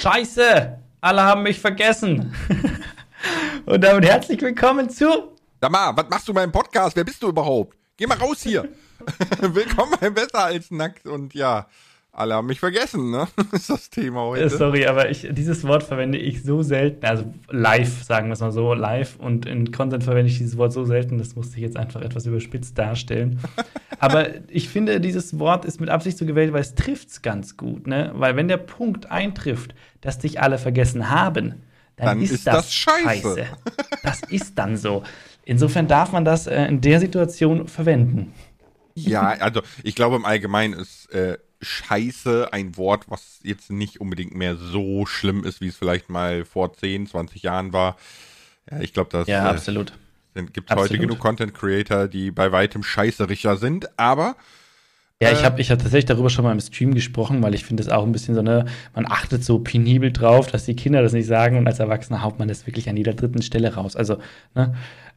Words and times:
Scheiße! 0.00 0.78
Alle 1.02 1.22
haben 1.22 1.42
mich 1.42 1.60
vergessen. 1.60 2.34
Und 3.66 3.84
damit 3.84 4.06
herzlich 4.06 4.40
willkommen 4.40 4.88
zu. 4.88 5.36
Sag 5.60 5.70
mal, 5.70 5.94
was 5.94 6.08
machst 6.08 6.26
du 6.26 6.32
beim 6.32 6.50
Podcast? 6.50 6.96
Wer 6.96 7.04
bist 7.04 7.22
du 7.22 7.28
überhaupt? 7.28 7.76
Geh 7.98 8.06
mal 8.06 8.16
raus 8.16 8.40
hier. 8.40 8.66
Willkommen 9.40 9.94
bei 10.00 10.08
Besser 10.08 10.44
als 10.44 10.70
Nackt 10.70 11.06
und 11.06 11.34
ja, 11.34 11.66
alle 12.20 12.34
haben 12.34 12.46
mich 12.46 12.60
vergessen, 12.60 13.10
ne? 13.10 13.26
ist 13.52 13.70
das 13.70 13.90
Thema 13.90 14.20
heute. 14.20 14.44
Äh, 14.44 14.50
sorry, 14.50 14.86
aber 14.86 15.10
ich, 15.10 15.26
dieses 15.32 15.64
Wort 15.66 15.82
verwende 15.82 16.18
ich 16.18 16.42
so 16.42 16.62
selten. 16.62 17.04
Also 17.04 17.32
live, 17.48 18.04
sagen 18.04 18.28
wir 18.28 18.34
es 18.34 18.40
mal 18.40 18.52
so, 18.52 18.74
live. 18.74 19.16
Und 19.16 19.46
in 19.46 19.72
Content 19.72 20.04
verwende 20.04 20.30
ich 20.30 20.38
dieses 20.38 20.56
Wort 20.56 20.72
so 20.72 20.84
selten, 20.84 21.18
das 21.18 21.34
musste 21.34 21.56
ich 21.56 21.62
jetzt 21.62 21.76
einfach 21.76 22.02
etwas 22.02 22.26
überspitzt 22.26 22.78
darstellen. 22.78 23.40
aber 23.98 24.28
ich 24.48 24.68
finde, 24.68 25.00
dieses 25.00 25.38
Wort 25.38 25.64
ist 25.64 25.80
mit 25.80 25.88
Absicht 25.88 26.18
so 26.18 26.26
gewählt, 26.26 26.52
weil 26.52 26.60
es 26.60 26.74
trifft 26.74 27.08
es 27.08 27.22
ganz 27.22 27.56
gut, 27.56 27.86
ne? 27.86 28.12
Weil 28.14 28.36
wenn 28.36 28.48
der 28.48 28.58
Punkt 28.58 29.10
eintrifft, 29.10 29.74
dass 30.00 30.18
dich 30.18 30.40
alle 30.40 30.58
vergessen 30.58 31.10
haben, 31.10 31.62
dann, 31.96 32.06
Dann 32.06 32.22
ist, 32.22 32.30
ist 32.30 32.46
das, 32.46 32.56
das 32.56 32.72
scheiße. 32.72 33.46
Das 34.02 34.22
ist 34.28 34.56
dann 34.56 34.76
so. 34.76 35.02
Insofern 35.44 35.86
darf 35.86 36.12
man 36.12 36.24
das 36.24 36.46
äh, 36.46 36.64
in 36.64 36.80
der 36.80 37.00
Situation 37.00 37.68
verwenden. 37.68 38.32
Ja, 38.94 39.28
also 39.40 39.60
ich 39.82 39.94
glaube 39.94 40.16
im 40.16 40.24
Allgemeinen 40.24 40.74
ist 40.74 41.12
äh, 41.12 41.38
Scheiße 41.62 42.52
ein 42.52 42.76
Wort, 42.76 43.04
was 43.10 43.40
jetzt 43.42 43.70
nicht 43.70 44.00
unbedingt 44.00 44.34
mehr 44.34 44.56
so 44.56 45.06
schlimm 45.06 45.44
ist, 45.44 45.60
wie 45.60 45.68
es 45.68 45.76
vielleicht 45.76 46.08
mal 46.10 46.44
vor 46.44 46.72
10, 46.74 47.06
20 47.06 47.42
Jahren 47.42 47.72
war. 47.72 47.96
Ja, 48.70 48.80
ich 48.80 48.92
glaube, 48.94 49.10
das 49.10 49.28
Ja, 49.28 49.44
äh, 49.44 49.48
absolut. 49.50 49.92
gibt 50.52 50.74
heute 50.74 50.98
Absolut. 50.98 51.00
genug 51.00 51.18
Content 51.20 51.54
Creator, 51.54 52.08
die 52.08 52.30
bei 52.30 52.52
weitem 52.52 52.82
scheißericher 52.82 53.56
sind, 53.58 53.98
aber 53.98 54.36
Ja, 55.22 55.30
ich 55.30 55.44
Äh, 55.44 55.44
habe 55.44 55.60
ich 55.60 55.70
hab 55.70 55.78
tatsächlich 55.78 56.06
darüber 56.06 56.30
schon 56.30 56.44
mal 56.44 56.52
im 56.52 56.60
Stream 56.60 56.94
gesprochen, 56.94 57.42
weil 57.42 57.54
ich 57.54 57.64
finde 57.66 57.82
es 57.82 57.90
auch 57.90 58.04
ein 58.06 58.12
bisschen 58.12 58.34
so, 58.34 58.40
ne, 58.40 58.64
man 58.94 59.04
achtet 59.06 59.44
so 59.44 59.58
penibel 59.58 60.12
drauf, 60.12 60.46
dass 60.50 60.64
die 60.64 60.74
Kinder 60.74 61.02
das 61.02 61.12
nicht 61.12 61.26
sagen 61.26 61.58
und 61.58 61.66
als 61.66 61.78
Erwachsener 61.78 62.22
haut 62.22 62.38
man 62.38 62.48
das 62.48 62.66
wirklich 62.66 62.88
an 62.88 62.96
jeder 62.96 63.12
dritten 63.12 63.42
Stelle 63.42 63.74
raus. 63.74 63.96
Also, 63.96 64.16
ne, 64.54 64.74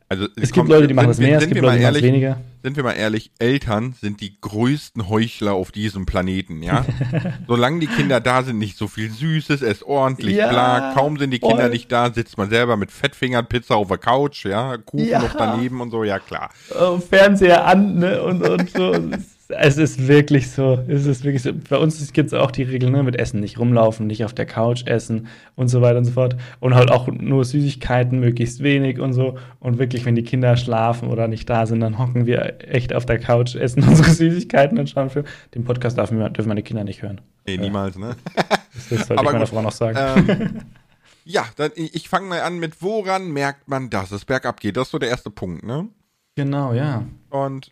also 0.10 0.28
es 0.36 0.52
gibt 0.52 0.68
Leute, 0.70 0.88
die 0.88 0.94
machen 0.94 1.08
das 1.08 1.18
mehr, 1.18 1.38
es 1.40 1.48
gibt 1.48 1.56
Leute, 1.62 1.78
die 1.78 1.82
machen 1.84 1.96
ehrlich, 1.96 2.04
weniger. 2.04 2.42
sind 2.62 2.76
wir 2.76 2.84
mal 2.84 2.92
ehrlich, 2.94 3.32
Eltern 3.40 3.94
sind 4.00 4.22
die 4.22 4.40
größten 4.40 5.10
Heuchler 5.10 5.54
auf 5.54 5.72
diesem 5.72 6.06
Planeten, 6.06 6.62
ja? 6.62 6.86
Solange 7.48 7.80
die 7.80 7.88
Kinder 7.88 8.20
da 8.20 8.44
sind, 8.44 8.58
nicht 8.60 8.78
so 8.78 8.88
viel 8.88 9.10
Süßes, 9.10 9.62
es 9.62 9.82
ordentlich, 9.84 10.36
Ja, 10.36 10.50
bla. 10.50 10.94
Kaum 10.94 11.18
sind 11.18 11.32
die 11.32 11.40
Kinder 11.40 11.64
voll. 11.64 11.70
nicht 11.70 11.92
da, 11.92 12.14
sitzt 12.14 12.38
man 12.38 12.50
selber 12.50 12.78
mit 12.78 12.92
Fettfingern, 12.92 13.48
Pizza 13.48 13.76
auf 13.76 13.88
der 13.88 13.98
Couch, 13.98 14.46
ja? 14.46 14.78
Kuchen 14.78 15.08
Ja. 15.08 15.20
noch 15.20 15.34
daneben 15.36 15.82
und 15.82 15.90
so, 15.92 16.04
ja 16.04 16.20
klar. 16.20 16.50
Äh, 16.70 17.00
Fernseher 17.00 17.66
an, 17.66 17.96
ne, 18.00 18.22
und, 18.22 18.42
und 18.48 18.70
so. 18.70 18.94
es 19.50 19.78
ist 19.78 20.08
wirklich 20.08 20.52
so, 20.52 20.80
es 20.88 21.06
ist 21.06 21.24
wirklich 21.24 21.44
so. 21.44 21.52
Bei 21.70 21.78
uns 21.78 22.14
gibt 22.14 22.28
es 22.28 22.34
auch 22.34 22.52
die 22.52 22.64
Regel, 22.64 22.90
ne, 22.90 23.04
mit 23.04 23.20
Essen 23.20 23.40
nicht 23.40 23.60
rumlaufen, 23.60 24.08
nicht 24.08 24.24
auf 24.24 24.34
der 24.34 24.46
Couch 24.46 24.86
essen 24.86 25.28
und 25.56 25.68
so 25.68 25.82
weiter 25.82 25.98
und 25.98 26.06
so 26.06 26.12
fort. 26.12 26.36
Und 26.60 26.76
halt 26.76 26.92
auch 26.92 27.08
nur 27.08 27.44
Süßigkeiten, 27.44 28.20
möglichst 28.20 28.64
wenig 28.64 29.00
und 29.00 29.14
so. 29.14 29.38
Und 29.60 29.80
wirklich, 29.80 30.06
wenn 30.06 30.16
die 30.16 30.24
Kinder 30.24 30.56
schlafen 30.56 31.10
oder 31.10 31.28
nicht 31.28 31.50
da 31.50 31.66
sind, 31.66 31.82
dann 31.82 32.00
hocken 32.00 32.26
wir 32.26 32.60
echt 32.68 32.94
auf 32.94 33.06
der 33.06 33.20
Couch, 33.20 33.56
essen 33.56 33.84
unsere 33.88 34.12
Süßigkeiten 34.12 34.80
und 34.80 34.90
schauen 34.90 35.10
Film. 35.10 35.26
Den 35.54 35.64
Podcast 35.66 35.98
dürfen, 35.98 36.20
wir, 36.20 36.30
dürfen 36.30 36.50
meine 36.50 36.64
Kinder 36.64 36.84
nicht 36.84 37.02
hören. 37.02 37.22
Nee, 37.46 37.58
niemals, 37.58 37.98
ne? 37.98 38.16
Das, 38.36 38.46
das 38.90 39.08
sollte 39.08 39.18
Aber 39.20 39.30
ich 39.30 39.34
meiner. 39.34 39.48
Frau 39.48 39.62
noch 39.62 39.72
sagen. 39.72 40.26
ähm, 40.30 40.62
ja, 41.26 41.46
dann, 41.58 41.72
ich, 41.76 42.08
fange 42.08 42.28
mal 42.28 42.42
an 42.42 42.60
mit, 42.60 42.82
woran 42.82 43.32
merkt 43.32 43.68
man, 43.68 43.90
dass 43.90 44.12
es 44.12 44.26
bergab 44.26 44.60
geht? 44.60 44.78
Das 44.78 44.88
ist 44.88 44.92
so 44.92 45.00
der 45.00 45.10
erste 45.10 45.30
Punkt, 45.30 45.64
ne? 45.64 45.90
genau, 46.36 46.74
ja. 46.74 47.06
Und 47.30 47.72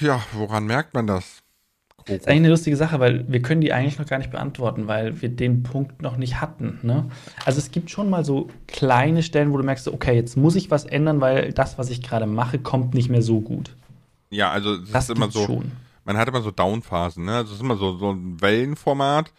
ja, 0.00 0.22
woran 0.32 0.66
merkt 0.66 0.94
man 0.94 1.06
das? 1.06 1.42
Das 2.06 2.18
ist 2.18 2.28
eigentlich 2.28 2.38
eine 2.38 2.48
lustige 2.50 2.76
Sache, 2.76 3.00
weil 3.00 3.24
wir 3.26 3.42
können 3.42 3.60
die 3.60 3.72
eigentlich 3.72 3.98
noch 3.98 4.06
gar 4.06 4.18
nicht 4.18 4.30
beantworten, 4.30 4.86
weil 4.86 5.20
wir 5.20 5.28
den 5.28 5.64
Punkt 5.64 6.02
noch 6.02 6.16
nicht 6.16 6.40
hatten. 6.40 6.78
Ne? 6.82 7.10
Also 7.44 7.58
es 7.58 7.72
gibt 7.72 7.90
schon 7.90 8.08
mal 8.08 8.24
so 8.24 8.48
kleine 8.68 9.24
Stellen, 9.24 9.52
wo 9.52 9.56
du 9.56 9.64
merkst, 9.64 9.88
okay, 9.88 10.14
jetzt 10.14 10.36
muss 10.36 10.54
ich 10.54 10.70
was 10.70 10.84
ändern, 10.84 11.20
weil 11.20 11.52
das, 11.52 11.78
was 11.78 11.90
ich 11.90 12.02
gerade 12.02 12.26
mache, 12.26 12.60
kommt 12.60 12.94
nicht 12.94 13.08
mehr 13.08 13.22
so 13.22 13.40
gut. 13.40 13.74
Ja, 14.30 14.50
also 14.52 14.74
es 14.74 14.92
Das 14.92 15.08
ist 15.08 15.16
immer 15.16 15.32
so, 15.32 15.46
schon. 15.46 15.72
man 16.04 16.16
hat 16.16 16.28
immer 16.28 16.42
so 16.42 16.52
Downphasen, 16.52 17.24
ne? 17.24 17.38
Also 17.38 17.50
es 17.50 17.56
ist 17.56 17.62
immer 17.62 17.76
so, 17.76 17.96
so 17.98 18.12
ein 18.12 18.40
Wellenformat 18.40 19.32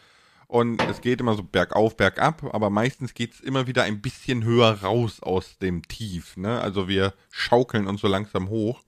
und 0.47 0.81
es 0.89 1.00
geht 1.00 1.22
immer 1.22 1.35
so 1.35 1.44
bergauf, 1.44 1.95
bergab, 1.95 2.53
aber 2.53 2.69
meistens 2.69 3.13
geht's 3.13 3.39
immer 3.39 3.67
wieder 3.67 3.83
ein 3.83 4.01
bisschen 4.01 4.44
höher 4.44 4.81
raus 4.83 5.22
aus 5.22 5.57
dem 5.59 5.83
Tief, 5.88 6.35
ne? 6.35 6.59
Also 6.59 6.89
wir 6.89 7.13
schaukeln 7.31 7.88
uns 7.88 8.01
so 8.01 8.09
langsam 8.09 8.50
hoch. 8.50 8.81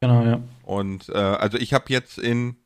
Genau, 0.00 0.24
ja. 0.24 0.40
Und 0.64 1.08
äh, 1.10 1.18
also 1.18 1.58
ich 1.58 1.72
habe 1.74 1.84
jetzt 1.88 2.18
in, 2.18 2.56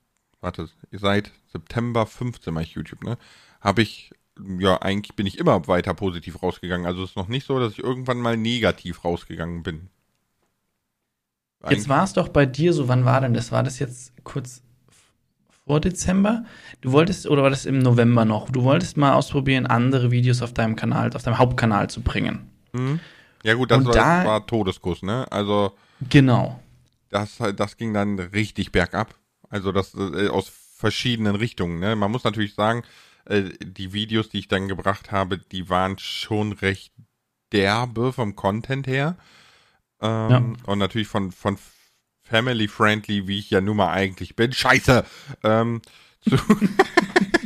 warte, 0.41 0.69
seit 0.93 1.33
September 1.53 2.06
15 2.06 2.55
mache 2.55 2.65
ich 2.65 2.72
YouTube, 2.75 3.03
ne? 3.03 3.19
Habe 3.61 3.83
ich, 3.83 4.12
ja, 4.59 4.81
eigentlich 4.81 5.17
bin 5.17 5.27
ich 5.27 5.39
immer 5.39 5.67
weiter 5.67 5.95
positiv 5.95 6.43
rausgegangen. 6.43 6.87
Also 6.87 7.03
es 7.03 7.11
ist 7.11 7.17
noch 7.17 7.28
nicht 7.28 7.47
so, 7.47 7.59
dass 7.59 7.72
ich 7.72 7.78
irgendwann 7.81 8.19
mal 8.21 8.37
negativ 8.37 9.05
rausgegangen 9.05 9.62
bin. 9.62 9.89
Jetzt 11.71 11.89
war 11.89 12.05
es 12.05 12.12
doch 12.12 12.28
bei 12.28 12.45
dir 12.45 12.72
so, 12.75 12.89
wann 12.89 13.05
war 13.06 13.21
denn 13.22 13.33
das? 13.33 13.51
War 13.51 13.62
das 13.62 13.78
jetzt 13.78 14.12
kurz 14.22 14.62
vor 15.66 15.81
Dezember? 15.81 16.45
Du 16.83 16.93
wolltest, 16.93 17.27
oder 17.27 17.43
war 17.43 17.49
das 17.49 17.65
im 17.65 17.78
November 17.78 18.27
noch? 18.27 18.51
Du 18.51 18.65
wolltest 18.65 18.99
mal 18.99 19.15
ausprobieren, 19.15 19.66
andere 19.66 20.11
Videos 20.11 20.43
auf 20.43 20.53
deinem 20.53 20.77
Kanal, 20.77 21.11
auf 21.15 21.22
deinem 21.22 21.39
Hauptkanal 21.39 21.89
zu 21.89 22.03
bringen. 22.03 22.51
Mhm. 22.72 23.01
Ja 23.45 23.55
gut, 23.55 23.71
das 23.71 23.78
Und 23.78 23.87
war, 23.87 23.95
da- 23.95 24.25
war 24.27 24.47
Todeskuss, 24.47 25.03
ne? 25.03 25.27
Also 25.33 25.72
Genau. 26.11 26.61
Das, 27.14 27.38
das 27.54 27.76
ging 27.76 27.94
dann 27.94 28.19
richtig 28.19 28.72
bergab. 28.72 29.14
Also 29.48 29.70
das 29.70 29.94
äh, 29.94 30.28
aus 30.28 30.48
verschiedenen 30.48 31.36
Richtungen. 31.36 31.78
Ne? 31.78 31.94
Man 31.94 32.10
muss 32.10 32.25
natürlich 32.25 32.54
sagen, 32.54 32.82
äh, 33.26 33.50
die 33.62 33.92
Videos, 33.92 34.28
die 34.28 34.41
ich 34.41 34.48
dann 34.48 34.66
gebracht 34.66 35.12
habe, 35.12 35.38
die 35.38 35.69
waren 35.70 35.97
schon 35.98 36.53
recht 36.53 36.92
derbe 37.53 38.12
vom 38.12 38.34
Content 38.34 38.88
her. 38.88 39.16
Ähm, 40.00 40.56
Und 40.66 40.78
natürlich 40.78 41.06
von, 41.06 41.30
von 41.30 41.56
family 42.24 42.66
friendly, 42.66 43.28
wie 43.28 43.38
ich 43.38 43.50
ja 43.50 43.60
nun 43.60 43.76
mal 43.76 43.92
eigentlich 43.92 44.34
bin. 44.34 44.53
Scheiße! 44.53 45.04
Ähm, 45.44 45.82
zu, 46.28 46.36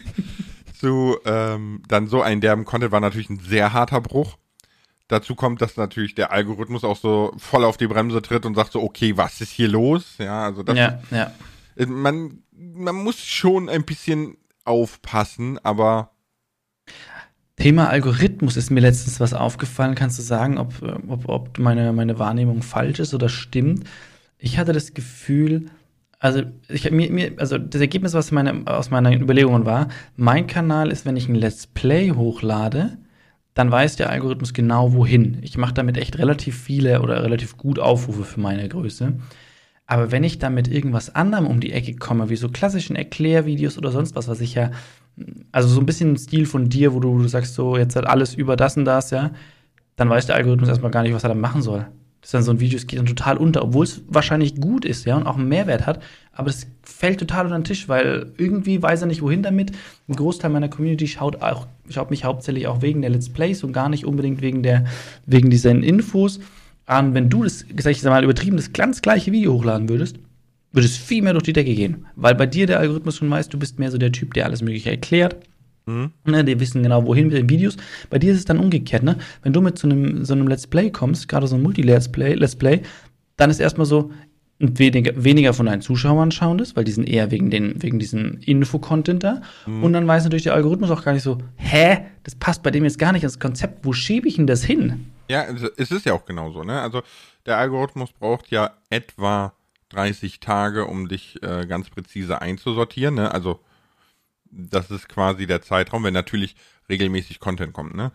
zu 0.80 1.18
ähm, 1.26 1.82
dann 1.88 2.06
so 2.06 2.22
einen 2.22 2.40
derben 2.40 2.64
Content 2.64 2.92
war 2.92 3.00
natürlich 3.00 3.28
ein 3.28 3.40
sehr 3.40 3.74
harter 3.74 4.00
Bruch. 4.00 4.38
Dazu 5.08 5.34
kommt, 5.34 5.62
dass 5.62 5.76
natürlich 5.76 6.14
der 6.14 6.32
Algorithmus 6.32 6.84
auch 6.84 6.96
so 6.96 7.32
voll 7.38 7.64
auf 7.64 7.78
die 7.78 7.86
Bremse 7.86 8.20
tritt 8.20 8.44
und 8.44 8.54
sagt 8.54 8.72
so, 8.72 8.82
okay, 8.82 9.16
was 9.16 9.40
ist 9.40 9.50
hier 9.50 9.68
los? 9.68 10.16
Ja, 10.18 10.44
also 10.44 10.62
das, 10.62 10.76
Ja, 10.76 11.00
ja. 11.10 11.32
äh, 11.76 11.86
man, 11.86 12.42
man 12.52 12.94
muss 12.94 13.18
schon 13.18 13.68
ein 13.70 13.84
bisschen 13.84 14.36
aufpassen, 14.64 15.58
aber 15.62 16.10
Thema 17.56 17.88
Algorithmus 17.88 18.56
ist 18.56 18.70
mir 18.70 18.80
letztens 18.80 19.18
was 19.18 19.34
aufgefallen. 19.34 19.94
Kannst 19.94 20.18
du 20.18 20.22
sagen, 20.22 20.58
ob, 20.58 20.80
äh, 20.82 20.92
ob, 21.08 21.28
ob 21.28 21.58
meine, 21.58 21.92
meine 21.92 22.18
Wahrnehmung 22.18 22.62
falsch 22.62 23.00
ist 23.00 23.14
oder 23.14 23.28
stimmt? 23.28 23.84
Ich 24.38 24.58
hatte 24.58 24.72
das 24.72 24.94
Gefühl, 24.94 25.70
also, 26.20 26.42
ich, 26.68 26.90
mir, 26.90 27.10
mir, 27.10 27.32
also 27.38 27.58
das 27.58 27.80
Ergebnis, 27.80 28.12
was 28.12 28.30
meine, 28.30 28.64
aus 28.66 28.90
meinen 28.90 29.20
Überlegungen 29.20 29.64
war, 29.64 29.88
mein 30.16 30.46
Kanal 30.46 30.90
ist, 30.90 31.06
wenn 31.06 31.16
ich 31.16 31.28
ein 31.28 31.34
Let's 31.34 31.66
Play 31.66 32.10
hochlade, 32.10 32.98
dann 33.58 33.72
weiß 33.72 33.96
der 33.96 34.10
Algorithmus 34.10 34.52
genau 34.52 34.92
wohin. 34.92 35.38
Ich 35.42 35.58
mache 35.58 35.74
damit 35.74 35.96
echt 35.96 36.16
relativ 36.16 36.56
viele 36.56 37.02
oder 37.02 37.24
relativ 37.24 37.56
gut 37.56 37.80
Aufrufe 37.80 38.22
für 38.22 38.38
meine 38.38 38.68
Größe. 38.68 39.14
Aber 39.84 40.12
wenn 40.12 40.22
ich 40.22 40.38
dann 40.38 40.54
mit 40.54 40.68
irgendwas 40.68 41.12
anderem 41.12 41.44
um 41.48 41.58
die 41.58 41.72
Ecke 41.72 41.96
komme, 41.96 42.30
wie 42.30 42.36
so 42.36 42.50
klassischen 42.50 42.94
Erklärvideos 42.94 43.76
oder 43.76 43.90
sonst 43.90 44.14
was, 44.14 44.28
was 44.28 44.40
ich 44.40 44.54
ja, 44.54 44.70
also 45.50 45.66
so 45.66 45.80
ein 45.80 45.86
bisschen 45.86 46.10
im 46.10 46.16
Stil 46.16 46.46
von 46.46 46.68
dir, 46.68 46.94
wo 46.94 47.00
du, 47.00 47.18
du 47.18 47.26
sagst, 47.26 47.54
so 47.54 47.76
jetzt 47.76 47.96
halt 47.96 48.06
alles 48.06 48.32
über 48.32 48.54
das 48.54 48.76
und 48.76 48.84
das, 48.84 49.10
ja, 49.10 49.32
dann 49.96 50.08
weiß 50.08 50.26
der 50.26 50.36
Algorithmus 50.36 50.68
erstmal 50.68 50.92
gar 50.92 51.02
nicht, 51.02 51.12
was 51.12 51.24
er 51.24 51.30
da 51.30 51.34
machen 51.34 51.60
soll. 51.60 51.84
Das 52.20 52.28
ist 52.28 52.34
dann 52.34 52.42
so 52.42 52.50
ein 52.50 52.60
Video, 52.60 52.76
es 52.76 52.86
geht 52.86 52.98
dann 52.98 53.06
total 53.06 53.36
unter, 53.36 53.62
obwohl 53.62 53.84
es 53.84 54.02
wahrscheinlich 54.08 54.56
gut 54.56 54.84
ist, 54.84 55.06
ja, 55.06 55.16
und 55.16 55.26
auch 55.26 55.36
einen 55.36 55.48
Mehrwert 55.48 55.86
hat, 55.86 56.02
aber 56.32 56.50
es 56.50 56.66
fällt 56.82 57.20
total 57.20 57.46
unter 57.46 57.58
den 57.58 57.64
Tisch, 57.64 57.88
weil 57.88 58.32
irgendwie 58.36 58.82
weiß 58.82 59.02
er 59.02 59.06
nicht, 59.06 59.22
wohin 59.22 59.42
damit. 59.42 59.72
Ein 60.08 60.16
Großteil 60.16 60.50
meiner 60.50 60.68
Community 60.68 61.06
schaut 61.06 61.42
auch, 61.42 61.66
schaut 61.88 62.10
mich 62.10 62.24
hauptsächlich 62.24 62.66
auch 62.66 62.82
wegen 62.82 63.02
der 63.02 63.10
Let's 63.10 63.28
Plays 63.28 63.62
und 63.62 63.72
gar 63.72 63.88
nicht 63.88 64.04
unbedingt 64.04 64.40
wegen 64.42 64.62
der, 64.62 64.84
wegen 65.26 65.50
diesen 65.50 65.82
Infos. 65.82 66.40
Und 66.86 67.14
wenn 67.14 67.28
du 67.28 67.44
das, 67.44 67.64
sag 67.78 67.92
ich 67.92 68.02
mal, 68.02 68.24
übertrieben, 68.24 68.56
das 68.56 68.72
ganz 68.72 69.02
gleiche 69.02 69.30
Video 69.30 69.52
hochladen 69.52 69.88
würdest, 69.88 70.18
würde 70.72 70.86
es 70.86 70.96
viel 70.96 71.22
mehr 71.22 71.32
durch 71.32 71.44
die 71.44 71.52
Decke 71.52 71.74
gehen. 71.74 72.06
Weil 72.16 72.34
bei 72.34 72.46
dir 72.46 72.66
der 72.66 72.78
Algorithmus 72.78 73.16
schon 73.16 73.30
weiß, 73.30 73.48
du 73.48 73.58
bist 73.58 73.78
mehr 73.78 73.90
so 73.90 73.98
der 73.98 74.12
Typ, 74.12 74.34
der 74.34 74.46
alles 74.46 74.62
Mögliche 74.62 74.90
erklärt. 74.90 75.36
Ne, 76.24 76.44
die 76.44 76.60
wissen 76.60 76.82
genau, 76.82 77.06
wohin 77.06 77.28
mit 77.28 77.36
den 77.36 77.48
Videos. 77.48 77.76
Bei 78.10 78.18
dir 78.18 78.32
ist 78.32 78.38
es 78.38 78.44
dann 78.44 78.58
umgekehrt, 78.58 79.02
ne? 79.02 79.16
Wenn 79.42 79.52
du 79.52 79.60
mit 79.60 79.78
so 79.78 79.88
einem, 79.88 80.24
so 80.24 80.34
einem 80.34 80.48
Let's 80.48 80.66
Play 80.66 80.90
kommst, 80.90 81.28
gerade 81.28 81.46
so 81.46 81.56
ein 81.56 81.62
Multi-Let's 81.62 82.12
Play, 82.12 82.34
Let's 82.34 82.56
Play, 82.56 82.82
dann 83.36 83.50
ist 83.50 83.60
erstmal 83.60 83.86
so, 83.86 84.10
weniger, 84.58 85.12
weniger 85.22 85.54
von 85.54 85.66
deinen 85.66 85.82
Zuschauern 85.82 86.32
schauen 86.32 86.58
das, 86.58 86.74
weil 86.74 86.84
die 86.84 86.92
sind 86.92 87.08
eher 87.08 87.30
wegen, 87.30 87.50
den, 87.50 87.80
wegen 87.82 87.98
diesem 87.98 88.38
Info-Content 88.44 89.22
da. 89.22 89.40
Und 89.66 89.92
dann 89.92 90.06
weiß 90.06 90.24
natürlich 90.24 90.44
der 90.44 90.54
Algorithmus 90.54 90.90
auch 90.90 91.04
gar 91.04 91.12
nicht 91.12 91.22
so, 91.22 91.38
hä, 91.56 91.98
das 92.24 92.34
passt 92.34 92.62
bei 92.62 92.70
dem 92.70 92.84
jetzt 92.84 92.98
gar 92.98 93.12
nicht 93.12 93.22
ins 93.22 93.38
Konzept, 93.38 93.84
wo 93.84 93.92
schiebe 93.92 94.26
ich 94.26 94.36
denn 94.36 94.46
das 94.46 94.64
hin? 94.64 95.10
Ja, 95.28 95.44
es 95.44 95.62
es 95.76 95.90
ist 95.90 96.06
ja 96.06 96.12
auch 96.12 96.24
genauso, 96.24 96.64
ne? 96.64 96.80
Also 96.80 97.02
der 97.46 97.58
Algorithmus 97.58 98.10
braucht 98.12 98.50
ja 98.50 98.72
etwa 98.90 99.52
30 99.90 100.40
Tage, 100.40 100.86
um 100.86 101.08
dich 101.08 101.42
äh, 101.42 101.66
ganz 101.66 101.90
präzise 101.90 102.40
einzusortieren, 102.42 103.14
ne? 103.14 103.32
Also 103.32 103.60
das 104.50 104.90
ist 104.90 105.08
quasi 105.08 105.46
der 105.46 105.62
Zeitraum. 105.62 106.04
Wenn 106.04 106.14
natürlich 106.14 106.56
regelmäßig 106.88 107.40
Content 107.40 107.72
kommt, 107.72 107.94
ne? 107.94 108.12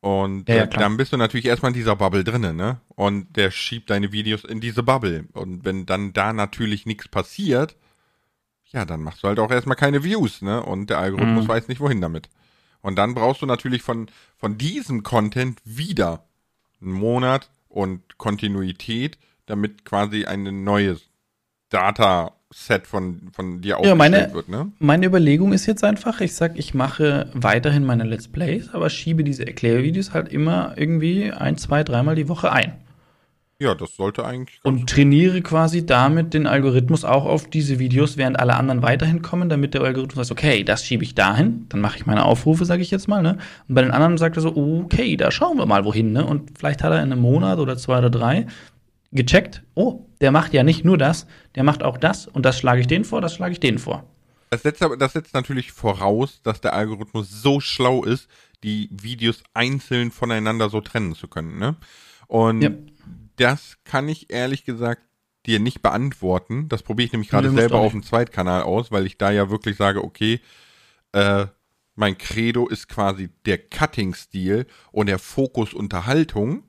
Und 0.00 0.48
Ja, 0.48 0.56
ja, 0.56 0.62
äh, 0.64 0.68
dann 0.68 0.96
bist 0.96 1.12
du 1.12 1.16
natürlich 1.16 1.46
erstmal 1.46 1.70
in 1.70 1.76
dieser 1.78 1.96
Bubble 1.96 2.22
drinnen, 2.24 2.56
ne? 2.56 2.80
Und 2.88 3.36
der 3.36 3.50
schiebt 3.50 3.90
deine 3.90 4.12
Videos 4.12 4.44
in 4.44 4.60
diese 4.60 4.82
Bubble. 4.82 5.26
Und 5.32 5.64
wenn 5.64 5.86
dann 5.86 6.12
da 6.12 6.32
natürlich 6.32 6.86
nichts 6.86 7.08
passiert, 7.08 7.76
ja, 8.66 8.84
dann 8.84 9.02
machst 9.02 9.22
du 9.22 9.28
halt 9.28 9.38
auch 9.38 9.50
erstmal 9.50 9.76
keine 9.76 10.04
Views, 10.04 10.42
ne? 10.42 10.62
Und 10.62 10.90
der 10.90 10.98
Algorithmus 10.98 11.44
Mhm. 11.44 11.48
weiß 11.48 11.68
nicht, 11.68 11.80
wohin 11.80 12.00
damit. 12.00 12.28
Und 12.82 12.96
dann 12.96 13.14
brauchst 13.14 13.42
du 13.42 13.46
natürlich 13.46 13.82
von, 13.82 14.08
von 14.36 14.58
diesem 14.58 15.02
Content 15.02 15.60
wieder 15.64 16.26
einen 16.80 16.92
Monat 16.92 17.50
und 17.68 18.18
Kontinuität, 18.18 19.18
damit 19.46 19.84
quasi 19.84 20.24
ein 20.24 20.64
neues 20.64 21.10
Dataset 22.50 22.86
von, 22.86 23.20
von 23.32 23.60
dir 23.60 23.78
Ja, 23.82 23.94
meine- 23.94 24.32
wird, 24.32 24.48
ne? 24.48 24.70
Meine 24.78 25.06
Überlegung 25.06 25.52
ist 25.52 25.66
jetzt 25.66 25.82
einfach, 25.84 26.20
ich 26.20 26.34
sag, 26.34 26.58
ich 26.58 26.74
mache 26.74 27.28
weiterhin 27.34 27.84
meine 27.84 28.04
Let's 28.04 28.28
Plays, 28.28 28.70
aber 28.72 28.88
schiebe 28.90 29.24
diese 29.24 29.46
Erklärvideos 29.46 30.12
halt 30.14 30.28
immer 30.32 30.74
irgendwie 30.76 31.32
ein, 31.32 31.56
zwei, 31.56 31.82
dreimal 31.82 32.14
die 32.14 32.28
Woche 32.28 32.52
ein. 32.52 32.72
Ja, 33.58 33.74
das 33.74 33.96
sollte 33.96 34.26
eigentlich 34.26 34.60
Und 34.64 34.90
trainiere 34.90 35.40
quasi 35.40 35.86
damit 35.86 36.34
den 36.34 36.46
Algorithmus 36.46 37.06
auch 37.06 37.24
auf 37.24 37.48
diese 37.48 37.78
Videos, 37.78 38.18
während 38.18 38.38
alle 38.38 38.54
anderen 38.54 38.82
weiterhin 38.82 39.22
kommen, 39.22 39.48
damit 39.48 39.72
der 39.72 39.80
Algorithmus 39.80 40.28
sagt, 40.28 40.38
okay, 40.38 40.62
das 40.62 40.84
schiebe 40.84 41.02
ich 41.02 41.14
dahin, 41.14 41.64
dann 41.70 41.80
mache 41.80 41.96
ich 41.96 42.04
meine 42.04 42.26
Aufrufe, 42.26 42.66
sage 42.66 42.82
ich 42.82 42.90
jetzt 42.90 43.08
mal, 43.08 43.22
ne? 43.22 43.38
Und 43.66 43.74
bei 43.74 43.80
den 43.80 43.92
anderen 43.92 44.18
sagt 44.18 44.36
er 44.36 44.42
so, 44.42 44.54
okay, 44.54 45.16
da 45.16 45.30
schauen 45.30 45.56
wir 45.56 45.64
mal 45.64 45.86
wohin, 45.86 46.12
ne? 46.12 46.26
Und 46.26 46.58
vielleicht 46.58 46.82
hat 46.84 46.92
er 46.92 47.02
in 47.02 47.10
einem 47.12 47.22
Monat 47.22 47.58
oder 47.58 47.78
zwei 47.78 47.98
oder 47.98 48.10
drei 48.10 48.46
gecheckt, 49.12 49.62
oh, 49.74 50.06
der 50.20 50.30
macht 50.32 50.52
ja 50.52 50.62
nicht 50.62 50.84
nur 50.84 50.98
das, 50.98 51.26
der 51.54 51.62
macht 51.64 51.82
auch 51.82 51.98
das 51.98 52.26
und 52.26 52.44
das 52.44 52.58
schlage 52.58 52.80
ich 52.80 52.86
den 52.86 53.04
vor, 53.04 53.20
das 53.20 53.34
schlage 53.34 53.52
ich 53.52 53.60
den 53.60 53.78
vor. 53.78 54.04
Das 54.50 54.62
setzt, 54.62 54.84
das 54.98 55.12
setzt 55.12 55.34
natürlich 55.34 55.72
voraus, 55.72 56.40
dass 56.42 56.60
der 56.60 56.72
Algorithmus 56.74 57.30
so 57.30 57.60
schlau 57.60 58.04
ist, 58.04 58.28
die 58.62 58.88
Videos 58.92 59.42
einzeln 59.54 60.10
voneinander 60.10 60.70
so 60.70 60.80
trennen 60.80 61.14
zu 61.14 61.28
können. 61.28 61.58
Ne? 61.58 61.76
Und 62.26 62.62
Ja. 62.62 62.70
das 63.36 63.76
kann 63.84 64.08
ich 64.08 64.30
ehrlich 64.32 64.64
gesagt 64.64 65.02
dir 65.46 65.60
nicht 65.60 65.82
beantworten. 65.82 66.68
Das 66.68 66.82
probiere 66.82 67.06
ich 67.06 67.12
nämlich 67.12 67.30
gerade 67.30 67.50
selber 67.50 67.78
auf 67.78 67.92
dem 67.92 68.02
Zweitkanal 68.02 68.62
aus, 68.62 68.90
weil 68.90 69.06
ich 69.06 69.18
da 69.18 69.30
ja 69.30 69.50
wirklich 69.50 69.76
sage, 69.76 70.02
okay, 70.02 70.40
äh, 71.12 71.46
mein 71.94 72.18
Credo 72.18 72.66
ist 72.68 72.88
quasi 72.88 73.30
der 73.46 73.58
Cutting-Stil 73.58 74.66
und 74.92 75.06
der 75.06 75.18
Fokus 75.18 75.72
Unterhaltung. 75.74 76.62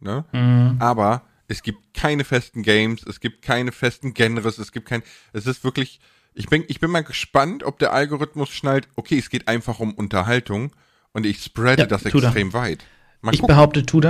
Ne? 0.00 0.24
Mhm. 0.32 0.76
aber 0.80 1.22
es 1.52 1.62
gibt 1.62 1.94
keine 1.94 2.24
festen 2.24 2.62
Games, 2.62 3.04
es 3.06 3.20
gibt 3.20 3.42
keine 3.42 3.72
festen 3.72 4.14
Genres, 4.14 4.58
es 4.58 4.72
gibt 4.72 4.88
kein, 4.88 5.02
es 5.32 5.46
ist 5.46 5.62
wirklich, 5.64 6.00
ich 6.34 6.46
bin, 6.48 6.64
ich 6.66 6.80
bin 6.80 6.90
mal 6.90 7.04
gespannt, 7.04 7.62
ob 7.62 7.78
der 7.78 7.92
Algorithmus 7.92 8.48
schnallt, 8.48 8.88
okay, 8.96 9.18
es 9.18 9.28
geht 9.30 9.48
einfach 9.48 9.78
um 9.78 9.92
Unterhaltung 9.92 10.72
und 11.12 11.26
ich 11.26 11.42
spreade 11.42 11.82
Ja, 11.82 11.86
das 11.86 12.02
tut 12.04 12.22
er. 12.22 12.28
extrem 12.28 12.52
weit. 12.54 12.84
Mal 13.20 13.34
Ich 13.34 13.40
gucken. 13.40 13.54
behaupte, 13.54 13.84
tut. 13.86 14.06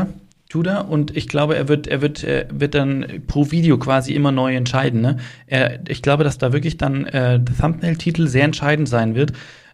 Tut 0.48 0.66
er 0.66 0.88
und 0.88 1.16
ich 1.16 1.28
glaube, 1.28 1.56
er 1.56 1.66
wird, 1.68 1.86
er 1.86 2.00
wird, 2.02 2.22
er 2.22 2.46
wird 2.52 2.74
dann 2.74 3.22
pro 3.26 3.50
Video 3.50 3.78
quasi 3.78 4.12
immer 4.14 4.30
neu 4.32 4.54
entscheiden. 4.54 5.00
Ne? 5.00 5.16
Er, 5.46 5.80
ich 5.88 6.02
glaube, 6.02 6.24
dass 6.24 6.36
da 6.38 6.52
wirklich 6.52 6.76
dann 6.76 7.06
äh, 7.06 7.40
der 7.40 7.56
Thumbnail-Titel 7.56 8.26
sehr 8.26 8.44
entscheidend 8.44 8.88
sein 8.88 9.14
wird, 9.14 9.32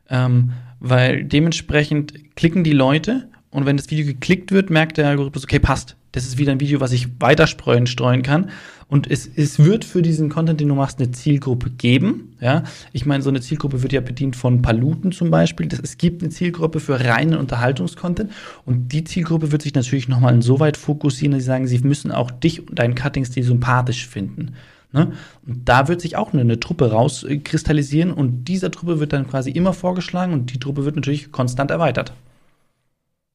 ähm, 0.09 0.53
weil 0.81 1.25
dementsprechend 1.25 2.35
klicken 2.37 2.63
die 2.65 2.73
Leute 2.73 3.29
und 3.51 3.67
wenn 3.67 3.77
das 3.77 3.91
Video 3.91 4.07
geklickt 4.07 4.53
wird, 4.53 4.71
merkt 4.71 4.97
der 4.97 5.09
Algorithmus, 5.09 5.45
okay, 5.45 5.59
passt. 5.59 5.97
Das 6.13 6.25
ist 6.25 6.39
wieder 6.39 6.53
ein 6.53 6.61
Video, 6.61 6.81
was 6.81 6.93
ich 6.93 7.09
weiterstreuen 7.21 7.87
streuen 7.87 8.23
kann. 8.23 8.51
Und 8.89 9.11
es, 9.11 9.29
es 9.37 9.59
wird 9.59 9.85
für 9.85 10.01
diesen 10.01 10.31
Content, 10.31 10.61
den 10.61 10.69
du 10.69 10.75
machst, 10.75 10.99
eine 10.99 11.11
Zielgruppe 11.11 11.69
geben. 11.69 12.35
Ja, 12.41 12.65
ich 12.93 13.05
meine, 13.05 13.23
so 13.23 13.29
eine 13.29 13.43
Zielgruppe 13.43 13.83
wird 13.83 13.93
ja 13.93 14.01
bedient 14.01 14.35
von 14.35 14.63
Paluten 14.63 15.13
zum 15.13 15.31
Beispiel. 15.31 15.67
Das, 15.67 15.81
es 15.81 15.99
gibt 15.99 16.23
eine 16.23 16.31
Zielgruppe 16.31 16.81
für 16.81 16.99
reinen 16.99 17.39
Unterhaltungskontent. 17.39 18.33
Und 18.65 18.93
die 18.93 19.05
Zielgruppe 19.05 19.53
wird 19.53 19.63
sich 19.63 19.75
natürlich 19.75 20.09
nochmal 20.09 20.35
insoweit 20.35 20.79
fokussieren, 20.79 21.33
dass 21.33 21.43
sie 21.43 21.47
sagen, 21.47 21.67
sie 21.67 21.79
müssen 21.81 22.11
auch 22.11 22.31
dich 22.31 22.67
und 22.67 22.79
deinen 22.79 22.95
Cutting-Stil 22.95 23.45
sympathisch 23.45 24.07
finden. 24.07 24.55
Ne? 24.93 25.13
Und 25.47 25.69
da 25.69 25.89
wird 25.89 26.01
sich 26.01 26.17
auch 26.17 26.33
eine, 26.33 26.41
eine 26.41 26.59
Truppe 26.59 26.91
rauskristallisieren 26.91 28.11
und 28.11 28.47
dieser 28.47 28.71
Truppe 28.71 29.01
wird 29.01 29.13
dann 29.13 29.29
quasi 29.29 29.51
immer 29.51 29.75
vorgeschlagen 29.75 30.33
und 30.33 30.53
die 30.53 30.59
Truppe 30.59 30.87
wird 30.87 30.97
natürlich 30.97 31.31
konstant 31.31 31.71
erweitert. 31.71 32.15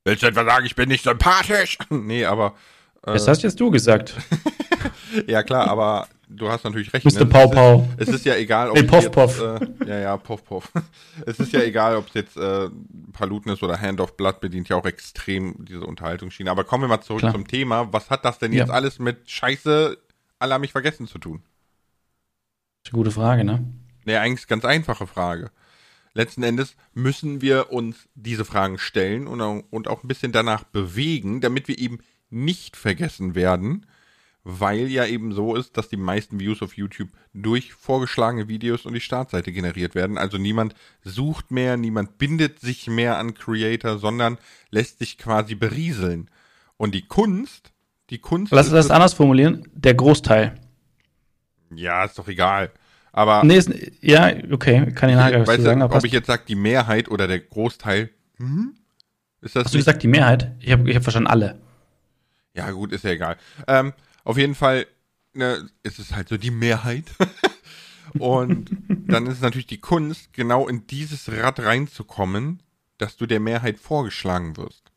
Willst 0.06 0.22
du 0.24 0.28
etwa 0.28 0.44
sagen, 0.44 0.66
ich 0.66 0.76
bin 0.76 0.90
nicht 0.90 1.04
sympathisch? 1.04 1.78
nee, 1.90 2.26
aber, 2.26 2.56
äh, 3.06 3.14
Das 3.14 3.28
hast 3.28 3.44
jetzt 3.44 3.60
du 3.60 3.72
gesagt. 3.72 4.14
ja 5.28 5.44
klar, 5.44 5.68
aber 5.70 6.08
du 6.28 6.50
hast 6.50 6.66
natürlich 6.66 6.92
recht. 6.94 7.06
Mr. 7.06 7.20
ne? 7.20 7.26
Pau 7.28 7.44
Es 7.44 7.50
ist- 7.50 7.56
Pau. 7.56 7.88
Es 7.98 8.08
ist 8.10 8.26
ja 8.26 8.36
egal, 8.36 8.70
ob 8.72 8.78
es 8.78 8.88
Poff, 8.88 9.04
jetzt, 9.04 9.12
Poff. 9.14 9.42
Äh, 9.42 9.68
ja, 9.88 10.00
ja, 10.00 10.18
Poff, 10.18 10.44
Poff. 10.44 10.72
es 11.26 11.40
ist 11.40 11.54
ja 11.54 11.62
egal, 11.62 11.96
ob 11.96 12.08
es 12.08 12.14
jetzt 12.16 12.36
äh, 12.38 12.70
Paluten 13.14 13.52
ist 13.54 13.64
oder 13.64 13.80
Hand 13.80 14.02
of 14.02 14.18
Blood 14.18 14.42
bedient 14.42 14.68
ja 14.70 14.76
auch 14.76 14.86
extrem 14.86 15.56
diese 15.64 15.86
Unterhaltungsschiene. 15.86 16.52
Aber 16.52 16.66
kommen 16.66 16.84
wir 16.84 16.88
mal 16.90 17.02
zurück 17.02 17.20
Klar. 17.22 17.32
zum 17.32 17.48
Thema. 17.48 17.92
Was 17.94 18.10
hat 18.10 18.26
das 18.26 18.40
denn 18.40 18.52
Ja. 18.52 18.60
jetzt 18.60 18.72
alles 18.72 19.00
mit 19.00 19.30
Scheiße, 19.30 19.98
alle 20.40 20.54
haben 20.54 20.62
mich 20.62 20.72
vergessen 20.74 21.08
zu 21.08 21.18
tun? 21.18 21.42
Das 22.84 22.90
ist 22.90 22.94
eine 22.94 23.04
gute 23.04 23.12
Frage, 23.12 23.46
ne? 23.46 23.64
Nee, 24.04 24.18
eigentlich 24.18 24.48
ganz 24.48 24.66
einfache 24.66 25.08
Frage. 25.08 25.50
Letzten 26.14 26.44
Endes 26.44 26.76
müssen 26.94 27.42
wir 27.42 27.72
uns 27.72 28.08
diese 28.14 28.46
Fragen 28.46 28.78
stellen 28.78 29.28
und, 29.28 29.42
auch- 29.42 29.64
und 29.72 29.88
auch 29.88 30.04
ein 30.04 30.08
bisschen 30.08 30.32
danach 30.32 30.64
bewegen, 30.64 31.42
damit 31.42 31.68
wir 31.68 31.78
eben 31.80 32.00
nicht 32.30 32.78
vergessen 32.78 33.34
werden, 33.36 33.86
weil 34.44 34.88
ja 34.92 35.06
eben 35.06 35.32
so 35.34 35.56
ist, 35.56 35.78
dass 35.78 35.88
die 35.90 35.98
meisten 35.98 36.40
Views 36.40 36.62
auf 36.62 36.76
YouTube 36.76 37.10
durch 37.34 37.74
vorgeschlagene 37.74 38.48
Videos 38.48 38.86
und 38.86 38.94
die 38.94 39.00
Startseite 39.02 39.52
generiert 39.52 39.96
werden. 39.96 40.18
Also 40.18 40.38
niemand 40.38 40.76
sucht 41.04 41.50
mehr, 41.52 41.78
niemand 41.78 42.18
bindet 42.18 42.60
sich 42.60 42.88
mehr 42.88 43.18
an 43.18 43.34
Creator, 43.36 43.98
sondern 43.98 44.38
lässt 44.70 45.00
sich 45.00 45.18
quasi 45.18 45.56
berieseln. 45.56 46.30
Und 46.78 46.94
die 46.94 47.08
Kunst, 47.08 47.72
die 48.10 48.20
Kunst. 48.20 48.52
Lass 48.52 48.70
das 48.70 48.86
es- 48.86 48.92
anders 48.92 49.14
formulieren. 49.14 49.68
Der 49.74 49.94
Großteil. 49.94 50.60
Ja, 51.74 52.04
ist 52.04 52.18
doch 52.20 52.28
egal. 52.28 52.72
Aber 53.14 53.44
Nee, 53.46 53.58
ist, 53.58 53.72
ja, 54.02 54.32
okay, 54.52 54.92
kann 54.92 55.10
ich 55.10 55.16
nachher 55.16 55.46
was 55.48 55.62
sagen. 55.62 55.82
ob 55.84 56.04
ich 56.04 56.12
jetzt 56.12 56.28
sage, 56.28 56.44
die 56.48 56.56
Mehrheit 56.56 57.10
oder 57.10 57.28
der 57.28 57.40
Großteil, 57.40 58.10
hm? 58.38 58.74
ist 59.42 59.56
das 59.56 59.66
Hast 59.66 59.74
du 59.76 59.78
gesagt, 59.78 60.02
die 60.04 60.08
Mehrheit? 60.08 60.52
Ich 60.60 60.72
habe 60.72 60.90
ich 60.90 60.96
hab 60.96 61.04
verstanden, 61.04 61.28
alle. 61.30 61.62
Ja, 62.56 62.70
gut, 62.72 62.92
ist 62.92 63.04
ja 63.04 63.12
egal. 63.12 63.38
Ähm, 63.68 63.94
auf 64.24 64.38
jeden 64.38 64.56
Fall 64.56 64.88
ne, 65.34 65.70
ist 65.84 66.00
es 66.00 66.14
halt 66.16 66.28
so 66.28 66.38
die 66.38 66.52
Mehrheit. 66.52 67.06
Und 68.20 68.70
dann 69.08 69.26
ist 69.28 69.36
es 69.36 69.42
natürlich 69.42 69.68
die 69.68 69.80
Kunst, 69.80 70.34
genau 70.34 70.68
in 70.68 70.86
dieses 70.88 71.32
Rad 71.32 71.60
reinzukommen, 71.60 72.62
dass 72.98 73.16
du 73.18 73.26
der 73.26 73.40
Mehrheit 73.40 73.80
vorgeschlagen 73.80 74.58
wirst. 74.58 74.92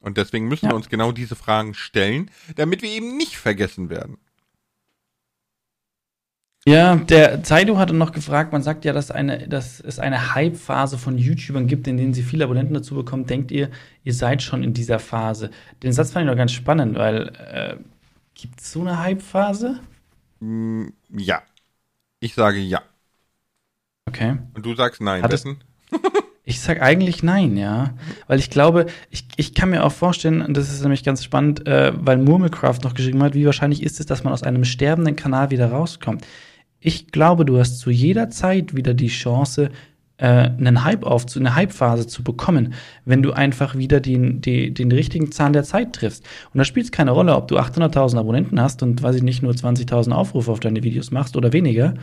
Und 0.00 0.16
deswegen 0.16 0.48
müssen 0.48 0.66
Ja. 0.66 0.72
wir 0.72 0.76
uns 0.76 0.88
genau 0.88 1.12
diese 1.12 1.36
Fragen 1.36 1.74
stellen, 1.74 2.30
damit 2.56 2.82
wir 2.82 2.90
eben 2.90 3.16
nicht 3.16 3.36
vergessen 3.36 3.90
werden. 3.90 4.18
Ja, 6.68 6.96
der 6.96 7.42
Zaido 7.42 7.78
hatte 7.78 7.94
noch 7.94 8.12
gefragt, 8.12 8.52
man 8.52 8.62
sagt 8.62 8.84
ja, 8.84 8.92
dass, 8.92 9.10
eine, 9.10 9.48
dass 9.48 9.80
es 9.80 9.98
eine 9.98 10.34
Hype-Phase 10.34 10.98
von 10.98 11.16
YouTubern 11.16 11.66
gibt, 11.66 11.86
in 11.86 11.96
denen 11.96 12.14
sie 12.14 12.22
viele 12.22 12.44
Abonnenten 12.44 12.74
dazu 12.74 12.94
bekommen. 12.94 13.26
Denkt 13.26 13.50
ihr, 13.50 13.70
ihr 14.04 14.14
seid 14.14 14.42
schon 14.42 14.62
in 14.62 14.74
dieser 14.74 14.98
Phase? 14.98 15.50
Den 15.82 15.92
Satz 15.92 16.10
fand 16.12 16.24
ich 16.24 16.30
noch 16.30 16.36
ganz 16.36 16.52
spannend, 16.52 16.96
weil 16.96 17.28
äh, 17.52 17.76
gibt 18.34 18.60
es 18.60 18.72
so 18.72 18.80
eine 18.82 18.98
Hype-Phase? 18.98 19.80
Hm, 20.40 20.92
ja. 21.10 21.42
Ich 22.20 22.34
sage 22.34 22.58
ja. 22.58 22.82
Okay. 24.06 24.36
Und 24.54 24.64
du 24.66 24.74
sagst 24.74 25.00
nein. 25.00 25.22
Hat 25.22 25.32
es- 25.32 25.44
Wetten? 25.44 25.60
Ich 26.44 26.60
sag 26.62 26.80
eigentlich 26.80 27.22
nein, 27.22 27.58
ja. 27.58 27.92
Weil 28.26 28.38
ich 28.38 28.48
glaube, 28.48 28.86
ich, 29.10 29.26
ich 29.36 29.52
kann 29.52 29.68
mir 29.68 29.84
auch 29.84 29.92
vorstellen, 29.92 30.40
und 30.40 30.56
das 30.56 30.72
ist 30.72 30.80
nämlich 30.80 31.04
ganz 31.04 31.22
spannend, 31.22 31.66
äh, 31.66 31.92
weil 31.94 32.16
Murmelcraft 32.16 32.78
noch 32.84 32.94
geschrieben 32.94 33.22
hat, 33.22 33.34
wie 33.34 33.44
wahrscheinlich 33.44 33.82
ist 33.82 34.00
es, 34.00 34.06
dass 34.06 34.24
man 34.24 34.32
aus 34.32 34.42
einem 34.42 34.64
sterbenden 34.64 35.14
Kanal 35.14 35.50
wieder 35.50 35.70
rauskommt. 35.70 36.26
Ich 36.80 37.08
glaube, 37.08 37.44
du 37.44 37.58
hast 37.58 37.78
zu 37.78 37.90
jeder 37.90 38.30
Zeit 38.30 38.76
wieder 38.76 38.94
die 38.94 39.08
Chance, 39.08 39.70
äh, 40.18 40.26
einen 40.26 40.84
Hype 40.84 41.04
aufzu, 41.04 41.38
eine 41.38 41.54
Hype-Phase 41.54 42.06
zu 42.06 42.22
bekommen, 42.22 42.74
wenn 43.04 43.22
du 43.22 43.32
einfach 43.32 43.76
wieder 43.76 44.00
den, 44.00 44.40
die, 44.40 44.72
den 44.74 44.92
richtigen 44.92 45.32
Zahn 45.32 45.52
der 45.52 45.64
Zeit 45.64 45.92
triffst. 45.92 46.24
Und 46.52 46.58
da 46.58 46.64
spielt 46.64 46.86
es 46.86 46.92
keine 46.92 47.12
Rolle, 47.12 47.34
ob 47.36 47.48
du 47.48 47.58
800.000 47.58 48.18
Abonnenten 48.18 48.60
hast 48.60 48.82
und, 48.82 49.02
weiß 49.02 49.16
ich 49.16 49.22
nicht, 49.22 49.42
nur 49.42 49.52
20.000 49.52 50.12
Aufrufe 50.12 50.50
auf 50.52 50.60
deine 50.60 50.82
Videos 50.82 51.10
machst 51.10 51.36
oder 51.36 51.52
weniger. 51.52 51.94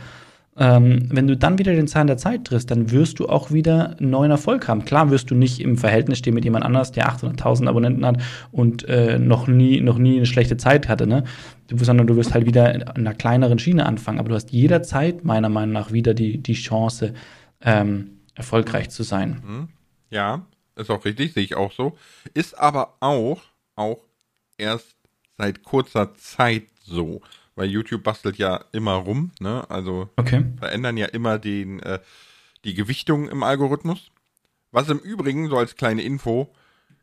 Ähm, 0.58 1.08
wenn 1.10 1.26
du 1.26 1.36
dann 1.36 1.58
wieder 1.58 1.74
den 1.74 1.86
Zahn 1.86 2.06
der 2.06 2.16
Zeit 2.16 2.44
triffst, 2.44 2.70
dann 2.70 2.90
wirst 2.90 3.18
du 3.18 3.28
auch 3.28 3.50
wieder 3.50 3.94
neuen 3.98 4.30
Erfolg 4.30 4.68
haben. 4.68 4.84
Klar 4.84 5.10
wirst 5.10 5.30
du 5.30 5.34
nicht 5.34 5.60
im 5.60 5.76
Verhältnis 5.76 6.18
stehen 6.18 6.34
mit 6.34 6.44
jemand 6.44 6.64
anders, 6.64 6.92
der 6.92 7.10
800.000 7.10 7.68
Abonnenten 7.68 8.06
hat 8.06 8.22
und 8.52 8.88
äh, 8.88 9.18
noch 9.18 9.48
nie 9.48 9.80
noch 9.80 9.98
nie 9.98 10.16
eine 10.16 10.26
schlechte 10.26 10.56
Zeit 10.56 10.88
hatte, 10.88 11.06
ne? 11.06 11.24
Du, 11.68 11.76
sondern 11.84 12.06
du 12.06 12.16
wirst 12.16 12.32
halt 12.32 12.46
wieder 12.46 12.74
in 12.74 12.82
einer 12.84 13.12
kleineren 13.12 13.58
Schiene 13.58 13.84
anfangen. 13.84 14.18
Aber 14.18 14.30
du 14.30 14.34
hast 14.34 14.50
jederzeit 14.50 15.24
meiner 15.24 15.48
Meinung 15.48 15.72
nach 15.72 15.92
wieder 15.92 16.14
die 16.14 16.38
die 16.38 16.54
Chance, 16.54 17.12
ähm, 17.60 18.20
erfolgreich 18.34 18.90
zu 18.90 19.02
sein. 19.02 19.42
Hm? 19.44 19.68
Ja, 20.10 20.46
ist 20.76 20.90
auch 20.90 21.04
richtig, 21.04 21.32
sehe 21.32 21.42
ich 21.42 21.56
auch 21.56 21.72
so. 21.72 21.96
Ist 22.34 22.58
aber 22.58 22.94
auch, 23.00 23.42
auch 23.74 23.98
erst 24.58 24.96
seit 25.36 25.62
kurzer 25.62 26.14
Zeit 26.14 26.64
so. 26.82 27.20
Weil 27.56 27.68
YouTube 27.70 28.04
bastelt 28.04 28.36
ja 28.36 28.64
immer 28.72 28.94
rum, 28.94 29.32
ne? 29.40 29.68
Also 29.68 30.10
Okay. 30.16 30.44
verändern 30.58 30.96
ja 30.96 31.06
immer 31.06 31.38
den, 31.38 31.80
äh, 31.80 31.98
die 32.64 32.74
Gewichtung 32.74 33.28
im 33.28 33.42
Algorithmus. 33.42 34.12
Was 34.70 34.88
im 34.88 34.98
Übrigen, 34.98 35.48
so 35.48 35.56
als 35.56 35.74
kleine 35.74 36.02
Info, 36.02 36.54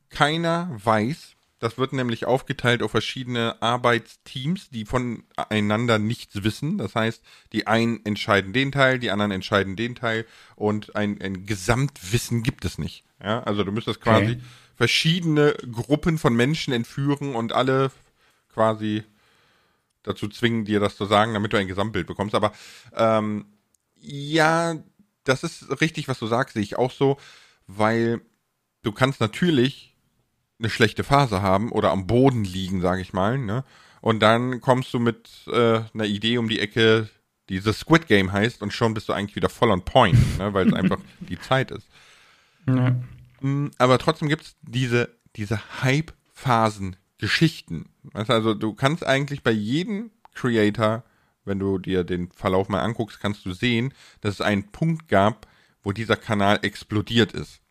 keiner 0.10 0.70
weiß, 0.84 1.36
das 1.64 1.78
wird 1.78 1.94
nämlich 1.94 2.26
aufgeteilt 2.26 2.84
auf 2.84 2.92
verschiedene 2.92 3.62
Arbeitsteams, 3.62 4.70
die 4.70 4.84
voneinander 4.84 5.98
nichts 5.98 6.44
wissen. 6.44 6.78
Das 6.78 6.94
heißt, 6.94 7.24
die 7.54 7.68
einen 7.68 8.06
entscheiden 8.06 8.52
den 8.52 8.72
Teil, 8.72 9.00
die 9.00 9.12
anderen 9.12 9.32
entscheiden 9.32 9.78
den 9.78 9.96
Teil 9.96 10.26
und 10.58 10.96
ein, 10.98 11.22
ein 11.22 11.46
Gesamtwissen 11.46 12.44
gibt 12.44 12.66
es 12.66 12.78
nicht. 12.78 13.06
Ja, 13.24 13.42
also 13.44 13.64
du 13.64 13.72
müsstest 13.72 14.02
quasi 14.02 14.34
okay. 14.34 14.42
verschiedene 14.76 15.56
Gruppen 15.72 16.18
von 16.18 16.36
Menschen 16.36 16.74
entführen 16.74 17.34
und 17.34 17.54
alle 17.54 17.92
quasi 18.54 19.04
dazu 20.04 20.28
zwingen, 20.28 20.66
dir 20.66 20.80
das 20.80 20.96
zu 20.96 21.06
sagen, 21.06 21.34
damit 21.34 21.54
du 21.54 21.58
ein 21.58 21.68
Gesamtbild 21.68 22.08
bekommst. 22.08 22.36
Aber 22.36 22.54
ähm, 22.96 23.46
ja, 23.96 24.76
das 25.24 25.44
ist 25.44 25.82
richtig, 25.82 26.08
was 26.08 26.20
du 26.20 26.28
sagst, 26.28 26.54
sehe 26.54 26.64
ich 26.64 26.78
auch 26.78 26.92
so, 26.92 27.18
weil 27.68 28.22
du 28.84 28.92
kannst 28.92 29.20
natürlich 29.20 29.96
eine 30.60 30.70
schlechte 30.70 31.04
Phase 31.04 31.42
haben 31.42 31.72
oder 31.72 31.92
am 31.92 32.08
Boden 32.08 32.44
liegen, 32.44 32.82
sage 32.82 33.02
ich 33.02 33.14
mal, 33.14 33.38
ne? 33.38 33.64
Und 34.02 34.20
dann 34.20 34.60
kommst 34.60 34.94
du 34.94 35.00
mit 35.00 35.30
äh, 35.48 35.82
einer 35.94 36.04
Idee 36.04 36.38
um 36.38 36.50
die 36.50 36.60
Ecke, 36.60 37.10
die 37.48 37.60
The 37.60 37.72
Squid 37.72 38.08
Game 38.08 38.34
heißt, 38.34 38.62
und 38.62 38.74
schon 38.74 38.94
bist 38.94 39.08
du 39.08 39.14
eigentlich 39.14 39.38
wieder 39.38 39.48
voll 39.48 39.72
on 39.72 39.86
point, 39.86 40.38
ne? 40.38 40.54
weil 40.54 40.68
es 40.68 40.74
einfach 40.74 40.98
die 41.22 41.40
Zeit 41.40 41.72
ist. 41.72 41.88
Ja. 42.68 42.98
Mm, 43.40 43.68
aber 43.78 43.98
trotzdem 44.00 44.28
gibt 44.28 44.44
es 44.44 44.56
diese, 44.62 45.10
diese 45.38 45.62
Hype-Phasen-Geschichten. 47.24 47.90
Also 48.14 48.54
du 48.54 48.74
kannst 48.74 49.06
eigentlich 49.06 49.44
bei 49.44 49.52
jedem 49.52 50.12
Creator, 50.34 51.04
wenn 51.46 51.60
du 51.60 51.78
dir 51.78 52.04
den 52.04 52.32
Verlauf 52.32 52.70
mal 52.70 52.82
anguckst, 52.82 53.20
kannst 53.20 53.46
du 53.46 53.54
sehen, 53.54 53.94
dass 54.22 54.36
es 54.36 54.42
einen 54.42 54.72
Punkt 54.72 55.08
gab, 55.08 55.48
wo 55.84 55.92
dieser 55.92 56.16
Kanal 56.16 56.60
explodiert 56.62 57.34
ist. 57.34 57.62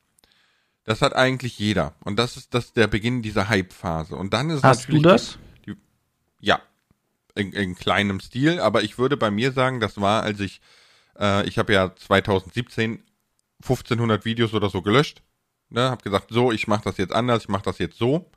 Das 0.84 1.00
hat 1.00 1.14
eigentlich 1.14 1.58
jeder. 1.58 1.94
Und 2.04 2.18
das 2.18 2.36
ist 2.36 2.54
das 2.54 2.72
der 2.72 2.88
Beginn 2.88 3.22
dieser 3.22 3.48
Hype-Phase. 3.48 4.16
Und 4.16 4.32
dann 4.34 4.50
ist 4.50 4.64
Hast 4.64 4.88
du 4.88 5.00
das? 5.00 5.38
Die, 5.66 5.76
ja. 6.40 6.60
In, 7.34 7.52
in, 7.52 7.76
kleinem 7.76 8.20
Stil, 8.20 8.60
aber 8.60 8.82
ich 8.82 8.98
würde 8.98 9.16
bei 9.16 9.30
mir 9.30 9.52
sagen, 9.52 9.80
das 9.80 9.98
war, 9.98 10.22
als 10.22 10.40
ich, 10.40 10.60
äh, 11.18 11.46
ich 11.48 11.56
habe 11.56 11.72
ja 11.72 11.94
2017 11.96 13.02
1500 13.62 14.24
Videos 14.24 14.54
oder 14.54 14.68
so 14.68 14.82
gelöscht. 14.82 15.22
Ne, 15.70 15.88
habe 15.88 16.02
gesagt, 16.02 16.26
so, 16.30 16.52
ich 16.52 16.66
mache 16.66 16.82
das 16.84 16.98
jetzt 16.98 17.14
anders, 17.14 17.44
ich 17.44 17.48
mache 17.48 17.62
das 17.62 17.78
jetzt 17.78 17.96
so. 17.96 18.30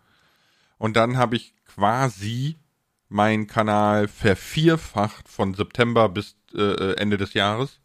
Und 0.78 0.96
dann 0.96 1.18
habe 1.18 1.36
ich 1.36 1.54
quasi 1.66 2.58
meinen 3.10 3.48
Kanal 3.48 4.08
vervierfacht 4.08 5.28
von 5.28 5.54
September 5.54 6.10
bis 6.10 6.36
äh, 6.54 6.94
Ende 6.96 7.18
des 7.18 7.34
Jahres. 7.34 7.80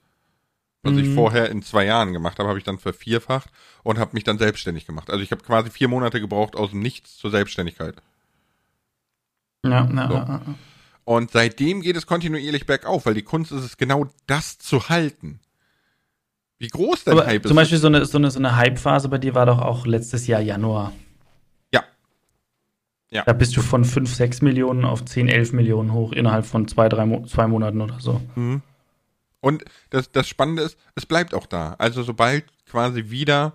Was 0.82 0.94
mhm. 0.94 0.98
ich 1.00 1.14
vorher 1.14 1.50
in 1.50 1.62
zwei 1.62 1.84
Jahren 1.84 2.12
gemacht 2.12 2.38
habe, 2.38 2.48
habe 2.48 2.58
ich 2.58 2.64
dann 2.64 2.78
vervierfacht 2.78 3.50
und 3.82 3.98
habe 3.98 4.12
mich 4.14 4.24
dann 4.24 4.38
selbstständig 4.38 4.86
gemacht. 4.86 5.10
Also 5.10 5.22
ich 5.22 5.30
habe 5.30 5.42
quasi 5.42 5.70
vier 5.70 5.88
Monate 5.88 6.20
gebraucht 6.20 6.56
aus 6.56 6.70
dem 6.70 6.80
Nichts 6.80 7.18
zur 7.18 7.30
Selbstständigkeit. 7.30 7.96
Ja, 9.62 9.84
ja, 9.84 10.08
so. 10.08 10.14
ja, 10.14 10.40
Und 11.04 11.32
seitdem 11.32 11.82
geht 11.82 11.96
es 11.96 12.06
kontinuierlich 12.06 12.64
bergauf, 12.64 13.04
weil 13.04 13.12
die 13.12 13.22
Kunst 13.22 13.52
ist 13.52 13.62
es 13.62 13.76
genau 13.76 14.06
das 14.26 14.58
zu 14.58 14.88
halten. 14.88 15.40
Wie 16.58 16.68
groß 16.68 17.04
der 17.04 17.26
Hype 17.26 17.44
ist. 17.44 17.48
Zum 17.48 17.56
Beispiel 17.56 17.78
so 17.78 17.86
eine, 17.88 18.06
so 18.06 18.16
eine, 18.16 18.30
so 18.30 18.38
eine 18.38 18.56
Hype-Phase 18.56 19.08
bei 19.10 19.18
dir 19.18 19.34
war 19.34 19.46
doch 19.46 19.60
auch 19.60 19.86
letztes 19.86 20.26
Jahr 20.26 20.40
Januar. 20.40 20.92
Ja. 23.10 23.24
Da 23.24 23.32
bist 23.32 23.56
du 23.56 23.60
von 23.60 23.84
5, 23.84 24.14
6 24.14 24.42
Millionen 24.42 24.84
auf 24.84 25.04
10, 25.04 25.28
11 25.28 25.52
Millionen 25.52 25.92
hoch 25.92 26.12
innerhalb 26.12 26.46
von 26.46 26.68
zwei, 26.68 26.88
drei 26.88 27.06
Mo 27.06 27.24
zwei 27.26 27.48
Monaten 27.48 27.80
oder 27.80 27.98
so. 27.98 28.20
Mhm. 28.36 28.62
Und 29.40 29.64
das, 29.90 30.12
das 30.12 30.28
Spannende 30.28 30.62
ist, 30.62 30.78
es 30.94 31.06
bleibt 31.06 31.34
auch 31.34 31.46
da. 31.46 31.74
Also 31.78 32.02
sobald 32.02 32.44
quasi 32.66 33.10
wieder 33.10 33.54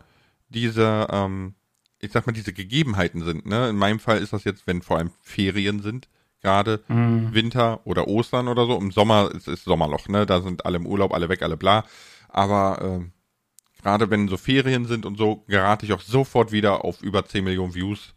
diese, 0.50 1.08
ähm, 1.10 1.54
ich 2.00 2.12
sag 2.12 2.26
mal, 2.26 2.34
diese 2.34 2.54
Gegebenheiten 2.54 3.24
sind. 3.24 3.46
Ne? 3.46 3.70
In 3.70 3.78
meinem 3.78 4.00
Fall 4.00 4.18
ist 4.18 4.34
das 4.34 4.44
jetzt, 4.44 4.68
wenn 4.68 4.82
vor 4.82 4.98
allem 4.98 5.12
Ferien 5.22 5.82
sind, 5.82 6.10
gerade 6.42 6.84
mm. 6.88 7.34
Winter 7.34 7.86
oder 7.86 8.08
Ostern 8.08 8.48
oder 8.48 8.66
so. 8.66 8.78
Im 8.78 8.92
Sommer 8.92 9.32
ist 9.34 9.48
es 9.48 9.64
Sommerloch, 9.64 10.08
ne? 10.10 10.26
Da 10.26 10.42
sind 10.42 10.66
alle 10.66 10.78
im 10.78 10.86
Urlaub, 10.86 11.14
alle 11.14 11.30
weg, 11.30 11.42
alle 11.42 11.58
bla. 11.58 11.86
Aber 12.30 12.82
äh, 12.82 13.82
gerade 13.82 14.10
wenn 14.10 14.28
so 14.28 14.38
Ferien 14.38 14.86
sind 14.86 15.06
und 15.06 15.18
so, 15.18 15.44
gerate 15.48 15.86
ich 15.86 15.94
auch 15.94 16.02
sofort 16.02 16.52
wieder 16.52 16.84
auf 16.84 17.02
über 17.02 17.26
10 17.26 17.44
Millionen 17.44 17.74
Views. 17.74 18.15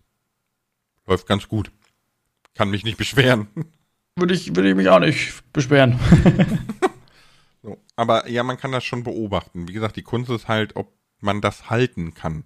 Läuft 1.08 1.26
ganz 1.26 1.48
gut. 1.48 1.72
Kann 2.54 2.70
mich 2.70 2.84
nicht 2.84 2.98
beschweren. 2.98 3.48
Würde 4.14 4.34
ich, 4.34 4.54
würde 4.54 4.68
ich 4.68 4.76
mich 4.76 4.88
auch 4.88 5.00
nicht 5.00 5.42
beschweren. 5.52 5.98
So. 7.60 7.76
Aber 7.96 8.28
ja, 8.28 8.44
man 8.44 8.56
kann 8.56 8.70
das 8.70 8.84
schon 8.84 9.02
beobachten. 9.02 9.66
Wie 9.66 9.72
gesagt, 9.72 9.96
die 9.96 10.04
Kunst 10.04 10.30
ist 10.30 10.46
halt, 10.46 10.76
ob 10.76 10.92
man 11.18 11.40
das 11.40 11.70
halten 11.70 12.14
kann. 12.14 12.44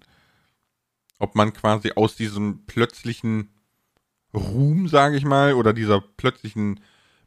Ob 1.19 1.35
man 1.35 1.53
quasi 1.53 1.91
aus 1.95 2.15
diesem 2.15 2.65
plötzlichen 2.65 3.53
Ruhm, 4.33 4.87
sage 4.87 5.15
ich 5.15 5.23
mal, 5.23 5.53
oder 5.53 5.71
dieser 5.71 6.01
plötzlichen 6.01 6.79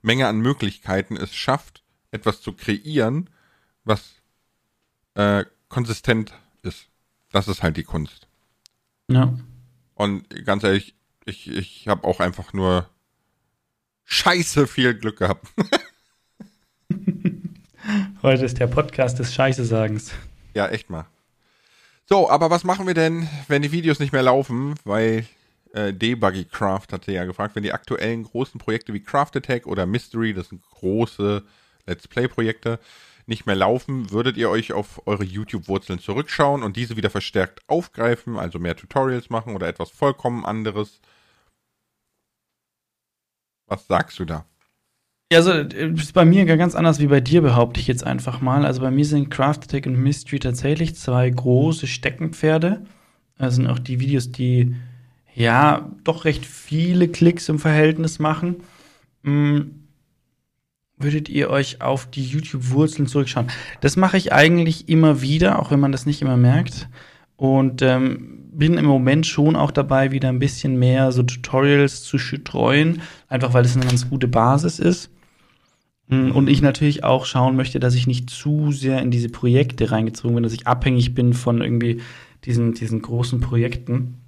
Menge 0.02 0.26
an 0.26 0.40
Möglichkeiten 0.40 1.16
es 1.16 1.33
schafft, 1.33 1.85
etwas 2.11 2.40
zu 2.40 2.55
kreieren, 2.55 3.31
was 3.85 4.16
äh, 5.14 5.45
konsistent 5.69 6.35
ist. 6.62 6.88
Das 7.31 7.47
ist 7.47 7.62
halt 7.62 7.76
die 7.76 7.85
Kunst. 7.85 8.26
Ja. 9.09 9.33
Und 9.95 10.45
ganz 10.45 10.64
ehrlich, 10.64 10.97
ich, 11.26 11.50
ich 11.50 11.88
habe 11.88 12.06
auch 12.06 12.21
einfach 12.21 12.52
nur 12.52 12.88
scheiße 14.04 14.66
viel 14.66 14.95
Glück 14.95 15.18
gehabt. 15.18 15.47
Heute 18.23 18.45
ist 18.45 18.59
der 18.59 18.68
Podcast 18.68 19.18
des 19.18 19.35
Scheiße-Sagens. 19.35 20.12
Ja, 20.54 20.68
echt 20.68 20.88
mal. 20.88 21.06
So, 22.06 22.30
aber 22.30 22.50
was 22.50 22.64
machen 22.64 22.87
wir 22.87 22.95
denn, 22.95 23.28
wenn 23.49 23.62
die 23.62 23.73
Videos 23.73 23.99
nicht 23.99 24.12
mehr 24.12 24.23
laufen? 24.23 24.76
Weil 24.85 25.26
äh, 25.73 25.92
Debuggy 25.92 26.45
Craft 26.45 26.87
hatte 26.92 27.11
ja 27.11 27.25
gefragt, 27.25 27.56
wenn 27.56 27.64
die 27.64 27.73
aktuellen 27.73 28.23
großen 28.23 28.61
Projekte 28.61 28.95
wie 28.95 29.02
Craft 29.02 29.33
Attack 29.35 29.66
oder 29.66 29.85
Mystery, 29.85 30.33
das 30.33 30.50
sind 30.50 30.62
große 30.62 31.42
Let's 31.87 32.06
Play-Projekte, 32.06 32.78
nicht 33.26 33.47
mehr 33.47 33.56
laufen, 33.56 34.12
würdet 34.12 34.37
ihr 34.37 34.49
euch 34.49 34.73
auf 34.73 35.04
eure 35.06 35.25
YouTube-Wurzeln 35.25 35.99
zurückschauen 35.99 36.62
und 36.62 36.76
diese 36.76 36.97
wieder 36.97 37.11
verstärkt 37.11 37.61
aufgreifen, 37.66 38.38
also 38.38 38.61
mehr 38.61 38.76
Tutorials 38.76 39.30
machen 39.30 39.56
oder 39.56 39.66
etwas 39.66 39.90
vollkommen 39.90 40.45
anderes? 40.45 41.00
Was 43.66 43.87
sagst 43.87 44.18
du 44.18 44.25
da? 44.25 44.44
Also, 45.32 45.50
ist 45.50 46.12
bei 46.12 46.25
mir 46.25 46.44
ganz 46.44 46.76
anders 46.76 47.00
wie 47.00 47.08
bei 47.08 47.20
dir, 47.20 47.42
behaupte 47.42 47.80
ich 47.80 47.88
jetzt 47.88 48.04
einfach 48.04 48.40
mal. 48.40 48.64
Also, 48.64 48.80
bei 48.80 48.92
mir 48.92 49.04
sind 49.04 49.30
Craft 49.30 49.64
Attack 49.64 49.87
und 49.87 49.96
Mystery 49.96 50.38
tatsächlich 50.38 50.94
zwei 50.94 51.28
große 51.28 51.88
Steckenpferde. 51.88 52.85
Das 53.38 53.56
sind 53.56 53.66
auch 53.66 53.80
die 53.80 53.99
Videos, 53.99 54.30
die 54.30 54.76
ja 55.35 55.90
doch 56.04 56.25
recht 56.25 56.46
viele 56.46 57.08
Klicks 57.08 57.49
im 57.49 57.58
Verhältnis 57.58 58.18
machen. 58.18 58.56
Hm, 59.25 59.87
würdet 60.96 61.28
ihr 61.28 61.50
euch 61.50 61.82
auf 61.82 62.08
die 62.11 62.25
YouTube-Wurzeln 62.25 63.06
zurückschauen? 63.06 63.49
Das 63.80 63.96
mache 63.96 64.16
ich 64.16 64.32
eigentlich 64.32 64.88
immer 64.88 65.20
wieder, 65.20 65.58
auch 65.58 65.70
wenn 65.70 65.80
man 65.80 65.92
das 65.92 66.06
nicht 66.06 66.23
immer 66.23 66.37
merkt. 66.37 66.88
Und 67.37 67.82
ähm, 67.82 68.45
bin 68.58 68.78
im 68.78 68.86
Moment 68.86 69.26
schon 69.26 69.56
auch 69.56 69.70
dabei, 69.70 70.12
wieder 70.12 70.28
ein 70.28 70.38
bisschen 70.38 70.78
mehr 70.78 71.12
so 71.12 71.22
Tutorials 71.22 72.02
zu 72.02 72.18
streuen, 72.18 73.02
einfach 73.28 73.54
weil 73.54 73.64
es 73.64 73.76
eine 73.76 73.86
ganz 73.86 74.08
gute 74.08 74.28
Basis 74.28 74.78
ist. 74.78 75.10
Hm, 76.08 76.32
und 76.32 76.48
ich 76.48 76.62
natürlich 76.62 77.04
auch 77.04 77.26
schauen 77.26 77.56
möchte, 77.56 77.80
dass 77.80 77.94
ich 77.94 78.06
nicht 78.06 78.30
zu 78.30 78.72
sehr 78.72 79.02
in 79.02 79.10
diese 79.10 79.28
Projekte 79.28 79.90
reingezogen 79.90 80.34
bin, 80.34 80.44
dass 80.44 80.52
ich 80.52 80.66
abhängig 80.66 81.14
bin 81.14 81.34
von 81.34 81.60
irgendwie 81.60 82.00
diesen, 82.44 82.75
diesen 82.75 83.02
großen 83.02 83.40
Projekten. 83.40 84.18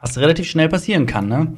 Was 0.00 0.18
relativ 0.18 0.48
schnell 0.48 0.68
passieren 0.68 1.06
kann, 1.06 1.28
ne? 1.28 1.56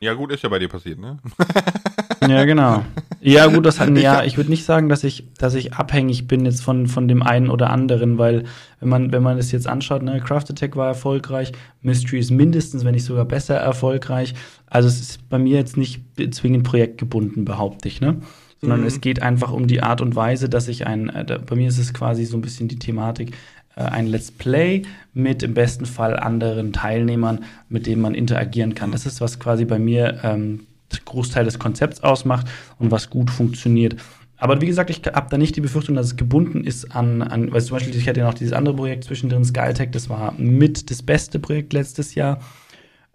Ja, 0.00 0.14
gut, 0.14 0.32
ist 0.32 0.42
ja 0.42 0.48
bei 0.48 0.58
dir 0.58 0.68
passiert, 0.68 0.98
ne? 0.98 1.18
ja, 2.28 2.44
genau. 2.44 2.84
Ja, 3.20 3.48
gut, 3.48 3.66
das 3.66 3.80
hat, 3.80 3.98
ja, 3.98 4.22
ich 4.22 4.36
würde 4.36 4.48
nicht 4.48 4.64
sagen, 4.64 4.88
dass 4.88 5.02
ich, 5.02 5.24
dass 5.38 5.54
ich 5.54 5.74
abhängig 5.74 6.28
bin 6.28 6.44
jetzt 6.44 6.62
von, 6.62 6.86
von 6.86 7.08
dem 7.08 7.20
einen 7.24 7.50
oder 7.50 7.70
anderen, 7.70 8.16
weil, 8.16 8.44
wenn 8.78 8.88
man, 8.88 9.12
wenn 9.12 9.24
man 9.24 9.38
es 9.38 9.50
jetzt 9.50 9.66
anschaut, 9.66 10.04
ne, 10.04 10.20
Craft 10.20 10.44
Attack 10.50 10.76
war 10.76 10.86
erfolgreich, 10.86 11.50
Mystery 11.82 12.20
ist 12.20 12.30
mindestens, 12.30 12.84
wenn 12.84 12.94
nicht 12.94 13.04
sogar 13.04 13.24
besser 13.24 13.56
erfolgreich. 13.56 14.34
Also, 14.66 14.86
es 14.86 15.00
ist 15.00 15.28
bei 15.28 15.38
mir 15.40 15.56
jetzt 15.56 15.76
nicht 15.76 16.00
zwingend 16.30 16.62
projektgebunden, 16.62 17.44
behaupte 17.44 17.88
ich, 17.88 18.00
ne? 18.00 18.20
sondern 18.60 18.80
mhm. 18.80 18.86
es 18.86 19.00
geht 19.00 19.22
einfach 19.22 19.52
um 19.52 19.66
die 19.66 19.82
Art 19.82 20.00
und 20.00 20.16
Weise, 20.16 20.48
dass 20.48 20.68
ich 20.68 20.86
ein, 20.86 21.08
äh, 21.08 21.38
bei 21.44 21.56
mir 21.56 21.68
ist 21.68 21.78
es 21.78 21.94
quasi 21.94 22.24
so 22.24 22.36
ein 22.36 22.40
bisschen 22.40 22.68
die 22.68 22.78
Thematik, 22.78 23.32
äh, 23.76 23.82
ein 23.82 24.06
Let's 24.06 24.30
Play 24.30 24.82
mit 25.14 25.42
im 25.42 25.54
besten 25.54 25.86
Fall 25.86 26.16
anderen 26.16 26.72
Teilnehmern, 26.72 27.44
mit 27.68 27.86
denen 27.86 28.02
man 28.02 28.14
interagieren 28.14 28.74
kann. 28.74 28.92
Das 28.92 29.06
ist, 29.06 29.20
was 29.20 29.38
quasi 29.38 29.64
bei 29.64 29.78
mir 29.78 30.20
ähm, 30.22 30.66
Großteil 31.04 31.44
des 31.44 31.58
Konzepts 31.58 32.02
ausmacht 32.02 32.46
und 32.78 32.90
was 32.90 33.10
gut 33.10 33.30
funktioniert. 33.30 33.96
Aber 34.36 34.60
wie 34.60 34.66
gesagt, 34.66 34.88
ich 34.90 35.02
habe 35.12 35.26
da 35.30 35.36
nicht 35.36 35.56
die 35.56 35.60
Befürchtung, 35.60 35.96
dass 35.96 36.06
es 36.06 36.16
gebunden 36.16 36.62
ist 36.62 36.94
an, 36.94 37.22
an 37.22 37.52
weil 37.52 37.60
zum 37.60 37.76
Beispiel, 37.76 37.94
ich 37.96 38.08
hatte 38.08 38.20
ja 38.20 38.26
noch 38.26 38.34
dieses 38.34 38.52
andere 38.52 38.76
Projekt 38.76 39.04
zwischendrin, 39.04 39.44
Skyltech, 39.44 39.90
das 39.90 40.08
war 40.08 40.32
mit 40.38 40.90
das 40.90 41.02
beste 41.02 41.40
Projekt 41.40 41.72
letztes 41.72 42.14
Jahr. 42.14 42.40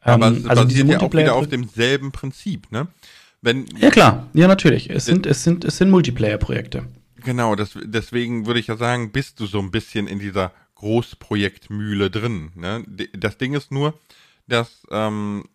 Aber 0.02 0.28
ähm, 0.28 0.38
es 0.44 0.48
also 0.48 0.66
basiert 0.66 0.90
ja 0.90 1.00
auch 1.00 1.14
wieder 1.14 1.36
auf 1.36 1.48
demselben 1.48 2.12
Prinzip, 2.12 2.72
ne? 2.72 2.88
Wenn, 3.42 3.66
ja 3.78 3.90
klar, 3.90 4.30
ja 4.34 4.48
natürlich. 4.48 4.90
Es 4.90 5.06
sind, 5.06 5.26
es 5.26 5.44
sind, 5.44 5.66
es 5.66 5.78
sind 5.78 5.90
Multiplayer-Projekte. 5.90 6.84
Genau, 7.24 7.56
das, 7.56 7.78
deswegen 7.84 8.46
würde 8.46 8.60
ich 8.60 8.68
ja 8.68 8.78
sagen, 8.78 9.12
bist 9.12 9.40
du 9.40 9.46
so 9.46 9.60
ein 9.60 9.72
bisschen 9.72 10.08
in 10.08 10.20
dieser 10.20 10.52
Großprojektmühle 10.76 12.10
drin. 12.10 12.52
Ne? 12.56 12.86
Das 13.18 13.38
Ding 13.38 13.54
ist 13.54 13.72
nur, 13.72 14.00
dass 14.48 14.86
ähm, 14.92 15.46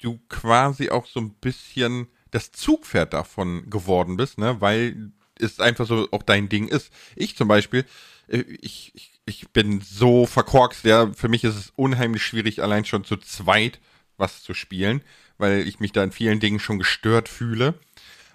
du 0.00 0.18
quasi 0.28 0.90
auch 0.90 1.06
so 1.06 1.20
ein 1.20 1.34
bisschen 1.34 2.08
das 2.30 2.52
Zugpferd 2.52 3.12
davon 3.12 3.68
geworden 3.70 4.16
bist, 4.16 4.38
ne? 4.38 4.60
weil 4.60 5.12
es 5.38 5.60
einfach 5.60 5.86
so 5.86 6.08
auch 6.10 6.22
dein 6.22 6.48
Ding 6.48 6.68
ist. 6.68 6.92
Ich 7.14 7.36
zum 7.36 7.48
Beispiel, 7.48 7.84
äh, 8.28 8.38
ich, 8.60 8.92
ich, 8.94 9.20
ich 9.26 9.48
bin 9.50 9.80
so 9.80 10.26
verkorkst, 10.26 10.84
ja, 10.84 11.12
für 11.12 11.28
mich 11.28 11.44
ist 11.44 11.56
es 11.56 11.72
unheimlich 11.76 12.22
schwierig, 12.22 12.62
allein 12.62 12.84
schon 12.84 13.04
zu 13.04 13.16
zweit 13.16 13.80
was 14.16 14.42
zu 14.42 14.54
spielen, 14.54 15.02
weil 15.38 15.66
ich 15.66 15.80
mich 15.80 15.92
da 15.92 16.02
in 16.02 16.12
vielen 16.12 16.40
Dingen 16.40 16.58
schon 16.58 16.78
gestört 16.78 17.28
fühle. 17.28 17.74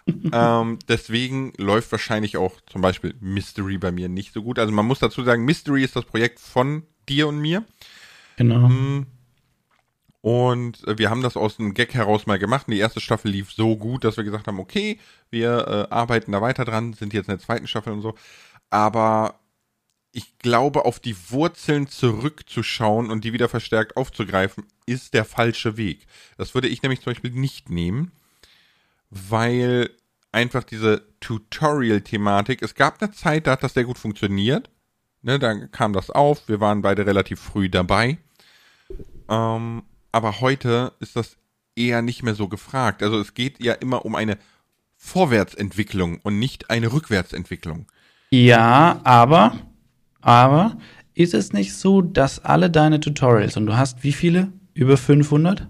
ähm, 0.34 0.80
deswegen 0.88 1.54
läuft 1.58 1.92
wahrscheinlich 1.92 2.38
auch 2.38 2.60
zum 2.62 2.82
Beispiel 2.82 3.16
Mystery 3.20 3.78
bei 3.78 3.92
mir 3.92 4.10
nicht 4.10 4.34
so 4.34 4.44
gut. 4.44 4.60
Also 4.60 4.72
man 4.74 4.86
muss 4.86 5.00
dazu 5.00 5.24
sagen, 5.24 5.46
Mystery 5.46 5.84
ist 5.84 5.96
das 5.96 6.06
Projekt 6.06 6.40
von 6.40 6.84
dir 7.08 7.28
und 7.28 7.40
mir. 7.40 7.64
Genau. 8.38 8.70
Mm. 8.70 9.06
Und 10.22 10.88
äh, 10.88 10.98
wir 10.98 11.10
haben 11.10 11.24
das 11.24 11.36
aus 11.36 11.60
einem 11.60 11.74
Gag 11.74 11.94
heraus 11.94 12.28
mal 12.28 12.40
gemacht. 12.40 12.68
Und 12.68 12.74
die 12.74 12.80
erste 12.80 13.02
Staffel 13.02 13.32
lief 13.32 13.52
so 13.52 13.76
gut, 13.76 14.04
dass 14.04 14.18
wir 14.18 14.24
gesagt 14.24 14.48
haben, 14.48 14.60
okay, 14.60 15.00
wir 15.30 15.68
äh, 15.68 15.94
arbeiten 15.94 16.32
da 16.32 16.42
weiter 16.42 16.66
dran, 16.66 16.94
sind 16.94 17.14
jetzt 17.14 17.28
in 17.28 17.34
der 17.34 17.40
zweiten 17.40 17.68
Staffel 17.68 17.94
und 17.94 18.02
so. 18.02 18.16
Aber 18.70 19.40
ich 20.12 20.38
glaube, 20.40 20.86
auf 20.86 21.00
die 21.00 21.16
Wurzeln 21.30 21.88
zurückzuschauen 21.88 23.10
und 23.10 23.24
die 23.24 23.34
wieder 23.34 23.50
verstärkt 23.50 23.98
aufzugreifen, 23.98 24.66
ist 24.86 25.14
der 25.14 25.26
falsche 25.26 25.78
Weg. 25.78 26.06
Das 26.38 26.54
würde 26.54 26.68
ich 26.68 26.84
nämlich 26.84 27.02
zum 27.02 27.12
Beispiel 27.12 27.32
nicht 27.32 27.70
nehmen, 27.70 28.12
weil 29.10 29.90
einfach 30.32 30.64
diese 30.64 31.04
Tutorial-Thematik, 31.22 32.62
es 32.62 32.76
gab 32.76 33.02
eine 33.02 33.12
Zeit, 33.12 33.48
da 33.48 33.52
hat 33.52 33.64
das 33.64 33.74
sehr 33.74 33.86
gut 33.86 33.98
funktioniert. 33.98 34.70
Ne, 35.24 35.38
da 35.38 35.68
kam 35.68 35.94
das 35.94 36.10
auf, 36.10 36.48
wir 36.48 36.60
waren 36.60 36.82
beide 36.82 37.06
relativ 37.06 37.40
früh 37.40 37.70
dabei. 37.70 38.18
Ähm, 39.30 39.84
aber 40.12 40.42
heute 40.42 40.94
ist 41.00 41.16
das 41.16 41.38
eher 41.76 42.02
nicht 42.02 42.24
mehr 42.24 42.36
so 42.36 42.48
gefragt. 42.48 43.04
Also 43.04 43.20
es 43.20 43.34
geht 43.34 43.64
ja 43.64 43.74
immer 43.74 44.06
um 44.06 44.16
eine 44.16 44.38
Vorwärtsentwicklung 44.98 46.20
und 46.22 46.40
nicht 46.40 46.70
eine 46.70 46.92
Rückwärtsentwicklung. 46.92 47.88
Ja, 48.30 49.02
aber 49.04 49.58
aber 50.22 50.78
ist 51.14 51.34
es 51.34 51.52
nicht 51.52 51.74
so, 51.74 52.02
dass 52.02 52.44
alle 52.46 52.70
deine 52.70 53.00
Tutorials, 53.00 53.58
und 53.58 53.66
du 53.66 53.76
hast 53.78 54.04
wie 54.04 54.14
viele? 54.14 54.52
Über 54.74 54.96
500? 54.96 55.68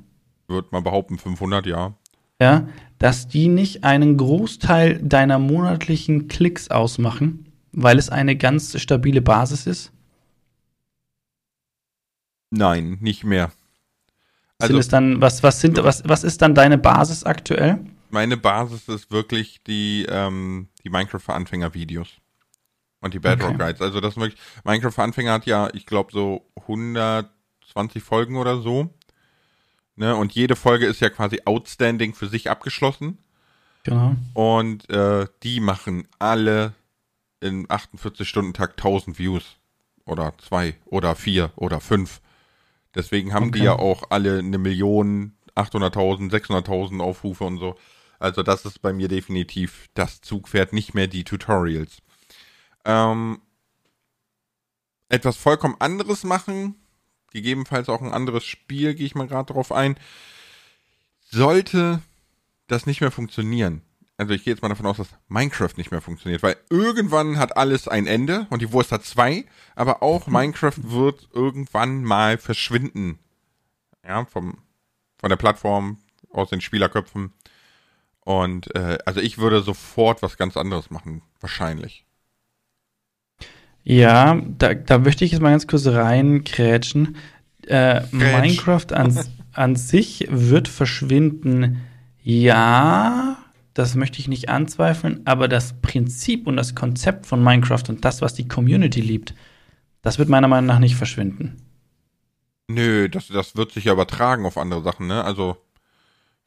Würde 0.47 0.67
man 0.71 0.83
behaupten, 0.83 1.17
500, 1.17 1.65
ja. 1.65 1.95
Ja, 2.39 2.67
dass 2.99 3.27
die 3.27 3.47
nicht 3.47 3.83
einen 3.83 4.17
Großteil 4.17 4.99
deiner 5.01 5.39
monatlichen 5.39 6.27
Klicks 6.27 6.69
ausmachen, 6.69 7.51
weil 7.71 7.97
es 7.97 8.09
eine 8.09 8.35
ganz 8.35 8.79
stabile 8.79 9.21
Basis 9.21 9.65
ist? 9.65 9.91
Nein, 12.51 12.97
nicht 12.99 13.23
mehr. 13.23 13.51
Also, 14.61 14.73
sind 14.73 14.79
es 14.79 14.87
dann, 14.87 15.21
was, 15.21 15.43
was 15.43 15.61
sind, 15.61 15.83
was, 15.83 16.03
was 16.07 16.23
ist 16.23 16.41
dann 16.41 16.55
deine 16.55 16.77
Basis 16.77 17.23
aktuell? 17.23 17.79
Meine 18.09 18.37
Basis 18.37 18.87
ist 18.87 19.11
wirklich 19.11 19.63
die, 19.63 20.05
ähm, 20.09 20.67
die 20.83 20.89
Minecraft 20.89 21.19
für 21.19 21.33
Anfänger-Videos. 21.33 22.09
Und 22.99 23.13
die 23.13 23.19
Bedrock 23.19 23.49
okay. 23.49 23.57
Guides. 23.57 23.81
Also 23.81 23.99
das 23.99 24.15
wirklich, 24.15 24.39
Minecraft 24.63 24.91
für 24.91 25.03
Anfänger 25.03 25.33
hat 25.33 25.45
ja, 25.45 25.69
ich 25.73 25.85
glaube, 25.85 26.11
so 26.11 26.45
120 26.61 28.03
Folgen 28.03 28.37
oder 28.37 28.61
so. 28.61 28.93
Ne? 29.95 30.15
Und 30.15 30.33
jede 30.33 30.55
Folge 30.55 30.85
ist 30.85 31.01
ja 31.01 31.09
quasi 31.09 31.41
outstanding 31.45 32.13
für 32.13 32.27
sich 32.27 32.49
abgeschlossen. 32.49 33.17
Genau. 33.83 34.15
Und 34.33 34.89
äh, 34.89 35.25
die 35.43 35.59
machen 35.59 36.07
alle 36.19 36.73
in 37.39 37.67
48-Stunden-Tag 37.67 38.71
1000 38.71 39.17
Views. 39.17 39.57
Oder 40.05 40.33
zwei 40.39 40.75
oder 40.85 41.15
vier 41.15 41.51
oder 41.55 41.79
fünf. 41.79 42.21
Deswegen 42.95 43.33
haben 43.33 43.47
okay. 43.47 43.59
die 43.59 43.65
ja 43.65 43.77
auch 43.77 44.03
alle 44.09 44.39
eine 44.39 44.57
Million, 44.57 45.33
800.000, 45.55 46.31
600.000 46.31 47.01
Aufrufe 47.01 47.43
und 47.43 47.57
so. 47.57 47.75
Also 48.19 48.43
das 48.43 48.65
ist 48.65 48.81
bei 48.81 48.93
mir 48.93 49.07
definitiv 49.07 49.89
das 49.93 50.21
Zugpferd, 50.21 50.73
nicht 50.73 50.93
mehr 50.93 51.07
die 51.07 51.23
Tutorials. 51.23 51.97
Ähm, 52.85 53.41
etwas 55.09 55.37
vollkommen 55.37 55.75
anderes 55.79 56.23
machen, 56.23 56.75
gegebenenfalls 57.31 57.89
auch 57.89 58.01
ein 58.01 58.13
anderes 58.13 58.43
Spiel, 58.43 58.93
gehe 58.93 59.05
ich 59.05 59.15
mal 59.15 59.27
gerade 59.27 59.53
drauf 59.53 59.71
ein. 59.71 59.97
Sollte 61.29 62.01
das 62.67 62.85
nicht 62.85 63.01
mehr 63.01 63.11
funktionieren, 63.11 63.81
also 64.21 64.35
ich 64.35 64.43
gehe 64.43 64.53
jetzt 64.53 64.61
mal 64.61 64.69
davon 64.69 64.85
aus, 64.85 64.97
dass 64.97 65.07
Minecraft 65.29 65.73
nicht 65.77 65.89
mehr 65.89 65.99
funktioniert, 65.99 66.43
weil 66.43 66.55
irgendwann 66.69 67.39
hat 67.39 67.57
alles 67.57 67.87
ein 67.87 68.05
Ende 68.05 68.45
und 68.51 68.61
die 68.61 68.71
Wurst 68.71 68.91
hat 68.91 69.03
zwei, 69.03 69.45
aber 69.75 70.03
auch. 70.03 70.27
Minecraft 70.31 70.77
wird 70.77 71.27
irgendwann 71.33 72.03
mal 72.03 72.37
verschwinden. 72.37 73.17
Ja, 74.07 74.25
vom, 74.25 74.59
von 75.17 75.29
der 75.29 75.37
Plattform, 75.37 75.97
aus 76.29 76.51
den 76.51 76.61
Spielerköpfen. 76.61 77.33
Und 78.19 78.75
äh, 78.75 78.99
also 79.07 79.19
ich 79.19 79.39
würde 79.39 79.63
sofort 79.63 80.21
was 80.21 80.37
ganz 80.37 80.55
anderes 80.55 80.91
machen, 80.91 81.23
wahrscheinlich. 81.39 82.05
Ja, 83.83 84.39
da, 84.59 84.75
da 84.75 84.99
möchte 84.99 85.25
ich 85.25 85.31
jetzt 85.31 85.41
mal 85.41 85.49
ganz 85.49 85.65
kurz 85.65 85.87
reinkrätschen. 85.87 87.15
Äh, 87.65 88.01
Minecraft 88.11 88.93
an, 88.93 89.19
an 89.53 89.75
sich 89.75 90.27
wird 90.29 90.67
verschwinden. 90.67 91.81
Ja, 92.21 93.40
das 93.73 93.95
möchte 93.95 94.19
ich 94.19 94.27
nicht 94.27 94.49
anzweifeln, 94.49 95.21
aber 95.25 95.47
das 95.47 95.75
Prinzip 95.81 96.47
und 96.47 96.57
das 96.57 96.75
Konzept 96.75 97.25
von 97.25 97.43
Minecraft 97.43 97.83
und 97.89 98.03
das, 98.03 98.21
was 98.21 98.33
die 98.33 98.47
Community 98.47 99.01
liebt, 99.01 99.33
das 100.01 100.19
wird 100.19 100.29
meiner 100.29 100.47
Meinung 100.47 100.67
nach 100.67 100.79
nicht 100.79 100.95
verschwinden. 100.95 101.57
Nö, 102.67 103.09
das, 103.09 103.27
das 103.27 103.55
wird 103.55 103.71
sich 103.71 103.85
ja 103.85 103.93
übertragen 103.93 104.45
auf 104.45 104.57
andere 104.57 104.81
Sachen, 104.81 105.07
ne? 105.07 105.23
Also, 105.23 105.57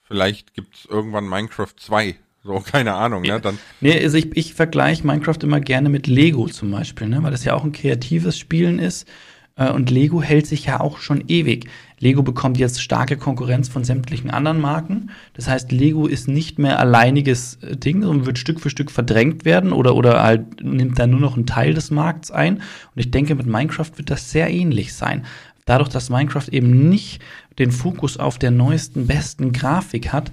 vielleicht 0.00 0.54
gibt 0.54 0.74
es 0.76 0.84
irgendwann 0.86 1.28
Minecraft 1.28 1.74
2 1.76 2.16
so, 2.44 2.60
keine 2.70 2.94
Ahnung, 2.94 3.22
ne? 3.22 3.40
Dann 3.40 3.58
nee, 3.80 3.98
also 3.98 4.16
ich, 4.16 4.36
ich 4.36 4.54
vergleiche 4.54 5.06
Minecraft 5.06 5.42
immer 5.42 5.60
gerne 5.60 5.88
mit 5.88 6.06
Lego 6.06 6.46
zum 6.46 6.70
Beispiel, 6.70 7.08
ne? 7.08 7.22
Weil 7.22 7.30
das 7.32 7.44
ja 7.44 7.54
auch 7.54 7.64
ein 7.64 7.72
kreatives 7.72 8.38
Spielen 8.38 8.78
ist. 8.78 9.08
Äh, 9.56 9.70
und 9.70 9.90
Lego 9.90 10.22
hält 10.22 10.46
sich 10.46 10.66
ja 10.66 10.80
auch 10.80 10.98
schon 10.98 11.24
ewig. 11.28 11.68
Lego 12.04 12.22
bekommt 12.22 12.58
jetzt 12.58 12.82
starke 12.82 13.16
Konkurrenz 13.16 13.68
von 13.68 13.82
sämtlichen 13.82 14.30
anderen 14.30 14.60
Marken. 14.60 15.10
Das 15.32 15.48
heißt, 15.48 15.72
Lego 15.72 16.06
ist 16.06 16.28
nicht 16.28 16.58
mehr 16.58 16.78
alleiniges 16.78 17.56
äh, 17.62 17.76
Ding, 17.76 18.02
sondern 18.02 18.26
wird 18.26 18.38
Stück 18.38 18.60
für 18.60 18.70
Stück 18.70 18.90
verdrängt 18.90 19.44
werden 19.44 19.72
oder, 19.72 19.96
oder 19.96 20.22
halt 20.22 20.62
nimmt 20.62 20.98
dann 20.98 21.10
nur 21.10 21.20
noch 21.20 21.34
einen 21.34 21.46
Teil 21.46 21.72
des 21.72 21.90
Markts 21.90 22.30
ein. 22.30 22.56
Und 22.56 22.62
ich 22.94 23.10
denke, 23.10 23.34
mit 23.34 23.46
Minecraft 23.46 23.90
wird 23.96 24.10
das 24.10 24.30
sehr 24.30 24.50
ähnlich 24.50 24.92
sein. 24.92 25.24
Dadurch, 25.64 25.88
dass 25.88 26.10
Minecraft 26.10 26.48
eben 26.52 26.90
nicht 26.90 27.22
den 27.58 27.72
Fokus 27.72 28.18
auf 28.18 28.38
der 28.38 28.50
neuesten, 28.50 29.06
besten 29.06 29.52
Grafik 29.52 30.12
hat, 30.12 30.30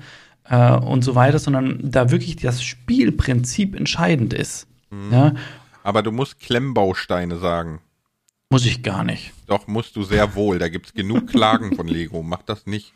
äh, 0.50 0.74
und 0.74 1.04
so 1.04 1.16
weiter, 1.16 1.40
sondern 1.40 1.80
da 1.82 2.12
wirklich 2.12 2.36
das 2.36 2.62
Spielprinzip 2.62 3.76
entscheidend 3.76 4.34
ist. 4.34 4.68
Mhm. 4.90 5.14
Ja? 5.14 5.34
Aber 5.84 6.04
du 6.04 6.12
musst 6.12 6.40
Klemmbausteine 6.40 7.38
sagen. 7.38 7.80
Muss 8.52 8.66
ich 8.66 8.84
gar 8.84 9.06
nicht. 9.06 9.32
Doch, 9.48 9.68
musst 9.68 9.96
du 9.96 10.04
sehr 10.04 10.36
wohl. 10.36 10.60
Da 10.60 10.68
gibt 10.68 10.88
es 10.88 10.94
genug 10.94 11.28
Klagen 11.28 11.74
von 11.74 11.88
Lego. 11.88 12.22
Mach 12.22 12.42
das 12.42 12.66
nicht. 12.66 12.94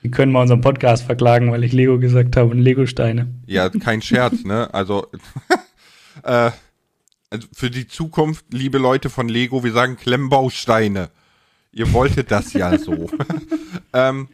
Wir 0.00 0.12
können 0.12 0.30
mal 0.30 0.42
unseren 0.42 0.60
Podcast 0.60 1.02
verklagen, 1.02 1.50
weil 1.50 1.64
ich 1.64 1.72
Lego 1.72 1.98
gesagt 1.98 2.36
habe 2.36 2.50
und 2.50 2.60
Lego-Steine. 2.60 3.34
Ja, 3.46 3.68
kein 3.68 4.00
Scherz, 4.00 4.44
ne? 4.44 4.72
Also, 4.72 5.08
äh, 6.22 6.52
also 7.30 7.48
für 7.52 7.68
die 7.68 7.88
Zukunft, 7.88 8.44
liebe 8.52 8.78
Leute 8.78 9.10
von 9.10 9.28
Lego, 9.28 9.64
wir 9.64 9.72
sagen 9.72 9.96
Klemmbausteine. 9.96 11.10
Ihr 11.72 11.92
wolltet 11.92 12.30
das 12.30 12.52
ja 12.52 12.78
so. 12.78 13.10
ähm, 13.92 14.28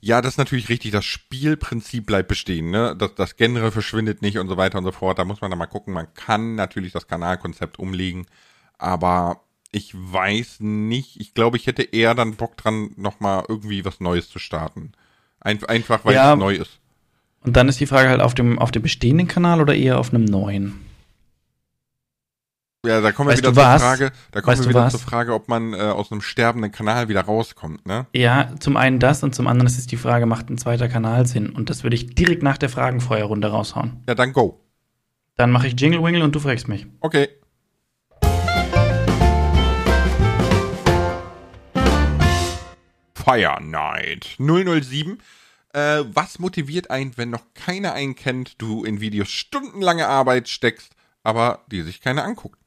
ja, 0.00 0.20
das 0.20 0.34
ist 0.34 0.38
natürlich 0.38 0.70
richtig. 0.70 0.90
Das 0.90 1.04
Spielprinzip 1.04 2.04
bleibt 2.04 2.26
bestehen. 2.26 2.72
Ne? 2.72 2.96
Das, 2.98 3.14
das 3.14 3.36
Genre 3.36 3.70
verschwindet 3.70 4.22
nicht 4.22 4.38
und 4.38 4.48
so 4.48 4.56
weiter 4.56 4.78
und 4.78 4.84
so 4.84 4.92
fort. 4.92 5.20
Da 5.20 5.24
muss 5.24 5.40
man 5.40 5.52
dann 5.52 5.58
mal 5.58 5.66
gucken. 5.66 5.94
Man 5.94 6.12
kann 6.14 6.56
natürlich 6.56 6.92
das 6.92 7.06
Kanalkonzept 7.06 7.78
umlegen, 7.78 8.26
aber 8.76 9.43
ich 9.74 9.92
weiß 9.94 10.60
nicht. 10.60 11.20
Ich 11.20 11.34
glaube, 11.34 11.56
ich 11.56 11.66
hätte 11.66 11.82
eher 11.82 12.14
dann 12.14 12.36
Bock 12.36 12.56
dran, 12.56 12.90
nochmal 12.96 13.44
irgendwie 13.48 13.84
was 13.84 14.00
Neues 14.00 14.28
zu 14.28 14.38
starten. 14.38 14.92
Ein, 15.40 15.62
einfach, 15.64 16.04
weil 16.04 16.14
ja, 16.14 16.32
es 16.32 16.38
neu 16.38 16.54
ist. 16.54 16.80
Und 17.42 17.56
dann 17.56 17.68
ist 17.68 17.80
die 17.80 17.86
Frage 17.86 18.08
halt 18.08 18.20
auf 18.20 18.34
dem, 18.34 18.58
auf 18.58 18.70
dem 18.70 18.82
bestehenden 18.82 19.28
Kanal 19.28 19.60
oder 19.60 19.74
eher 19.74 19.98
auf 19.98 20.14
einem 20.14 20.24
neuen? 20.24 20.80
Ja, 22.86 23.00
da 23.00 23.12
kommen 23.12 23.30
wir 23.30 23.36
wieder 23.36 23.52
zur? 23.52 23.62
Frage, 23.62 24.12
da 24.30 24.40
kommen 24.40 24.56
weißt 24.56 24.64
wir 24.64 24.70
wieder 24.70 24.90
zur 24.90 25.00
Frage, 25.00 25.34
ob 25.34 25.48
man 25.48 25.72
äh, 25.72 25.78
aus 25.78 26.12
einem 26.12 26.20
sterbenden 26.20 26.70
Kanal 26.70 27.08
wieder 27.08 27.22
rauskommt, 27.22 27.86
ne? 27.86 28.06
Ja, 28.12 28.50
zum 28.60 28.76
einen 28.76 28.98
das 28.98 29.22
und 29.22 29.34
zum 29.34 29.46
anderen 29.46 29.66
ist 29.66 29.78
es 29.78 29.86
die 29.86 29.96
Frage, 29.96 30.26
macht 30.26 30.50
ein 30.50 30.58
zweiter 30.58 30.88
Kanal 30.88 31.26
Sinn? 31.26 31.50
Und 31.50 31.70
das 31.70 31.82
würde 31.82 31.96
ich 31.96 32.14
direkt 32.14 32.42
nach 32.42 32.58
der 32.58 32.68
Fragenfeuerrunde 32.68 33.48
raushauen. 33.48 34.02
Ja, 34.06 34.14
dann 34.14 34.32
go. 34.32 34.60
Dann 35.36 35.50
mache 35.50 35.66
ich 35.66 35.80
Jingle 35.80 36.02
Wingle 36.02 36.22
und 36.22 36.34
du 36.34 36.40
fragst 36.40 36.68
mich. 36.68 36.86
Okay. 37.00 37.28
Fire 43.24 43.58
Night 43.62 44.36
007. 44.38 45.18
Äh, 45.72 46.04
was 46.12 46.38
motiviert 46.38 46.90
einen, 46.90 47.16
wenn 47.16 47.30
noch 47.30 47.54
keiner 47.54 47.94
einen 47.94 48.14
kennt, 48.14 48.60
du 48.60 48.84
in 48.84 49.00
Videos 49.00 49.30
stundenlange 49.30 50.06
Arbeit 50.06 50.48
steckst, 50.48 50.94
aber 51.22 51.60
die 51.70 51.80
sich 51.80 52.02
keiner 52.02 52.24
anguckt? 52.24 52.58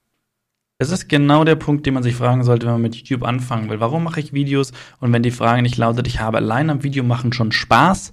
Das 0.79 0.89
ist 0.89 1.07
genau 1.09 1.43
der 1.43 1.55
Punkt, 1.55 1.85
den 1.85 1.93
man 1.93 2.03
sich 2.03 2.15
fragen 2.15 2.43
sollte, 2.43 2.65
wenn 2.65 2.73
man 2.73 2.81
mit 2.81 2.95
YouTube 2.95 3.23
anfangen 3.23 3.69
will. 3.69 3.79
Warum 3.79 4.03
mache 4.03 4.19
ich 4.19 4.33
Videos? 4.33 4.71
Und 4.99 5.13
wenn 5.13 5.23
die 5.23 5.31
Frage 5.31 5.61
nicht 5.61 5.77
lautet, 5.77 6.07
ich 6.07 6.19
habe 6.19 6.37
allein 6.37 6.69
am 6.69 6.83
Video 6.83 7.03
machen 7.03 7.33
schon 7.33 7.51
Spaß, 7.51 8.11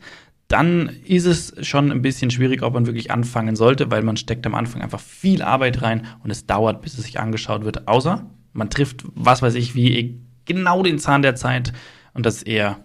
dann 0.48 0.90
ist 1.06 1.24
es 1.24 1.54
schon 1.66 1.90
ein 1.90 2.02
bisschen 2.02 2.30
schwierig, 2.30 2.62
ob 2.62 2.74
man 2.74 2.86
wirklich 2.86 3.10
anfangen 3.10 3.56
sollte, 3.56 3.90
weil 3.90 4.02
man 4.02 4.18
steckt 4.18 4.46
am 4.46 4.54
Anfang 4.54 4.82
einfach 4.82 5.00
viel 5.00 5.42
Arbeit 5.42 5.80
rein 5.80 6.06
und 6.22 6.30
es 6.30 6.46
dauert, 6.46 6.82
bis 6.82 6.98
es 6.98 7.04
sich 7.04 7.18
angeschaut 7.18 7.64
wird. 7.64 7.88
Außer 7.88 8.30
man 8.52 8.70
trifft, 8.70 9.04
was 9.14 9.40
weiß 9.40 9.54
ich, 9.54 9.74
wie 9.74 10.20
genau 10.44 10.82
den 10.82 10.98
Zahn 10.98 11.22
der 11.22 11.36
Zeit 11.36 11.72
und 12.14 12.24
das 12.24 12.36
ist 12.36 12.46
eher 12.46 12.80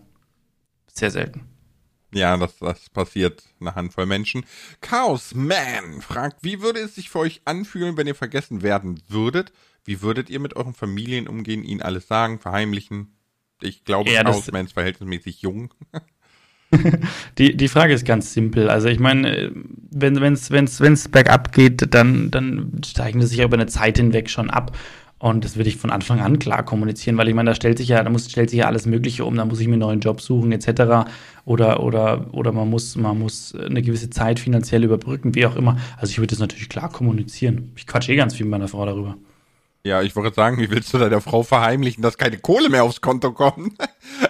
sehr 0.91 1.11
selten. 1.11 1.41
Ja, 2.13 2.35
das, 2.37 2.57
das 2.57 2.89
passiert 2.89 3.43
eine 3.59 3.75
Handvoll 3.75 4.07
Menschen. 4.07 4.43
Chaos 4.81 5.35
Man 5.35 6.01
fragt, 6.01 6.43
wie 6.43 6.61
würde 6.61 6.79
es 6.79 6.95
sich 6.95 7.09
für 7.09 7.19
euch 7.19 7.41
anfühlen, 7.45 7.97
wenn 7.97 8.07
ihr 8.07 8.15
vergessen 8.15 8.61
werden 8.63 9.01
würdet? 9.07 9.51
Wie 9.85 10.01
würdet 10.01 10.29
ihr 10.29 10.39
mit 10.39 10.55
euren 10.55 10.73
Familien 10.73 11.27
umgehen, 11.27 11.63
ihnen 11.63 11.81
alles 11.81 12.07
sagen, 12.07 12.39
verheimlichen? 12.39 13.15
Ich 13.61 13.83
glaube, 13.85 14.09
Ja, 14.11 14.23
Chaos 14.23 14.51
Man 14.51 14.65
ist 14.65 14.73
verhältnismäßig 14.73 15.41
jung. 15.41 15.73
Die, 17.39 17.57
die 17.57 17.67
Frage 17.67 17.93
ist 17.93 18.05
ganz 18.05 18.31
simpel. 18.31 18.69
Also 18.69 18.89
ich 18.89 18.99
meine, 18.99 19.51
wenn 19.89 20.15
es 20.33 20.51
wenn's, 20.51 20.79
wenn's 20.79 21.07
bergab 21.07 21.51
geht, 21.51 21.95
dann, 21.95 22.29
dann 22.29 22.81
steigen 22.85 23.21
sie 23.21 23.27
sich 23.27 23.37
ja 23.39 23.45
über 23.45 23.57
eine 23.57 23.65
Zeit 23.65 23.97
hinweg 23.97 24.29
schon 24.29 24.51
ab. 24.51 24.77
Und 25.19 25.43
das 25.43 25.57
würde 25.57 25.69
ich 25.69 25.75
von 25.75 25.91
Anfang 25.91 26.21
an 26.21 26.39
klar 26.39 26.63
kommunizieren, 26.63 27.17
weil 27.17 27.27
ich 27.27 27.35
meine, 27.35 27.49
da 27.49 27.55
stellt 27.55 27.77
sich 27.77 27.89
ja, 27.89 28.01
da 28.01 28.09
muss, 28.09 28.31
stellt 28.31 28.49
sich 28.49 28.59
ja 28.59 28.67
alles 28.67 28.85
Mögliche 28.85 29.25
um, 29.25 29.35
da 29.35 29.43
muss 29.43 29.59
ich 29.59 29.67
mir 29.67 29.73
einen 29.73 29.81
neuen 29.81 29.99
Job 29.99 30.21
suchen, 30.21 30.53
etc. 30.53 31.09
Oder, 31.43 31.83
oder, 31.83 32.27
oder 32.31 32.53
man 32.53 32.69
muss, 32.69 32.95
man 32.95 33.19
muss 33.19 33.53
eine 33.53 33.81
gewisse 33.81 34.09
Zeit 34.09 34.39
finanziell 34.39 34.85
überbrücken, 34.85 35.35
wie 35.35 35.45
auch 35.45 35.57
immer. 35.57 35.77
Also 35.97 36.11
ich 36.11 36.19
würde 36.19 36.31
das 36.31 36.39
natürlich 36.39 36.69
klar 36.69 36.89
kommunizieren. 36.89 37.73
Ich 37.75 37.85
quatsche 37.85 38.13
eh 38.13 38.15
ganz 38.15 38.33
viel 38.33 38.45
mit 38.45 38.51
meiner 38.51 38.69
Frau 38.69 38.85
darüber. 38.85 39.17
Ja, 39.83 40.01
ich 40.01 40.15
wollte 40.15 40.35
sagen, 40.35 40.57
wie 40.57 40.69
willst 40.69 40.93
du 40.93 40.97
deiner 40.97 41.21
Frau 41.21 41.43
verheimlichen, 41.43 42.01
dass 42.01 42.17
keine 42.17 42.37
Kohle 42.37 42.69
mehr 42.69 42.83
aufs 42.83 43.01
Konto 43.01 43.33
kommt? 43.33 43.73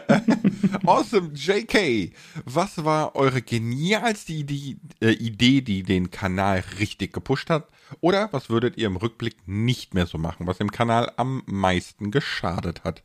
awesome, 0.85 1.31
JK. 1.33 2.13
Was 2.45 2.83
war 2.83 3.15
eure 3.15 3.41
genialste 3.41 4.33
Idee, 4.33 4.77
äh, 5.01 5.11
Idee, 5.11 5.61
die 5.61 5.83
den 5.83 6.11
Kanal 6.11 6.63
richtig 6.79 7.13
gepusht 7.13 7.49
hat? 7.49 7.67
Oder 8.01 8.29
was 8.31 8.49
würdet 8.49 8.77
ihr 8.77 8.87
im 8.87 8.97
Rückblick 8.97 9.35
nicht 9.45 9.93
mehr 9.93 10.05
so 10.05 10.17
machen, 10.17 10.47
was 10.47 10.57
dem 10.57 10.71
Kanal 10.71 11.11
am 11.17 11.43
meisten 11.45 12.11
geschadet 12.11 12.83
hat? 12.83 13.03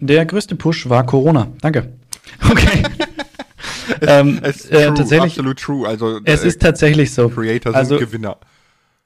Der 0.00 0.24
größte 0.26 0.54
Push 0.54 0.88
war 0.88 1.04
Corona. 1.06 1.48
Danke. 1.60 1.92
Okay. 2.50 2.82
ähm, 4.02 4.38
Es 4.42 4.66
ist 4.66 4.70
äh, 4.70 4.86
true, 4.86 4.94
tatsächlich, 4.94 5.32
absolut 5.32 5.58
true. 5.58 5.88
Also 5.88 6.20
es 6.24 6.44
äh, 6.44 6.48
ist 6.48 6.60
tatsächlich 6.60 7.12
so. 7.12 7.30
Creator 7.30 7.72
sind 7.72 7.78
also, 7.78 7.98
Gewinner. 7.98 8.36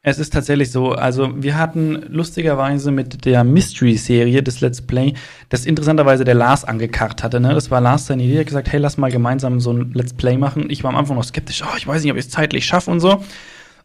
Es 0.05 0.19
ist 0.19 0.33
tatsächlich 0.33 0.73
so. 0.73 0.93
Also, 0.93 1.41
wir 1.41 1.57
hatten 1.57 2.03
lustigerweise 2.09 2.91
mit 2.91 3.25
der 3.25 3.45
Mystery-Serie 3.45 4.43
des 4.43 4.61
Let's 4.61 4.83
Play, 4.83 5.15
das 5.49 5.65
interessanterweise 5.65 6.25
der 6.25 6.35
Lars 6.35 6.65
angekarrt 6.65 7.23
hatte. 7.23 7.39
Ne? 7.39 7.55
Das 7.55 7.71
war 7.71 7.81
Lars 7.81 8.07
seine 8.07 8.25
Idee. 8.25 8.35
Er 8.35 8.41
hat 8.41 8.47
gesagt, 8.49 8.73
hey, 8.73 8.81
lass 8.81 8.99
mal 8.99 9.13
gemeinsam 9.13 9.61
so 9.61 9.73
ein 9.73 9.93
Let's 9.93 10.13
Play 10.13 10.37
machen. 10.37 10.69
Ich 10.71 10.83
war 10.83 10.91
am 10.91 10.97
Anfang 10.97 11.17
noch 11.17 11.25
skeptisch. 11.25 11.63
Oh, 11.63 11.77
ich 11.79 11.87
weiß 11.87 12.03
nicht, 12.03 12.11
ob 12.11 12.19
ich 12.19 12.25
es 12.25 12.31
zeitlich 12.31 12.67
schaffe 12.67 12.91
und 12.91 12.99
so. 12.99 13.23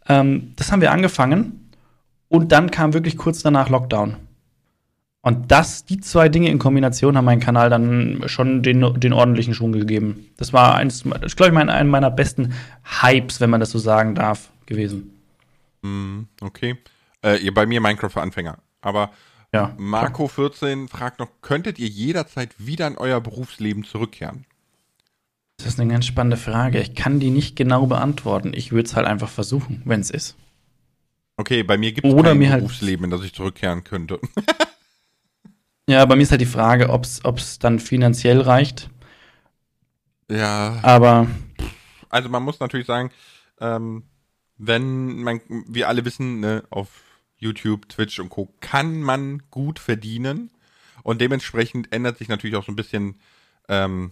Ähm, 0.09 0.53
das 0.55 0.71
haben 0.71 0.81
wir 0.81 0.91
angefangen. 0.91 1.71
Und 2.29 2.51
dann 2.51 2.71
kam 2.71 2.93
wirklich 2.93 3.17
kurz 3.17 3.41
danach 3.41 3.69
Lockdown. 3.69 4.17
Und 5.21 5.51
das, 5.51 5.85
die 5.85 5.99
zwei 5.99 6.29
Dinge 6.29 6.49
in 6.49 6.59
Kombination 6.59 7.17
haben 7.17 7.25
meinen 7.25 7.41
Kanal 7.41 7.69
dann 7.69 8.23
schon 8.27 8.63
den, 8.63 8.99
den 8.99 9.13
ordentlichen 9.13 9.53
Schwung 9.53 9.71
gegeben. 9.73 10.27
Das 10.37 10.53
war 10.53 10.75
eins, 10.75 11.03
ich 11.25 11.35
glaube, 11.35 11.51
mein, 11.51 11.69
einer 11.69 11.89
meiner 11.89 12.11
besten 12.11 12.53
Hypes, 13.01 13.41
wenn 13.41 13.49
man 13.49 13.59
das 13.59 13.71
so 13.71 13.79
sagen 13.79 14.15
darf, 14.15 14.49
gewesen. 14.65 15.11
Hm, 15.83 16.27
okay. 16.41 16.77
Äh, 17.23 17.37
ihr 17.37 17.53
bei 17.53 17.65
mir 17.65 17.81
Minecraft 17.81 18.09
für 18.09 18.21
Anfänger. 18.21 18.57
Aber 18.81 19.11
Ja. 19.53 19.73
Marco14 19.77 20.87
fragt 20.89 21.19
noch, 21.19 21.29
könntet 21.41 21.79
ihr 21.79 21.87
jederzeit 21.87 22.51
wieder 22.57 22.87
in 22.87 22.97
euer 22.97 23.19
Berufsleben 23.19 23.83
zurückkehren? 23.83 24.45
Das 25.57 25.67
ist 25.67 25.79
eine 25.79 25.91
ganz 25.91 26.05
spannende 26.05 26.37
Frage. 26.37 26.79
Ich 26.79 26.93
kann 26.95 27.19
die 27.19 27.31
nicht 27.31 27.55
genau 27.55 27.87
beantworten. 27.87 28.51
Ich 28.53 28.71
würde 28.71 28.87
es 28.87 28.95
halt 28.95 29.07
einfach 29.07 29.29
versuchen, 29.29 29.81
wenn 29.85 29.99
es 30.01 30.11
ist. 30.11 30.35
Okay, 31.35 31.63
bei 31.63 31.77
mir 31.77 31.91
gibt 31.91 32.05
es 32.05 32.15
kein 32.15 32.49
halt- 32.49 32.59
Berufsleben, 32.61 33.05
in 33.05 33.11
das 33.11 33.23
ich 33.23 33.33
zurückkehren 33.33 33.83
könnte. 33.83 34.19
Ja, 35.89 36.03
bei 36.03 36.17
mir 36.17 36.23
ist 36.23 36.31
halt 36.31 36.41
die 36.41 36.45
Frage, 36.45 36.89
ob 36.89 37.05
es 37.05 37.59
dann 37.59 37.79
finanziell 37.79 38.41
reicht. 38.41 38.89
ja, 40.29 40.79
Aber 40.83 41.27
also 42.09 42.27
man 42.27 42.43
muss 42.43 42.59
natürlich 42.59 42.85
sagen, 42.87 43.09
ähm, 43.61 44.03
wenn 44.57 45.23
man, 45.23 45.39
wir 45.47 45.87
alle 45.87 46.03
wissen, 46.03 46.41
ne, 46.41 46.65
auf 46.71 46.89
YouTube, 47.37 47.87
Twitch 47.87 48.19
und 48.19 48.27
Co. 48.27 48.53
kann 48.59 49.01
man 49.01 49.43
gut 49.49 49.79
verdienen 49.79 50.51
und 51.03 51.21
dementsprechend 51.21 51.93
ändert 51.93 52.17
sich 52.17 52.27
natürlich 52.27 52.57
auch 52.57 52.65
so 52.65 52.73
ein 52.73 52.75
bisschen 52.75 53.15
ähm, 53.69 54.11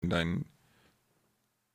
Dein, 0.00 0.44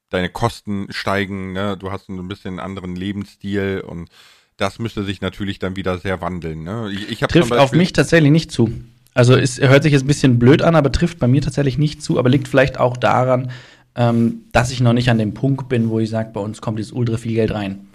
deine 0.10 0.30
Kosten 0.30 0.88
steigen, 0.90 1.54
ne? 1.54 1.78
du 1.78 1.92
hast 1.92 2.10
ein 2.10 2.28
bisschen 2.28 2.60
anderen 2.60 2.96
Lebensstil 2.96 3.84
und 3.86 4.10
das 4.58 4.80
müsste 4.80 5.04
sich 5.04 5.22
natürlich 5.22 5.60
dann 5.60 5.76
wieder 5.76 5.98
sehr 6.00 6.22
wandeln. 6.22 6.64
Ne? 6.64 6.92
Ich, 6.92 7.10
ich 7.10 7.24
hab 7.24 7.30
trifft 7.30 7.54
auf 7.54 7.74
mich 7.74 7.94
tatsächlich 7.94 8.32
nicht 8.32 8.52
zu. 8.52 8.72
Also 9.14 9.36
es 9.36 9.60
hört 9.60 9.84
sich 9.84 9.94
jetzt 9.94 10.04
ein 10.04 10.08
bisschen 10.08 10.40
blöd 10.40 10.62
an, 10.62 10.76
aber 10.76 10.92
trifft 10.92 11.20
bei 11.20 11.28
mir 11.28 11.42
tatsächlich 11.42 11.78
nicht 11.78 12.04
zu, 12.04 12.20
aber 12.20 12.30
liegt 12.30 12.48
vielleicht 12.48 12.80
auch 12.80 12.98
daran, 12.98 13.52
ähm, 13.96 14.44
dass 14.52 14.72
ich 14.72 14.80
noch 14.80 14.94
nicht 14.94 15.10
an 15.10 15.18
dem 15.18 15.34
Punkt 15.34 15.70
bin, 15.70 15.90
wo 15.90 16.00
ich 16.00 16.10
sage, 16.10 16.30
bei 16.34 16.40
uns 16.40 16.62
kommt 16.62 16.78
jetzt 16.80 16.94
ultra 16.94 17.18
viel 17.18 17.34
Geld 17.34 17.52
rein. 17.52 17.88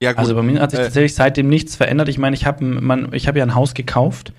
ja, 0.00 0.12
gut, 0.12 0.20
Also 0.20 0.34
bei 0.34 0.42
mir 0.42 0.60
hat 0.60 0.70
sich 0.70 0.80
äh, 0.80 0.84
tatsächlich 0.84 1.14
seitdem 1.14 1.48
nichts 1.48 1.74
verändert. 1.74 2.08
Ich 2.08 2.18
meine, 2.18 2.36
ich 2.36 2.46
habe 2.46 2.64
habe 2.64 3.38
ja 3.38 3.44
ein 3.44 3.54
Haus 3.54 3.74
gekauft, 3.74 4.32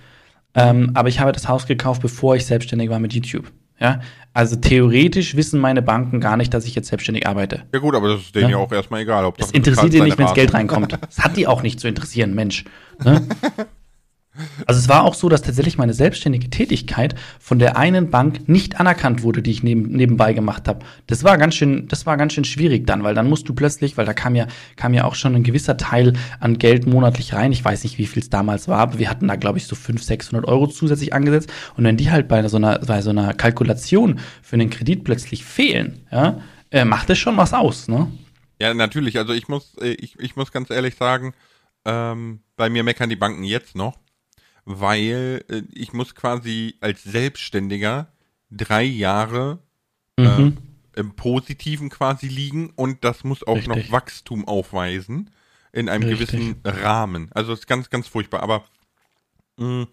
ähm, 0.53 0.91
aber 0.93 1.09
ich 1.09 1.19
habe 1.19 1.33
das 1.33 1.49
Haus 1.49 1.65
gekauft, 1.65 2.01
bevor 2.01 2.37
ich 2.37 2.45
selbstständig 2.45 2.89
war 2.89 2.99
mit 2.99 3.13
YouTube. 3.13 3.51
Ja, 3.79 3.99
also 4.33 4.55
theoretisch 4.55 5.35
wissen 5.35 5.59
meine 5.59 5.81
Banken 5.81 6.19
gar 6.21 6.37
nicht, 6.37 6.53
dass 6.53 6.65
ich 6.65 6.75
jetzt 6.75 6.87
selbstständig 6.87 7.27
arbeite. 7.27 7.63
ja 7.73 7.79
gut, 7.79 7.95
aber 7.95 8.09
das 8.09 8.21
ist 8.21 8.35
denen 8.35 8.45
ja, 8.49 8.49
Ja. 8.51 8.57
auch 8.57 8.71
erstmal 8.71 9.01
egal. 9.01 9.25
Ob 9.25 9.37
Das 9.37 9.51
interessiert 9.51 9.93
die 9.93 10.01
nicht, 10.01 10.17
wenn 10.17 10.33
Geld 10.33 10.53
reinkommt. 10.53 10.97
Das 11.01 11.19
hat 11.19 11.35
die 11.37 11.47
auch 11.47 11.61
nicht 11.61 11.79
zu 11.79 11.87
interessieren, 11.87 12.33
Mensch. 12.33 12.63
Ne? 13.03 13.27
Also 14.65 14.79
es 14.79 14.89
war 14.89 15.03
auch 15.03 15.13
so, 15.13 15.29
dass 15.29 15.41
tatsächlich 15.41 15.77
meine 15.77 15.93
selbstständige 15.93 16.49
Tätigkeit 16.49 17.15
von 17.39 17.59
der 17.59 17.77
einen 17.77 18.09
Bank 18.09 18.47
nicht 18.49 18.79
anerkannt 18.79 19.23
wurde, 19.23 19.41
die 19.41 19.51
ich 19.51 19.63
neben, 19.63 19.83
nebenbei 19.83 20.33
gemacht 20.33 20.67
habe. 20.67 20.85
Das 21.07 21.23
war 21.23 21.37
ganz 21.37 21.55
schön, 21.55 21.87
das 21.87 22.05
war 22.05 22.17
ganz 22.17 22.33
schön 22.33 22.45
schwierig 22.45 22.85
dann, 22.85 23.03
weil 23.03 23.15
dann 23.15 23.29
musst 23.29 23.47
du 23.47 23.53
plötzlich, 23.53 23.97
weil 23.97 24.05
da 24.05 24.13
kam 24.13 24.35
ja, 24.35 24.47
kam 24.75 24.93
ja 24.93 25.05
auch 25.05 25.15
schon 25.15 25.35
ein 25.35 25.43
gewisser 25.43 25.77
Teil 25.77 26.13
an 26.39 26.57
Geld 26.57 26.85
monatlich 26.85 27.33
rein. 27.33 27.51
Ich 27.51 27.63
weiß 27.63 27.83
nicht, 27.83 27.97
wie 27.97 28.07
viel 28.07 28.21
es 28.21 28.29
damals 28.29 28.67
war, 28.67 28.79
aber 28.79 28.99
wir 28.99 29.09
hatten 29.09 29.27
da, 29.27 29.35
glaube 29.35 29.57
ich, 29.57 29.67
so 29.67 29.75
500, 29.75 30.05
600 30.05 30.47
Euro 30.47 30.67
zusätzlich 30.67 31.13
angesetzt. 31.13 31.51
Und 31.77 31.83
wenn 31.83 31.97
die 31.97 32.11
halt 32.11 32.27
bei 32.27 32.45
so 32.47 32.57
einer, 32.57 32.79
bei 32.79 33.01
so 33.01 33.11
einer 33.11 33.33
Kalkulation 33.33 34.19
für 34.41 34.55
einen 34.55 34.69
Kredit 34.69 35.03
plötzlich 35.03 35.45
fehlen, 35.45 36.05
ja, 36.11 36.41
äh, 36.71 36.85
macht 36.85 37.09
das 37.09 37.17
schon 37.17 37.37
was 37.37 37.53
aus, 37.53 37.87
ne? 37.87 38.11
Ja, 38.59 38.73
natürlich. 38.73 39.17
Also 39.17 39.33
ich 39.33 39.47
muss, 39.47 39.75
äh, 39.79 39.93
ich, 39.93 40.19
ich 40.19 40.35
muss 40.35 40.51
ganz 40.51 40.69
ehrlich 40.69 40.95
sagen, 40.95 41.33
ähm, 41.85 42.39
bei 42.55 42.69
mir 42.69 42.83
meckern 42.83 43.09
die 43.09 43.15
Banken 43.15 43.43
jetzt 43.43 43.75
noch, 43.75 43.97
weil 44.65 45.43
äh, 45.49 45.61
ich 45.73 45.93
muss 45.93 46.15
quasi 46.15 46.75
als 46.81 47.03
Selbstständiger 47.03 48.11
drei 48.51 48.83
Jahre 48.83 49.59
Mhm. 50.17 50.57
im 50.95 51.13
Positiven 51.15 51.89
quasi 51.89 52.27
liegen 52.29 52.71
und 52.75 53.03
das 53.03 53.23
muss 53.25 53.43
auch 53.43 53.55
Richtig. 53.57 53.67
noch 53.75 53.91
Wachstum 53.91 54.47
aufweisen 54.47 55.29
in 55.73 55.89
einem 55.89 56.03
Richtig. 56.07 56.29
gewissen 56.29 56.61
Rahmen. 56.63 57.29
Also 57.33 57.51
ist 57.51 57.67
ganz, 57.67 57.89
ganz 57.89 58.07
furchtbar. 58.07 58.41
Aber 58.41 58.63
mh, 59.57 59.87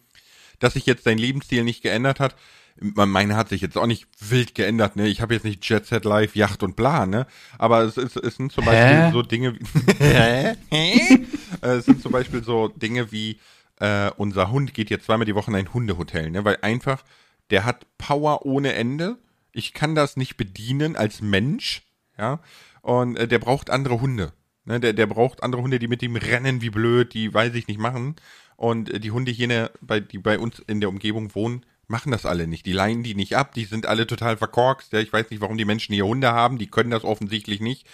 dass 0.60 0.74
sich 0.74 0.86
jetzt 0.86 1.06
dein 1.06 1.18
Lebensstil 1.18 1.64
nicht 1.64 1.82
geändert 1.82 2.20
hat, 2.20 2.36
me- 2.80 3.06
meine 3.06 3.34
hat 3.34 3.48
sich 3.48 3.60
jetzt 3.62 3.76
auch 3.76 3.86
nicht 3.88 4.06
wild 4.20 4.54
geändert, 4.54 4.94
ne? 4.94 5.08
Ich 5.08 5.20
habe 5.20 5.34
jetzt 5.34 5.44
nicht 5.44 5.68
Jet 5.68 5.86
Set 5.86 6.04
Live, 6.04 6.36
Yacht 6.36 6.62
und 6.62 6.76
bla, 6.76 7.04
ne? 7.04 7.26
Aber 7.58 7.82
es, 7.82 7.96
ist, 7.96 8.16
es 8.16 8.36
sind 8.36 8.52
zum 8.52 8.64
Hä? 8.64 8.70
Beispiel 8.70 9.12
so 9.12 9.22
Dinge 9.22 9.54
wie 9.58 9.64
Hä? 9.98 10.54
Hä? 10.70 11.26
Äh, 11.62 11.66
es 11.78 11.86
sind 11.86 12.00
zum 12.00 12.12
Beispiel 12.12 12.44
so 12.44 12.68
Dinge 12.68 13.10
wie 13.10 13.40
äh, 13.82 14.12
unser 14.16 14.50
Hund 14.52 14.74
geht 14.74 14.90
jetzt 14.90 15.06
zweimal 15.06 15.26
die 15.26 15.34
Woche 15.34 15.50
in 15.50 15.56
ein 15.56 15.74
Hundehotel, 15.74 16.30
ne? 16.30 16.44
Weil 16.44 16.58
einfach 16.62 17.02
der 17.50 17.64
hat 17.64 17.86
Power 17.98 18.46
ohne 18.46 18.74
Ende. 18.74 19.18
Ich 19.52 19.74
kann 19.74 19.94
das 19.94 20.16
nicht 20.16 20.36
bedienen 20.36 20.96
als 20.96 21.20
Mensch, 21.20 21.82
ja. 22.16 22.40
Und 22.80 23.16
äh, 23.16 23.26
der 23.26 23.40
braucht 23.40 23.70
andere 23.70 24.00
Hunde. 24.00 24.32
Ne? 24.64 24.78
Der, 24.78 24.92
der 24.92 25.06
braucht 25.06 25.42
andere 25.42 25.62
Hunde, 25.62 25.80
die 25.80 25.88
mit 25.88 26.02
ihm 26.02 26.16
rennen 26.16 26.62
wie 26.62 26.70
blöd, 26.70 27.12
die 27.12 27.34
weiß 27.34 27.54
ich 27.54 27.66
nicht 27.66 27.80
machen. 27.80 28.16
Und 28.56 28.88
äh, 28.90 29.00
die 29.00 29.10
Hundehyäne, 29.10 29.70
bei, 29.80 30.00
die 30.00 30.18
bei 30.18 30.38
uns 30.38 30.60
in 30.60 30.80
der 30.80 30.88
Umgebung 30.88 31.34
wohnen, 31.34 31.66
machen 31.88 32.12
das 32.12 32.24
alle 32.24 32.46
nicht. 32.46 32.64
Die 32.66 32.72
leihen 32.72 33.02
die 33.02 33.14
nicht 33.14 33.36
ab, 33.36 33.52
die 33.52 33.64
sind 33.64 33.86
alle 33.86 34.06
total 34.06 34.36
verkorkst. 34.36 34.92
Ja, 34.92 35.00
ich 35.00 35.12
weiß 35.12 35.30
nicht, 35.30 35.40
warum 35.40 35.58
die 35.58 35.64
Menschen 35.64 35.92
hier 35.92 36.06
Hunde 36.06 36.32
haben, 36.32 36.58
die 36.58 36.68
können 36.68 36.90
das 36.90 37.04
offensichtlich 37.04 37.60
nicht. 37.60 37.86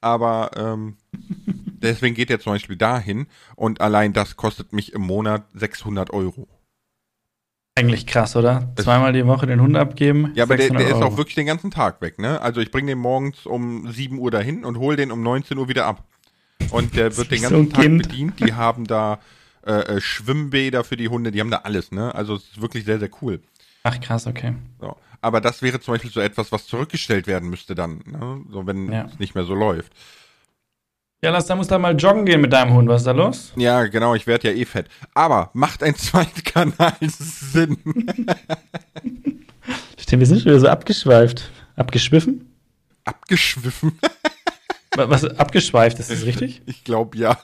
Aber 0.00 0.50
ähm, 0.56 0.96
deswegen 1.82 2.14
geht 2.14 2.30
er 2.30 2.40
zum 2.40 2.52
Beispiel 2.52 2.76
dahin 2.76 3.26
und 3.56 3.80
allein 3.80 4.12
das 4.12 4.36
kostet 4.36 4.72
mich 4.72 4.92
im 4.92 5.02
Monat 5.02 5.44
600 5.54 6.10
Euro. 6.10 6.48
Eigentlich 7.74 8.06
krass, 8.06 8.36
oder? 8.36 8.70
Zweimal 8.76 9.14
die 9.14 9.26
Woche 9.26 9.46
den 9.46 9.60
Hund 9.60 9.76
abgeben. 9.76 10.30
Ja, 10.34 10.44
aber 10.44 10.58
der, 10.58 10.70
der 10.70 10.88
ist 10.88 11.02
auch 11.02 11.16
wirklich 11.16 11.36
den 11.36 11.46
ganzen 11.46 11.70
Tag 11.70 12.02
weg, 12.02 12.18
ne? 12.18 12.38
Also 12.42 12.60
ich 12.60 12.70
bringe 12.70 12.88
den 12.88 12.98
morgens 12.98 13.46
um 13.46 13.90
7 13.90 14.18
Uhr 14.18 14.30
dahin 14.30 14.64
und 14.64 14.76
hole 14.78 14.96
den 14.96 15.10
um 15.10 15.22
19 15.22 15.56
Uhr 15.56 15.68
wieder 15.68 15.86
ab. 15.86 16.04
Und 16.70 16.96
der 16.96 17.16
wird 17.16 17.30
den 17.30 17.38
so 17.38 17.48
ganzen 17.48 17.60
ein 17.60 17.70
Tag 17.70 17.82
Kind. 17.82 18.02
bedient. 18.02 18.40
Die 18.40 18.52
haben 18.52 18.86
da 18.86 19.20
äh, 19.66 19.72
äh, 19.72 20.00
Schwimmbäder 20.00 20.84
für 20.84 20.96
die 20.96 21.08
Hunde, 21.08 21.30
die 21.32 21.40
haben 21.40 21.50
da 21.50 21.58
alles, 21.58 21.92
ne? 21.92 22.14
Also 22.14 22.34
es 22.34 22.42
ist 22.44 22.60
wirklich 22.60 22.84
sehr, 22.84 22.98
sehr 22.98 23.10
cool. 23.22 23.40
Ach 23.84 23.98
krass, 24.00 24.26
okay. 24.26 24.54
So. 24.80 24.96
Aber 25.22 25.40
das 25.40 25.62
wäre 25.62 25.80
zum 25.80 25.94
Beispiel 25.94 26.10
so 26.10 26.20
etwas, 26.20 26.52
was 26.52 26.66
zurückgestellt 26.66 27.26
werden 27.26 27.48
müsste 27.48 27.74
dann, 27.74 28.02
ne? 28.06 28.42
So 28.50 28.66
wenn 28.66 28.92
Ja. 28.92 29.06
es 29.06 29.18
nicht 29.18 29.34
mehr 29.34 29.44
so 29.44 29.54
läuft. 29.54 29.92
Ja, 31.24 31.30
lass, 31.30 31.46
da 31.46 31.54
musst 31.54 31.70
du 31.70 31.78
mal 31.78 31.94
joggen 31.96 32.26
gehen 32.26 32.40
mit 32.40 32.52
deinem 32.52 32.72
Hund. 32.74 32.88
Was 32.88 33.02
ist 33.02 33.06
da 33.06 33.12
los? 33.12 33.52
Ja, 33.54 33.84
genau, 33.86 34.16
ich 34.16 34.26
werde 34.26 34.48
ja 34.50 34.54
eh 34.56 34.64
fett. 34.64 34.88
Aber 35.14 35.50
macht 35.54 35.82
ein 35.84 35.94
Zweitkanal 35.96 36.96
Sinn? 37.00 37.78
Stimmt, 39.98 40.20
wir 40.20 40.26
sind 40.26 40.38
schon 40.40 40.46
wieder 40.50 40.60
so 40.60 40.68
abgeschweift. 40.68 41.50
Abgeschwiffen? 41.76 42.52
Abgeschwiffen? 43.04 43.98
Wa- 44.96 45.08
Was, 45.08 45.24
abgeschweift, 45.24 45.98
ist 46.00 46.10
das 46.10 46.24
richtig? 46.24 46.62
Ich 46.66 46.84
glaube 46.84 47.16
ja. 47.16 47.38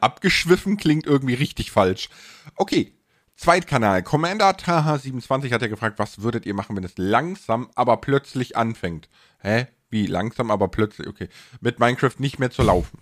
Abgeschwiffen 0.00 0.76
klingt 0.76 1.06
irgendwie 1.06 1.34
richtig 1.34 1.70
falsch. 1.70 2.08
Okay. 2.56 2.92
Zweitkanal. 3.38 4.02
Commander 4.02 4.50
Taha27 4.50 5.52
hat 5.52 5.62
ja 5.62 5.68
gefragt, 5.68 6.00
was 6.00 6.22
würdet 6.22 6.44
ihr 6.44 6.54
machen, 6.54 6.76
wenn 6.76 6.82
es 6.82 6.94
langsam, 6.98 7.70
aber 7.76 7.98
plötzlich 7.98 8.56
anfängt? 8.56 9.08
Hä? 9.38 9.68
Wie 9.90 10.06
langsam, 10.06 10.50
aber 10.50 10.66
plötzlich? 10.66 11.06
Okay. 11.06 11.28
Mit 11.60 11.78
Minecraft 11.78 12.14
nicht 12.18 12.40
mehr 12.40 12.50
zu 12.50 12.64
laufen. 12.64 12.98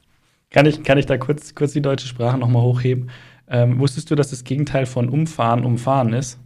Kann 0.51 0.66
ich, 0.66 0.85
kann 0.85 0.99
ich 0.99 1.07
da 1.07 1.16
kurz, 1.16 1.55
kurz 1.55 1.72
die 1.72 1.81
deutsche 1.81 2.07
Sprache 2.07 2.37
nochmal 2.37 2.62
hochheben? 2.62 3.11
Ähm, 3.49 3.79
wusstest 3.79 4.11
du, 4.11 4.14
dass 4.14 4.29
das 4.29 4.44
Gegenteil 4.44 4.85
von 4.85 5.09
umfahren 5.09 5.64
umfahren 5.64 6.12
ist? 6.12 6.38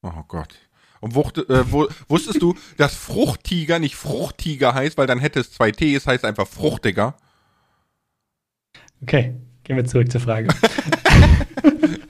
Oh 0.00 0.22
Gott. 0.26 0.54
Und 1.00 1.14
wuchte, 1.14 1.42
äh, 1.50 1.70
wo, 1.70 1.86
wusstest 2.08 2.40
du, 2.40 2.54
dass 2.78 2.94
Fruchttiger 2.94 3.78
nicht 3.78 3.94
Fruchttiger 3.96 4.72
heißt, 4.72 4.96
weil 4.96 5.06
dann 5.06 5.18
hätte 5.18 5.40
es 5.40 5.52
zwei 5.52 5.70
T, 5.70 5.94
es 5.94 6.06
heißt 6.06 6.24
einfach 6.24 6.48
Fruchtiger? 6.48 7.14
Okay, 9.02 9.34
gehen 9.64 9.76
wir 9.76 9.84
zurück 9.84 10.10
zur 10.10 10.22
Frage. 10.22 10.48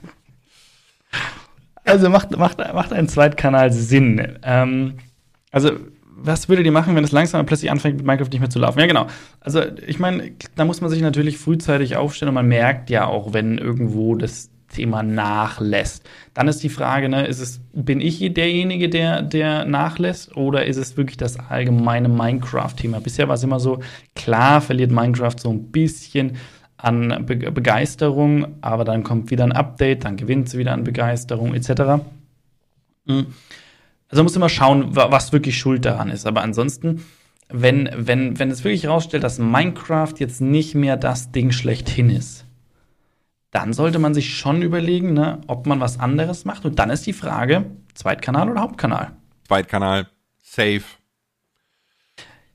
also 1.93 2.09
macht, 2.09 2.35
macht, 2.37 2.57
macht 2.57 2.91
ein 2.91 3.07
Zweitkanal 3.07 3.71
Sinn. 3.71 4.39
Ähm, 4.41 4.95
also, 5.51 5.71
was 6.15 6.49
würdet 6.49 6.65
ihr 6.65 6.71
machen, 6.71 6.95
wenn 6.95 7.03
es 7.03 7.11
langsam 7.11 7.45
plötzlich 7.45 7.69
anfängt, 7.69 7.97
mit 7.97 8.05
Minecraft 8.05 8.29
nicht 8.31 8.39
mehr 8.39 8.49
zu 8.49 8.57
laufen? 8.57 8.79
Ja, 8.79 8.87
genau. 8.87 9.07
Also, 9.39 9.61
ich 9.85 9.99
meine, 9.99 10.31
da 10.55 10.65
muss 10.65 10.81
man 10.81 10.89
sich 10.89 11.01
natürlich 11.01 11.37
frühzeitig 11.37 11.95
aufstellen 11.95 12.29
und 12.29 12.35
man 12.35 12.47
merkt 12.47 12.89
ja 12.89 13.05
auch, 13.05 13.33
wenn 13.33 13.59
irgendwo 13.59 14.15
das 14.15 14.49
Thema 14.69 15.03
nachlässt. 15.03 16.03
Dann 16.33 16.47
ist 16.47 16.63
die 16.63 16.69
Frage, 16.69 17.09
ne, 17.09 17.27
ist 17.27 17.39
es, 17.39 17.61
bin 17.73 18.01
ich 18.01 18.33
derjenige, 18.33 18.89
der, 18.89 19.21
der 19.21 19.65
nachlässt, 19.65 20.35
oder 20.35 20.65
ist 20.65 20.77
es 20.77 20.97
wirklich 20.97 21.17
das 21.17 21.37
allgemeine 21.37 22.09
Minecraft-Thema? 22.09 23.01
Bisher 23.01 23.27
war 23.27 23.35
es 23.35 23.43
immer 23.43 23.59
so, 23.59 23.81
klar 24.15 24.61
verliert 24.61 24.91
Minecraft 24.91 25.35
so 25.37 25.51
ein 25.51 25.71
bisschen 25.71 26.37
an 26.83 27.25
Be 27.25 27.37
Begeisterung, 27.51 28.57
aber 28.61 28.83
dann 28.83 29.03
kommt 29.03 29.31
wieder 29.31 29.43
ein 29.45 29.51
Update, 29.53 30.03
dann 30.03 30.17
gewinnt 30.17 30.49
sie 30.49 30.57
wieder 30.57 30.73
an 30.73 30.83
Begeisterung, 30.83 31.53
etc. 31.55 32.03
Mhm. 33.05 33.27
Also 34.09 34.21
man 34.21 34.23
muss 34.25 34.35
immer 34.35 34.49
schauen, 34.49 34.95
wa- 34.95 35.09
was 35.11 35.31
wirklich 35.31 35.57
schuld 35.57 35.85
daran 35.85 36.09
ist. 36.09 36.25
Aber 36.27 36.41
ansonsten, 36.41 37.03
wenn, 37.49 37.89
wenn, 37.95 38.37
wenn 38.37 38.51
es 38.51 38.63
wirklich 38.63 38.83
herausstellt, 38.83 39.23
dass 39.23 39.39
Minecraft 39.39 40.13
jetzt 40.19 40.41
nicht 40.41 40.75
mehr 40.75 40.97
das 40.97 41.31
Ding 41.31 41.51
schlechthin 41.51 42.09
ist, 42.09 42.45
dann 43.51 43.71
sollte 43.71 43.99
man 43.99 44.13
sich 44.13 44.35
schon 44.35 44.61
überlegen, 44.61 45.13
ne, 45.13 45.39
ob 45.47 45.65
man 45.67 45.79
was 45.79 45.99
anderes 45.99 46.43
macht. 46.43 46.65
Und 46.65 46.79
dann 46.79 46.89
ist 46.89 47.05
die 47.05 47.13
Frage, 47.13 47.65
Zweitkanal 47.93 48.49
oder 48.49 48.61
Hauptkanal? 48.61 49.11
Zweitkanal, 49.47 50.07
safe. 50.41 50.83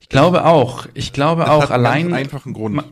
Ich 0.00 0.08
glaube 0.08 0.44
auch. 0.44 0.86
Ich 0.94 1.12
glaube 1.12 1.42
Das 1.44 1.50
auch 1.50 1.70
allein. 1.70 2.12
einfachen 2.12 2.52
Grund. 2.52 2.82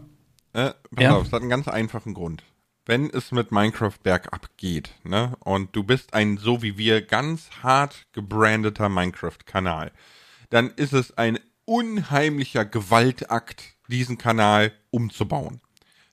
Äh, 0.57 0.73
pass 0.95 1.05
Ja. 1.05 1.15
auf, 1.17 1.27
es 1.27 1.33
hat 1.35 1.43
einen 1.43 1.51
ganz 1.51 1.69
einfachen 1.69 2.15
Grund. 2.15 2.43
Wenn 2.87 3.11
es 3.11 3.31
mit 3.31 3.53
Minecraft 3.53 3.99
bergab 4.03 4.49
geht, 4.57 4.95
ne, 5.05 5.37
und 5.41 5.77
du 5.77 5.83
bist 5.85 6.15
ein 6.15 6.39
so 6.39 6.63
wie 6.63 6.79
wir 6.79 7.03
ganz 7.03 7.51
hart 7.63 8.07
gebrandeter 8.13 8.89
Minecraft-Kanal, 8.89 9.93
dann 10.49 10.71
ist 10.71 10.95
es 10.95 11.19
ein 11.19 11.39
unheimlicher 11.67 12.65
Gewaltakt, 12.65 13.65
diesen 13.89 14.17
Kanal 14.17 14.73
umzubauen. 14.91 15.61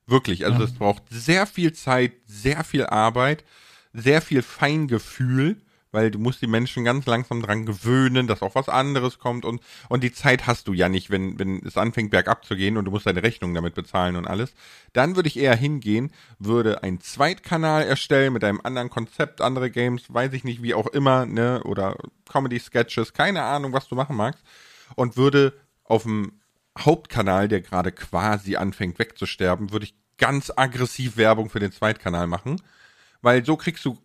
Wirklich, 0.07 0.45
also 0.45 0.59
Ja. 0.59 0.65
es 0.65 0.73
braucht 0.73 1.03
sehr 1.09 1.47
viel 1.47 1.71
Zeit, 1.71 2.11
sehr 2.25 2.65
viel 2.65 2.85
Arbeit, 2.85 3.45
sehr 3.93 4.21
viel 4.21 4.41
Feingefühl, 4.41 5.61
weil 5.93 6.11
du 6.11 6.19
musst 6.19 6.41
die 6.41 6.47
Menschen 6.47 6.83
ganz 6.83 7.05
langsam 7.05 7.41
dran 7.41 7.65
gewöhnen, 7.65 8.27
dass 8.27 8.41
auch 8.41 8.55
was 8.55 8.67
anderes 8.67 9.19
kommt 9.19 9.45
und, 9.45 9.61
und 9.89 10.03
die 10.03 10.11
Zeit 10.11 10.47
hast 10.47 10.67
du 10.67 10.73
ja 10.73 10.89
nicht, 10.89 11.09
wenn, 11.09 11.39
wenn 11.39 11.65
es 11.65 11.77
anfängt 11.77 12.11
bergab 12.11 12.43
zu 12.45 12.55
gehen 12.55 12.77
und 12.77 12.85
du 12.85 12.91
musst 12.91 13.05
deine 13.05 13.23
Rechnung 13.23 13.53
damit 13.53 13.75
bezahlen 13.75 14.15
und 14.15 14.27
alles. 14.27 14.53
Dann 14.91 15.15
würde 15.15 15.27
ich 15.27 15.37
eher 15.37 15.55
hingehen, 15.55 16.11
würde 16.39 16.83
einen 16.83 16.99
Zweitkanal 16.99 17.83
erstellen 17.83 18.33
mit 18.33 18.43
einem 18.43 18.59
anderen 18.63 18.89
Konzept, 18.89 19.39
andere 19.39 19.69
Games, 19.71 20.11
weiß 20.11 20.33
ich 20.33 20.43
nicht, 20.43 20.61
wie 20.63 20.73
auch 20.73 20.87
immer, 20.87 21.25
ne, 21.25 21.61
oder 21.63 21.95
Comedy-Sketches, 22.29 23.13
keine 23.13 23.43
Ahnung, 23.43 23.71
was 23.71 23.87
du 23.87 23.95
machen 23.95 24.15
magst, 24.15 24.43
und 24.95 25.15
würde 25.15 25.53
auf 25.83 26.03
dem 26.03 26.39
Hauptkanal, 26.77 27.47
der 27.47 27.61
gerade 27.61 27.91
quasi 27.91 28.55
anfängt 28.55 28.97
wegzusterben, 28.97 29.71
würde 29.71 29.85
ich 29.85 29.95
ganz 30.17 30.51
aggressiv 30.55 31.17
Werbung 31.17 31.49
für 31.49 31.59
den 31.59 31.71
Zweitkanal 31.71 32.27
machen, 32.27 32.61
weil 33.21 33.45
so 33.45 33.57
kriegst 33.57 33.85
du 33.85 33.97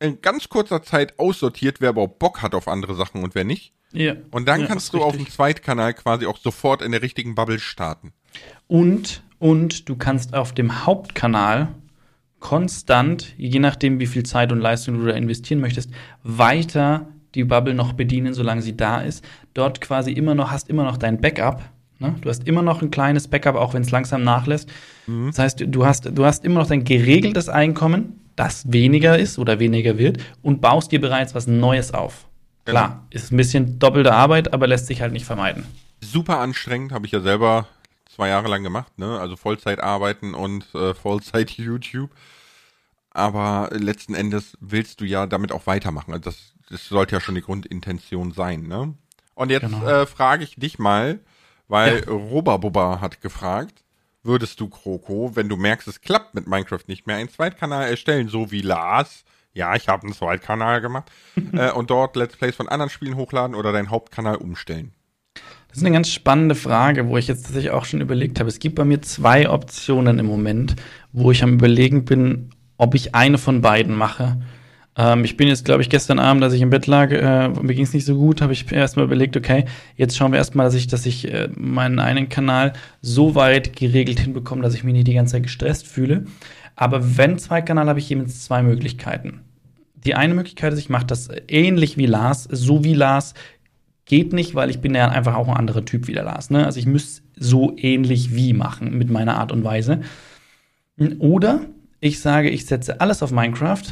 in 0.00 0.20
ganz 0.20 0.48
kurzer 0.48 0.82
Zeit 0.82 1.18
aussortiert, 1.18 1.80
wer 1.80 1.90
überhaupt 1.90 2.18
Bock 2.18 2.42
hat 2.42 2.54
auf 2.54 2.68
andere 2.68 2.94
Sachen 2.94 3.22
und 3.22 3.34
wer 3.34 3.44
nicht. 3.44 3.72
Ja. 3.92 4.14
Und 4.30 4.46
dann 4.46 4.62
Ja, 4.62 4.66
kannst 4.66 4.92
du 4.92 5.02
auf 5.02 5.12
dem 5.12 5.20
richtig. 5.20 5.34
Zweitkanal 5.34 5.94
quasi 5.94 6.26
auch 6.26 6.38
sofort 6.38 6.82
in 6.82 6.92
der 6.92 7.02
richtigen 7.02 7.34
Bubble 7.34 7.58
starten. 7.58 8.12
Und, 8.66 9.22
und 9.38 9.88
du 9.88 9.96
kannst 9.96 10.34
auf 10.34 10.52
dem 10.52 10.84
Hauptkanal 10.84 11.68
konstant, 12.40 13.34
je 13.38 13.58
nachdem, 13.58 13.98
wie 13.98 14.06
viel 14.06 14.24
Zeit 14.24 14.52
und 14.52 14.60
Leistung 14.60 14.98
du 15.00 15.06
da 15.06 15.12
investieren 15.14 15.60
möchtest, 15.60 15.90
weiter 16.22 17.08
die 17.34 17.44
Bubble 17.44 17.74
noch 17.74 17.92
bedienen, 17.94 18.34
solange 18.34 18.62
sie 18.62 18.76
da 18.76 19.00
ist. 19.00 19.24
Dort 19.54 19.80
quasi 19.80 20.12
immer 20.12 20.34
noch, 20.34 20.50
hast 20.50 20.68
immer 20.68 20.84
noch 20.84 20.96
dein 20.96 21.20
Backup. 21.20 21.62
Ne? 21.98 22.14
Du 22.20 22.28
hast 22.28 22.46
immer 22.46 22.62
noch 22.62 22.82
ein 22.82 22.90
kleines 22.90 23.28
Backup, 23.28 23.56
auch 23.56 23.72
wenn 23.72 23.82
es 23.82 23.90
langsam 23.90 24.22
nachlässt. 24.22 24.68
Das 25.06 25.38
heißt, 25.38 25.64
du 25.66 25.86
hast, 25.86 26.10
du 26.12 26.24
hast 26.24 26.44
immer 26.44 26.60
noch 26.60 26.66
dein 26.66 26.84
geregeltes 26.84 27.48
Einkommen, 27.48 28.20
das 28.36 28.70
weniger 28.72 29.18
ist 29.18 29.38
oder 29.38 29.58
weniger 29.58 29.98
wird, 29.98 30.18
und 30.42 30.60
baust 30.60 30.92
dir 30.92 31.00
bereits 31.00 31.34
was 31.34 31.46
Neues 31.46 31.92
auf. 31.94 32.26
Klar, 32.64 33.06
ist 33.10 33.32
ein 33.32 33.36
bisschen 33.36 33.78
doppelte 33.78 34.12
Arbeit, 34.12 34.52
aber 34.52 34.66
lässt 34.66 34.86
sich 34.88 35.00
halt 35.00 35.12
nicht 35.12 35.24
vermeiden. 35.24 35.64
Super 36.00 36.38
anstrengend, 36.40 36.92
habe 36.92 37.06
ich 37.06 37.12
ja 37.12 37.20
selber 37.20 37.66
zwei 38.14 38.28
Jahre 38.28 38.48
lang 38.48 38.62
gemacht, 38.62 38.98
ne? 38.98 39.18
Also 39.20 39.36
Vollzeit 39.36 39.80
arbeiten 39.80 40.34
und 40.34 40.64
äh, 40.74 40.92
Vollzeit 40.94 41.50
YouTube. 41.52 42.10
Aber 43.10 43.70
letzten 43.72 44.14
Endes 44.14 44.56
willst 44.60 45.00
du 45.00 45.04
ja 45.04 45.26
damit 45.26 45.52
auch 45.52 45.66
weitermachen. 45.66 46.12
Also 46.12 46.24
das, 46.24 46.52
das 46.68 46.86
sollte 46.88 47.14
ja 47.16 47.20
schon 47.20 47.34
die 47.34 47.40
Grundintention 47.40 48.32
sein, 48.32 48.62
ne? 48.66 48.94
Und 49.34 49.50
jetzt 49.50 49.62
Genau. 49.62 49.86
äh, 49.86 50.06
frage 50.06 50.44
ich 50.44 50.56
dich 50.56 50.78
mal, 50.78 51.20
weil 51.68 52.04
Robabubba 52.04 53.00
hat 53.00 53.20
gefragt, 53.20 53.84
würdest 54.26 54.60
du 54.60 54.68
Kroko, 54.68 55.32
wenn 55.34 55.48
du 55.48 55.56
merkst, 55.56 55.88
es 55.88 56.00
klappt 56.00 56.34
mit 56.34 56.46
Minecraft 56.46 56.84
nicht 56.86 57.06
mehr, 57.06 57.16
einen 57.16 57.28
Zweitkanal 57.28 57.88
erstellen, 57.88 58.28
so 58.28 58.50
wie 58.50 58.62
Lars? 58.62 59.24
Ja, 59.52 59.74
ich 59.74 59.88
habe 59.88 60.02
einen 60.02 60.12
Zweitkanal 60.12 60.80
gemacht. 60.80 61.10
äh, 61.52 61.70
und 61.72 61.90
dort 61.90 62.16
Let's 62.16 62.36
Plays 62.36 62.54
von 62.54 62.68
anderen 62.68 62.90
Spielen 62.90 63.16
hochladen 63.16 63.54
oder 63.56 63.72
deinen 63.72 63.90
Hauptkanal 63.90 64.36
umstellen. 64.36 64.92
Das 65.68 65.78
ist 65.78 65.84
eine 65.84 65.94
ganz 65.94 66.10
spannende 66.10 66.54
Frage, 66.54 67.08
wo 67.08 67.18
ich 67.18 67.28
jetzt 67.28 67.44
tatsächlich 67.44 67.70
auch 67.70 67.84
schon 67.84 68.00
überlegt 68.00 68.38
habe. 68.40 68.48
Es 68.48 68.58
gibt 68.58 68.76
bei 68.76 68.84
mir 68.84 69.02
zwei 69.02 69.50
Optionen 69.50 70.18
im 70.18 70.26
Moment, 70.26 70.76
wo 71.12 71.30
ich 71.30 71.42
am 71.42 71.54
Überlegen 71.54 72.04
bin, 72.04 72.50
ob 72.78 72.94
ich 72.94 73.14
eine 73.14 73.38
von 73.38 73.60
beiden 73.60 73.94
mache. 73.94 74.40
Ähm, 74.96 75.24
ich 75.24 75.36
bin 75.36 75.48
jetzt, 75.48 75.64
glaube 75.64 75.82
ich, 75.82 75.90
gestern 75.90 76.18
Abend, 76.18 76.42
als 76.42 76.54
ich 76.54 76.62
im 76.62 76.70
Bett 76.70 76.86
lag, 76.86 77.10
äh, 77.10 77.48
mir 77.48 77.74
ging 77.74 77.84
es 77.84 77.92
nicht 77.92 78.06
so 78.06 78.16
gut, 78.16 78.40
habe 78.40 78.52
ich 78.52 78.70
erstmal 78.72 79.04
überlegt, 79.04 79.36
okay, 79.36 79.66
jetzt 79.96 80.16
schauen 80.16 80.32
wir 80.32 80.38
erstmal, 80.38 80.66
dass 80.66 80.74
ich, 80.74 80.86
dass 80.86 81.04
ich 81.06 81.32
äh, 81.32 81.48
meinen 81.54 81.98
einen 81.98 82.28
Kanal 82.28 82.72
so 83.02 83.34
weit 83.34 83.76
geregelt 83.76 84.20
hinbekomme, 84.20 84.62
dass 84.62 84.74
ich 84.74 84.84
mich 84.84 84.94
nicht 84.94 85.06
die 85.06 85.14
ganze 85.14 85.32
Zeit 85.32 85.42
gestresst 85.42 85.86
fühle. 85.86 86.24
Aber 86.74 87.16
wenn 87.16 87.38
zwei 87.38 87.62
Kanal 87.62 87.88
habe 87.88 87.98
ich 87.98 88.10
eben 88.10 88.26
zwei 88.26 88.62
Möglichkeiten. 88.62 89.40
Die 89.94 90.14
eine 90.14 90.34
Möglichkeit 90.34 90.72
ist, 90.72 90.78
ich 90.78 90.88
mache 90.88 91.06
das 91.06 91.28
ähnlich 91.48 91.96
wie 91.96 92.06
Lars, 92.06 92.44
so 92.44 92.84
wie 92.84 92.94
Lars 92.94 93.34
geht 94.04 94.32
nicht, 94.32 94.54
weil 94.54 94.70
ich 94.70 94.80
bin 94.80 94.94
ja 94.94 95.08
einfach 95.08 95.34
auch 95.34 95.48
ein 95.48 95.56
anderer 95.56 95.84
Typ 95.84 96.06
wie 96.06 96.12
der 96.12 96.22
Lars. 96.22 96.48
Ne? 96.50 96.64
Also 96.64 96.78
ich 96.78 96.86
müsste 96.86 97.22
so 97.34 97.74
ähnlich 97.76 98.34
wie 98.34 98.52
machen 98.52 98.96
mit 98.96 99.10
meiner 99.10 99.36
Art 99.36 99.52
und 99.52 99.64
Weise. 99.64 100.00
Oder 101.18 101.62
Ich 102.00 102.20
sage, 102.20 102.50
ich 102.50 102.66
setze 102.66 103.00
alles 103.00 103.22
auf 103.22 103.32
Minecraft 103.32 103.82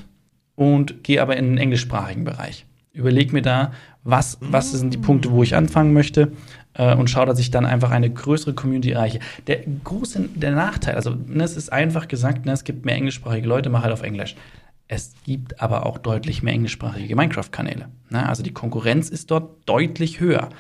und 0.57 1.05
gehe 1.05 1.21
aber 1.21 1.37
in 1.37 1.47
den 1.47 1.59
englischsprachigen 1.59 2.25
Bereich. 2.25 2.67
Überleg 2.93 3.33
mir 3.33 3.43
da, 3.43 3.73
was, 4.05 4.39
was 4.41 4.71
sind 4.71 4.95
die 4.95 4.99
Punkte, 4.99 5.33
wo 5.33 5.43
ich 5.43 5.57
anfangen 5.57 5.93
möchte 5.93 6.33
äh, 6.75 6.95
und 6.95 7.11
schaue, 7.11 7.27
dass 7.27 7.39
ich 7.39 7.51
dann 7.51 7.67
einfach 7.67 7.91
eine 7.91 8.11
größere 8.11 8.55
Community 8.55 8.93
erreiche. 8.93 9.19
Der 9.47 9.63
große 9.83 10.29
der 10.35 10.53
Nachteil, 10.53 10.95
also 10.95 11.17
ne, 11.27 11.43
es 11.43 11.57
ist 11.57 11.73
einfach 11.73 12.07
gesagt, 12.07 12.47
ne, 12.47 12.53
es 12.53 12.65
gibt 12.65 12.85
mehr 12.85 12.95
englischsprachige 12.95 13.49
Leute, 13.49 13.71
mach 13.71 13.83
halt 13.83 13.93
auf 13.93 14.03
Englisch. 14.03 14.37
Es 14.87 15.15
gibt 15.25 15.61
aber 15.61 15.87
auch 15.87 15.99
deutlich 15.99 16.43
mehr 16.43 16.53
englischsprachige 16.53 17.17
Minecraft-Kanäle. 17.17 17.89
Ne? 18.11 18.29
Also 18.29 18.43
die 18.43 18.53
Konkurrenz 18.53 19.09
ist 19.09 19.31
dort 19.31 19.67
deutlich 19.67 20.21
höher. 20.21 20.51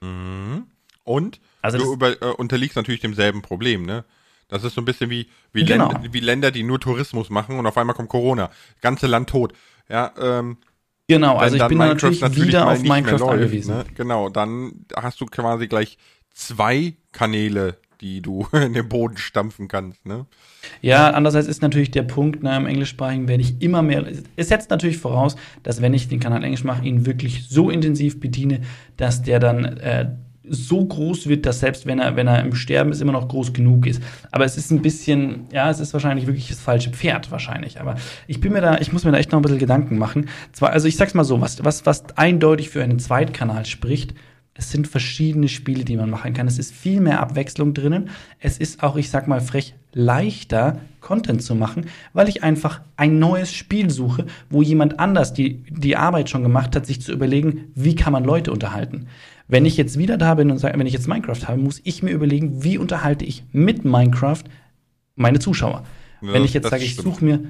Mhm. 0.00 0.64
Und 1.04 1.40
Also 1.62 1.78
du 1.78 1.94
über, 1.94 2.20
äh, 2.20 2.32
unterliegst 2.36 2.76
natürlich 2.76 3.00
demselben 3.00 3.40
Problem, 3.40 3.86
ne? 3.86 4.04
Das 4.48 4.64
ist 4.64 4.74
so 4.74 4.80
ein 4.80 4.84
bisschen 4.84 5.10
wie, 5.10 5.28
wie, 5.52 5.64
Genau. 5.64 5.92
Länder, 5.92 6.12
wie 6.12 6.20
Länder, 6.20 6.50
die 6.50 6.62
nur 6.62 6.80
Tourismus 6.80 7.30
machen 7.30 7.58
und 7.58 7.66
auf 7.66 7.76
einmal 7.76 7.94
kommt 7.94 8.08
Corona. 8.08 8.50
Ganze 8.80 9.06
Land 9.06 9.30
tot. 9.30 9.52
Ja, 9.88 10.12
ähm, 10.20 10.58
Genau, 11.10 11.38
also 11.38 11.56
ich 11.56 11.66
bin 11.66 11.78
Minecraft 11.78 12.20
natürlich 12.20 12.48
wieder 12.48 12.66
mal 12.66 12.74
auf 12.74 12.82
Minecraft 12.82 13.18
läuft, 13.18 13.32
angewiesen. 13.32 13.76
Ne? 13.78 13.84
Genau, 13.94 14.28
dann 14.28 14.84
hast 14.94 15.18
du 15.22 15.26
quasi 15.26 15.66
gleich 15.66 15.96
zwei 16.34 16.96
Kanäle, 17.12 17.78
die 18.02 18.20
du 18.20 18.46
in 18.52 18.74
den 18.74 18.88
Boden 18.90 19.16
stampfen 19.16 19.68
kannst, 19.68 20.04
ne? 20.04 20.26
Ja, 20.82 21.10
andererseits 21.10 21.48
ist 21.48 21.62
natürlich 21.62 21.90
der 21.90 22.02
Punkt, 22.02 22.42
ne, 22.42 22.54
im 22.58 22.66
Englischsprachigen 22.66 23.26
werde 23.26 23.42
ich 23.42 23.62
immer 23.62 23.80
mehr. 23.80 24.04
Es 24.36 24.48
setzt 24.48 24.68
natürlich 24.68 24.98
voraus, 24.98 25.36
dass 25.62 25.80
wenn 25.80 25.94
ich 25.94 26.08
den 26.08 26.20
Kanal 26.20 26.44
Englisch 26.44 26.64
mache, 26.64 26.84
ihn 26.84 27.06
wirklich 27.06 27.48
so 27.48 27.70
intensiv 27.70 28.20
bediene, 28.20 28.60
dass 28.98 29.22
der 29.22 29.40
dann 29.40 29.64
äh, 29.64 30.10
so 30.50 30.84
groß 30.84 31.28
wird, 31.28 31.46
dass 31.46 31.60
selbst 31.60 31.86
wenn 31.86 31.98
er, 31.98 32.16
wenn 32.16 32.26
er 32.26 32.40
im 32.40 32.54
Sterben 32.54 32.92
ist, 32.92 33.00
immer 33.00 33.12
noch 33.12 33.28
groß 33.28 33.52
genug 33.52 33.86
ist. 33.86 34.02
Aber 34.30 34.44
es 34.44 34.56
ist 34.56 34.70
ein 34.70 34.82
bisschen, 34.82 35.46
ja, 35.52 35.70
es 35.70 35.80
ist 35.80 35.92
wahrscheinlich 35.92 36.26
wirklich 36.26 36.48
das 36.48 36.60
falsche 36.60 36.90
Pferd, 36.90 37.30
wahrscheinlich. 37.30 37.80
Aber 37.80 37.96
ich 38.26 38.40
bin 38.40 38.52
mir 38.52 38.60
da, 38.60 38.78
ich 38.78 38.92
muss 38.92 39.04
mir 39.04 39.12
da 39.12 39.18
echt 39.18 39.32
noch 39.32 39.38
ein 39.38 39.42
bisschen 39.42 39.58
Gedanken 39.58 39.98
machen. 39.98 40.28
Zwar, 40.52 40.70
also 40.70 40.88
ich 40.88 40.96
sag's 40.96 41.14
mal 41.14 41.24
so, 41.24 41.40
was, 41.40 41.64
was, 41.64 41.86
was 41.86 42.04
eindeutig 42.16 42.70
für 42.70 42.82
einen 42.82 42.98
Zweitkanal 42.98 43.66
spricht, 43.66 44.14
es 44.58 44.72
sind 44.72 44.88
verschiedene 44.88 45.46
Spiele, 45.46 45.84
die 45.84 45.96
man 45.96 46.10
machen 46.10 46.34
kann. 46.34 46.48
Es 46.48 46.58
ist 46.58 46.74
viel 46.74 47.00
mehr 47.00 47.20
Abwechslung 47.20 47.74
drinnen. 47.74 48.10
Es 48.40 48.58
ist 48.58 48.82
auch, 48.82 48.96
ich 48.96 49.08
sag 49.08 49.28
mal 49.28 49.40
frech, 49.40 49.76
leichter, 49.92 50.80
Content 51.00 51.42
zu 51.44 51.54
machen, 51.54 51.86
weil 52.12 52.28
ich 52.28 52.42
einfach 52.42 52.80
ein 52.96 53.20
neues 53.20 53.52
Spiel 53.52 53.88
suche, 53.88 54.26
wo 54.50 54.60
jemand 54.60 54.98
anders 54.98 55.32
die, 55.32 55.62
die 55.70 55.96
Arbeit 55.96 56.28
schon 56.28 56.42
gemacht 56.42 56.74
hat, 56.74 56.86
sich 56.86 57.00
zu 57.00 57.12
überlegen, 57.12 57.70
wie 57.76 57.94
kann 57.94 58.12
man 58.12 58.24
Leute 58.24 58.50
unterhalten. 58.50 59.06
Wenn 59.48 59.64
ich 59.64 59.78
jetzt 59.78 59.98
wieder 59.98 60.18
da 60.18 60.34
bin 60.34 60.50
und 60.50 60.58
sage, 60.58 60.78
wenn 60.78 60.86
ich 60.86 60.92
jetzt 60.92 61.08
Minecraft 61.08 61.48
habe, 61.48 61.58
muss 61.58 61.80
ich 61.82 62.02
mir 62.02 62.10
überlegen, 62.10 62.62
wie 62.62 62.76
unterhalte 62.76 63.24
ich 63.24 63.44
mit 63.52 63.84
Minecraft 63.84 64.44
meine 65.16 65.38
Zuschauer. 65.38 65.84
Ja, 66.20 66.32
wenn 66.34 66.44
ich 66.44 66.52
jetzt 66.52 66.68
sage, 66.68 66.84
ich 66.84 66.96
suche 66.96 67.24
mir, 67.24 67.40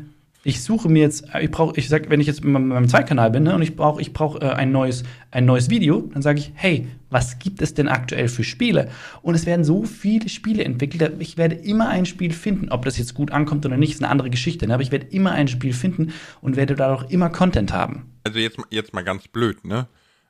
ich 0.45 0.63
suche 0.63 0.89
mir 0.89 1.01
jetzt, 1.01 1.25
ich 1.41 1.51
brauche, 1.51 1.77
ich 1.77 1.89
sag, 1.89 2.09
wenn 2.09 2.21
ich 2.21 2.29
jetzt 2.29 2.45
mit 2.45 2.53
meinem 2.53 2.69
meinem 2.69 2.89
Zweitkanal 2.89 3.33
bin 3.33 3.43
ne, 3.43 3.55
und 3.55 3.63
ich 3.63 3.75
brauche, 3.75 4.01
ich 4.01 4.13
brauche 4.13 4.41
äh, 4.41 4.51
ein 4.51 4.71
neues, 4.71 5.03
ein 5.33 5.45
neues 5.45 5.71
Video, 5.71 6.09
dann 6.13 6.23
sage 6.23 6.39
ich, 6.39 6.53
hey, 6.55 6.87
was 7.11 7.41
gibt 7.41 7.61
es 7.63 7.75
denn 7.75 7.89
aktuell 7.89 8.29
für 8.29 8.45
Spiele? 8.45 8.91
Und 9.23 9.35
es 9.35 9.45
werden 9.45 9.65
so 9.65 9.83
viele 9.83 10.29
Spiele 10.29 10.63
entwickelt, 10.63 11.15
ich 11.19 11.37
werde 11.37 11.57
immer 11.57 11.89
ein 11.89 12.07
Spiel 12.07 12.33
finden, 12.33 12.69
ob 12.69 12.85
das 12.85 12.97
jetzt 12.97 13.15
gut 13.15 13.33
ankommt 13.33 13.67
oder 13.67 13.77
nicht, 13.77 13.95
ist 13.95 14.03
eine 14.03 14.11
andere 14.11 14.31
Geschichte, 14.31 14.69
ne? 14.69 14.75
aber 14.75 14.83
ich 14.85 14.93
werde 14.93 15.07
immer 15.07 15.33
ein 15.33 15.49
Spiel 15.49 15.73
finden 15.73 16.13
und 16.41 16.55
werde 16.55 16.77
dadurch 16.77 17.11
immer 17.11 17.31
Content 17.31 17.73
haben. 17.73 18.07
Also 18.23 18.39
jetzt, 18.39 18.59
jetzt 18.71 18.95
mal 18.95 19.03
ganz 19.03 19.27
blöd, 19.27 19.65
ne? 19.65 19.89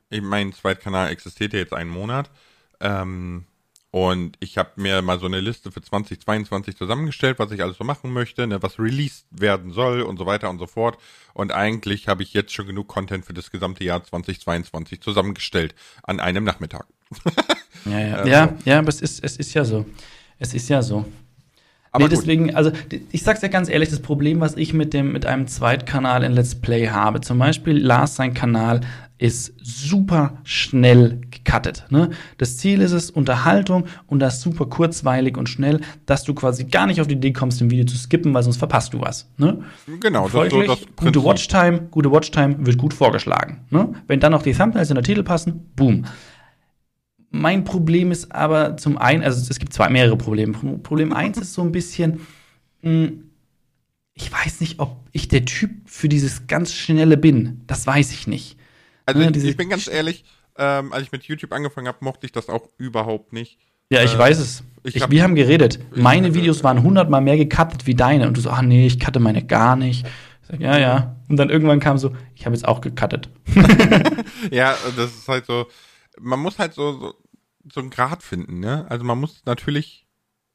Mein 0.09 0.53
Zweitkanal 0.53 1.09
existiert 1.09 1.53
ja 1.53 1.59
jetzt 1.59 1.73
einen 1.73 1.89
Monat. 1.89 2.29
Ähm, 2.79 3.45
und 3.91 4.37
ich 4.39 4.57
habe 4.59 4.69
mir 4.75 5.01
mal 5.01 5.19
so 5.19 5.25
eine 5.25 5.39
Liste 5.39 5.71
für 5.71 5.81
2022 5.81 6.77
zusammengestellt, 6.77 7.39
was 7.39 7.51
ich 7.51 7.63
alles 7.63 7.77
so 7.77 7.83
machen 7.83 8.13
möchte, 8.13 8.45
ne, 8.45 8.61
was 8.61 8.77
released 8.77 9.25
werden 9.31 9.71
soll 9.71 10.01
und 10.01 10.17
so 10.17 10.27
weiter 10.27 10.49
und 10.51 10.59
so 10.59 10.67
fort. 10.67 10.97
Und 11.33 11.51
eigentlich 11.51 12.07
habe 12.07 12.21
ich 12.21 12.33
jetzt 12.33 12.53
schon 12.53 12.67
genug 12.67 12.87
Content 12.87 13.25
für 13.25 13.33
das 13.33 13.49
gesamte 13.49 13.83
Jahr 13.83 14.03
2022 14.03 15.01
zusammengestellt 15.01 15.73
an 16.03 16.19
einem 16.19 16.43
Nachmittag. 16.43 16.85
Ja, 17.85 17.99
ja, 17.99 18.15
Also- 18.17 18.29
ja, 18.31 18.53
ja, 18.65 18.79
aber 18.79 18.89
es 18.89 19.01
ist, 19.01 19.23
es 19.23 19.37
ist 19.37 19.53
ja 19.55 19.65
so. 19.65 19.85
Es 20.37 20.53
ist 20.53 20.69
ja 20.69 20.83
so. 20.83 21.05
Aber 21.91 22.03
nee, 22.03 22.09
gut. 22.09 22.19
deswegen, 22.19 22.55
also 22.55 22.71
ich 23.11 23.23
sag's 23.23 23.41
ja 23.41 23.47
ganz 23.47 23.67
ehrlich, 23.69 23.89
das 23.89 24.01
Problem, 24.01 24.39
was 24.39 24.55
ich 24.55 24.73
mit 24.73 24.93
dem 24.93 25.11
mit 25.11 25.25
einem 25.25 25.47
Zweitkanal 25.47 26.23
in 26.23 26.33
Let's 26.33 26.53
Play 26.61 26.89
habe, 26.89 27.21
zum 27.21 27.39
Beispiel 27.39 27.75
Lars 27.79 28.15
sein 28.15 28.35
Kanal 28.35 28.81
ist 29.19 29.53
super 29.61 30.37
schnell 30.45 31.21
gecuttet. 31.29 31.85
Ne? 31.89 32.09
Das 32.37 32.57
Ziel 32.57 32.81
ist 32.81 32.93
es 32.93 33.11
Unterhaltung 33.11 33.85
und 34.07 34.19
das 34.19 34.41
super 34.41 34.65
kurzweilig 34.65 35.37
und 35.37 35.49
schnell, 35.49 35.81
dass 36.05 36.23
du 36.23 36.33
quasi 36.33 36.63
gar 36.63 36.87
nicht 36.87 37.01
auf 37.01 37.07
die 37.07 37.15
Idee 37.15 37.33
kommst, 37.33 37.61
ein 37.61 37.69
Video 37.69 37.85
zu 37.85 37.97
skippen, 37.97 38.33
weil 38.33 38.43
sonst 38.43 38.57
verpasst 38.57 38.93
du 38.93 39.01
was. 39.01 39.29
Ne? 39.37 39.61
Genau, 39.99 40.21
das 40.21 40.27
ist 40.27 40.31
so 40.31 40.37
Folglich, 40.39 40.67
das 40.67 40.79
gute. 40.95 41.23
Watchtime, 41.23 41.79
gute 41.91 42.11
Watchtime 42.11 42.65
wird 42.65 42.77
gut 42.77 42.93
vorgeschlagen. 42.93 43.65
Ne? 43.69 43.93
Wenn 44.07 44.21
dann 44.21 44.31
noch 44.31 44.41
die 44.41 44.53
Thumbnails 44.53 44.89
in 44.89 44.95
der 44.95 45.03
Titel 45.03 45.23
passen, 45.23 45.69
boom. 45.75 46.05
Mein 47.29 47.65
Problem 47.65 48.11
ist 48.11 48.31
aber 48.31 48.77
zum 48.77 48.97
einen, 48.97 49.21
also 49.21 49.45
es 49.49 49.59
gibt 49.59 49.73
zwei 49.73 49.89
mehrere 49.89 50.17
Probleme. 50.17 50.53
Problem 50.81 51.13
eins 51.13 51.37
ist 51.37 51.53
so 51.53 51.61
ein 51.61 51.73
bisschen, 51.73 52.21
mh, 52.81 53.09
ich 54.13 54.31
weiß 54.31 54.61
nicht, 54.61 54.79
ob 54.79 54.97
ich 55.11 55.27
der 55.27 55.43
Typ 55.43 55.71
für 55.85 56.07
dieses 56.07 56.47
ganz 56.47 56.73
schnelle 56.73 57.17
bin. 57.17 57.61
Das 57.67 57.85
weiß 57.85 58.13
ich 58.13 58.25
nicht. 58.25 58.58
Also 59.15 59.29
Ne, 59.29 59.37
ich, 59.37 59.43
ich 59.43 59.57
bin 59.57 59.69
ganz 59.69 59.87
ehrlich, 59.87 60.23
ähm, 60.57 60.91
als 60.93 61.03
ich 61.03 61.11
mit 61.11 61.23
YouTube 61.23 61.51
angefangen 61.53 61.87
habe, 61.87 61.97
mochte 62.01 62.25
ich 62.25 62.31
das 62.31 62.49
auch 62.49 62.69
überhaupt 62.77 63.33
nicht. 63.33 63.57
Ja, 63.91 64.03
ich 64.03 64.13
Äh, 64.13 64.19
weiß 64.19 64.39
es. 64.39 64.63
ich 64.83 64.95
Ich, 64.97 65.01
hab- 65.01 65.11
wir 65.11 65.23
haben 65.23 65.35
geredet. 65.35 65.79
Meine 65.95 66.33
Videos 66.33 66.63
waren 66.63 66.83
hundertmal 66.83 67.21
mehr 67.21 67.37
gecuttet 67.37 67.87
wie 67.87 67.95
deine. 67.95 68.27
Und 68.27 68.37
du 68.37 68.41
so, 68.41 68.49
ach 68.49 68.61
nee, 68.61 68.85
ich 68.85 68.99
cutte 68.99 69.19
meine 69.19 69.43
gar 69.45 69.75
nicht. 69.75 70.05
Ich 70.41 70.47
sag, 70.47 70.59
ja, 70.59 70.77
ja. 70.77 71.15
Und 71.27 71.37
dann 71.37 71.49
irgendwann 71.49 71.79
kam 71.79 71.97
so, 71.97 72.15
ich 72.35 72.45
habe 72.45 72.55
jetzt 72.55 72.67
auch 72.67 72.81
gecuttet. 72.81 73.29
Ja, 74.51 74.75
das 74.95 75.11
ist 75.15 75.27
halt 75.27 75.45
so, 75.45 75.67
man 76.19 76.39
muss 76.39 76.59
halt 76.59 76.73
so, 76.73 76.93
so, 76.99 77.13
so 77.71 77.79
einen 77.81 77.89
Grad 77.89 78.23
finden, 78.23 78.59
ne? 78.59 78.85
Also 78.89 79.03
man 79.05 79.17
muss 79.19 79.41
natürlich 79.45 80.05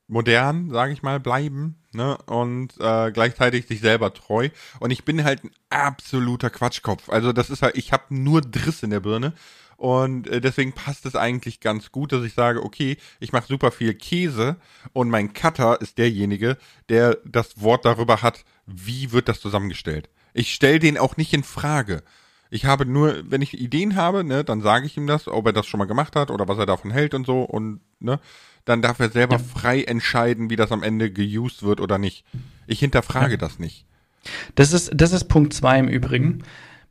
modern, 0.07 0.71
sage 0.71 0.93
ich 0.93 1.03
mal, 1.03 1.21
bleiben, 1.21 1.77
ne? 1.93 2.19
Und 2.27 2.75
äh, 2.79 3.11
gleichzeitig 3.13 3.67
sich 3.67 3.81
selber 3.81 4.13
treu. 4.13 4.51
Und 4.81 4.91
ich 4.91 5.05
bin 5.05 5.25
halt 5.25 5.45
ein 5.45 5.51
absoluter 5.71 6.51
Quatschkopf. 6.51 7.09
Also 7.09 7.33
das 7.33 7.51
ist 7.51 7.63
halt, 7.63 7.77
ich 7.77 7.93
habe 7.93 8.05
nur 8.11 8.41
Driss 8.41 8.83
in 8.83 8.91
der 8.91 9.01
Birne. 9.01 9.33
Und 9.77 10.29
äh, 10.29 10.41
deswegen 10.41 10.73
passt 10.73 11.05
es 11.07 11.17
eigentlich 11.17 11.61
ganz 11.61 11.91
gut, 11.91 12.13
dass 12.13 12.25
ich 12.25 12.35
sage, 12.35 12.63
okay, 12.63 12.97
ich 13.19 13.33
mache 13.33 13.49
super 13.49 13.71
viel 13.71 13.95
Käse 13.95 14.57
und 14.93 15.11
mein 15.11 15.33
Cutter 15.33 15.81
ist 15.81 15.99
derjenige, 15.99 16.57
der 16.89 17.19
das 17.25 17.61
Wort 17.61 17.85
darüber 17.85 18.23
hat, 18.23 18.45
wie 18.67 19.13
wird 19.13 19.29
das 19.29 19.41
zusammengestellt. 19.41 20.09
Ich 20.33 20.55
stelle 20.55 20.79
den 20.79 20.97
auch 20.99 21.17
nicht 21.17 21.33
in 21.33 21.43
Frage. 21.43 22.03
Ich 22.51 22.67
habe 22.67 22.87
nur, 22.87 23.29
wenn 23.29 23.43
ich 23.43 23.61
Ideen 23.61 23.97
habe, 23.97 24.23
ne, 24.23 24.45
dann 24.45 24.61
sage 24.61 24.87
ich 24.87 24.97
ihm 24.97 25.09
das, 25.09 25.27
ob 25.27 25.47
er 25.47 25.53
das 25.53 25.67
schon 25.67 25.79
mal 25.79 25.87
gemacht 25.87 26.15
hat 26.15 26.31
oder 26.31 26.47
was 26.47 26.59
er 26.59 26.67
davon 26.67 26.93
hält 26.93 27.13
und 27.13 27.27
so 27.27 27.43
und 27.43 27.81
ne, 27.99 28.21
dann 28.65 28.83
darf 28.83 29.01
er 29.01 29.11
selber 29.11 29.39
frei 29.39 29.83
entscheiden, 29.83 30.51
wie 30.51 30.57
das 30.57 30.73
am 30.73 30.83
Ende 30.83 31.11
geused 31.11 31.63
wird 31.63 31.81
oder 31.81 31.99
nicht. 31.99 32.25
Ich 32.67 32.81
hinterfrage 32.81 33.39
das 33.39 33.59
nicht. 33.59 33.85
Das 34.55 34.73
ist, 34.73 34.91
das 34.95 35.13
ist 35.13 35.25
Punkt 35.25 35.53
zwei 35.53 35.79
im 35.79 35.89
Übrigen. 35.89 36.43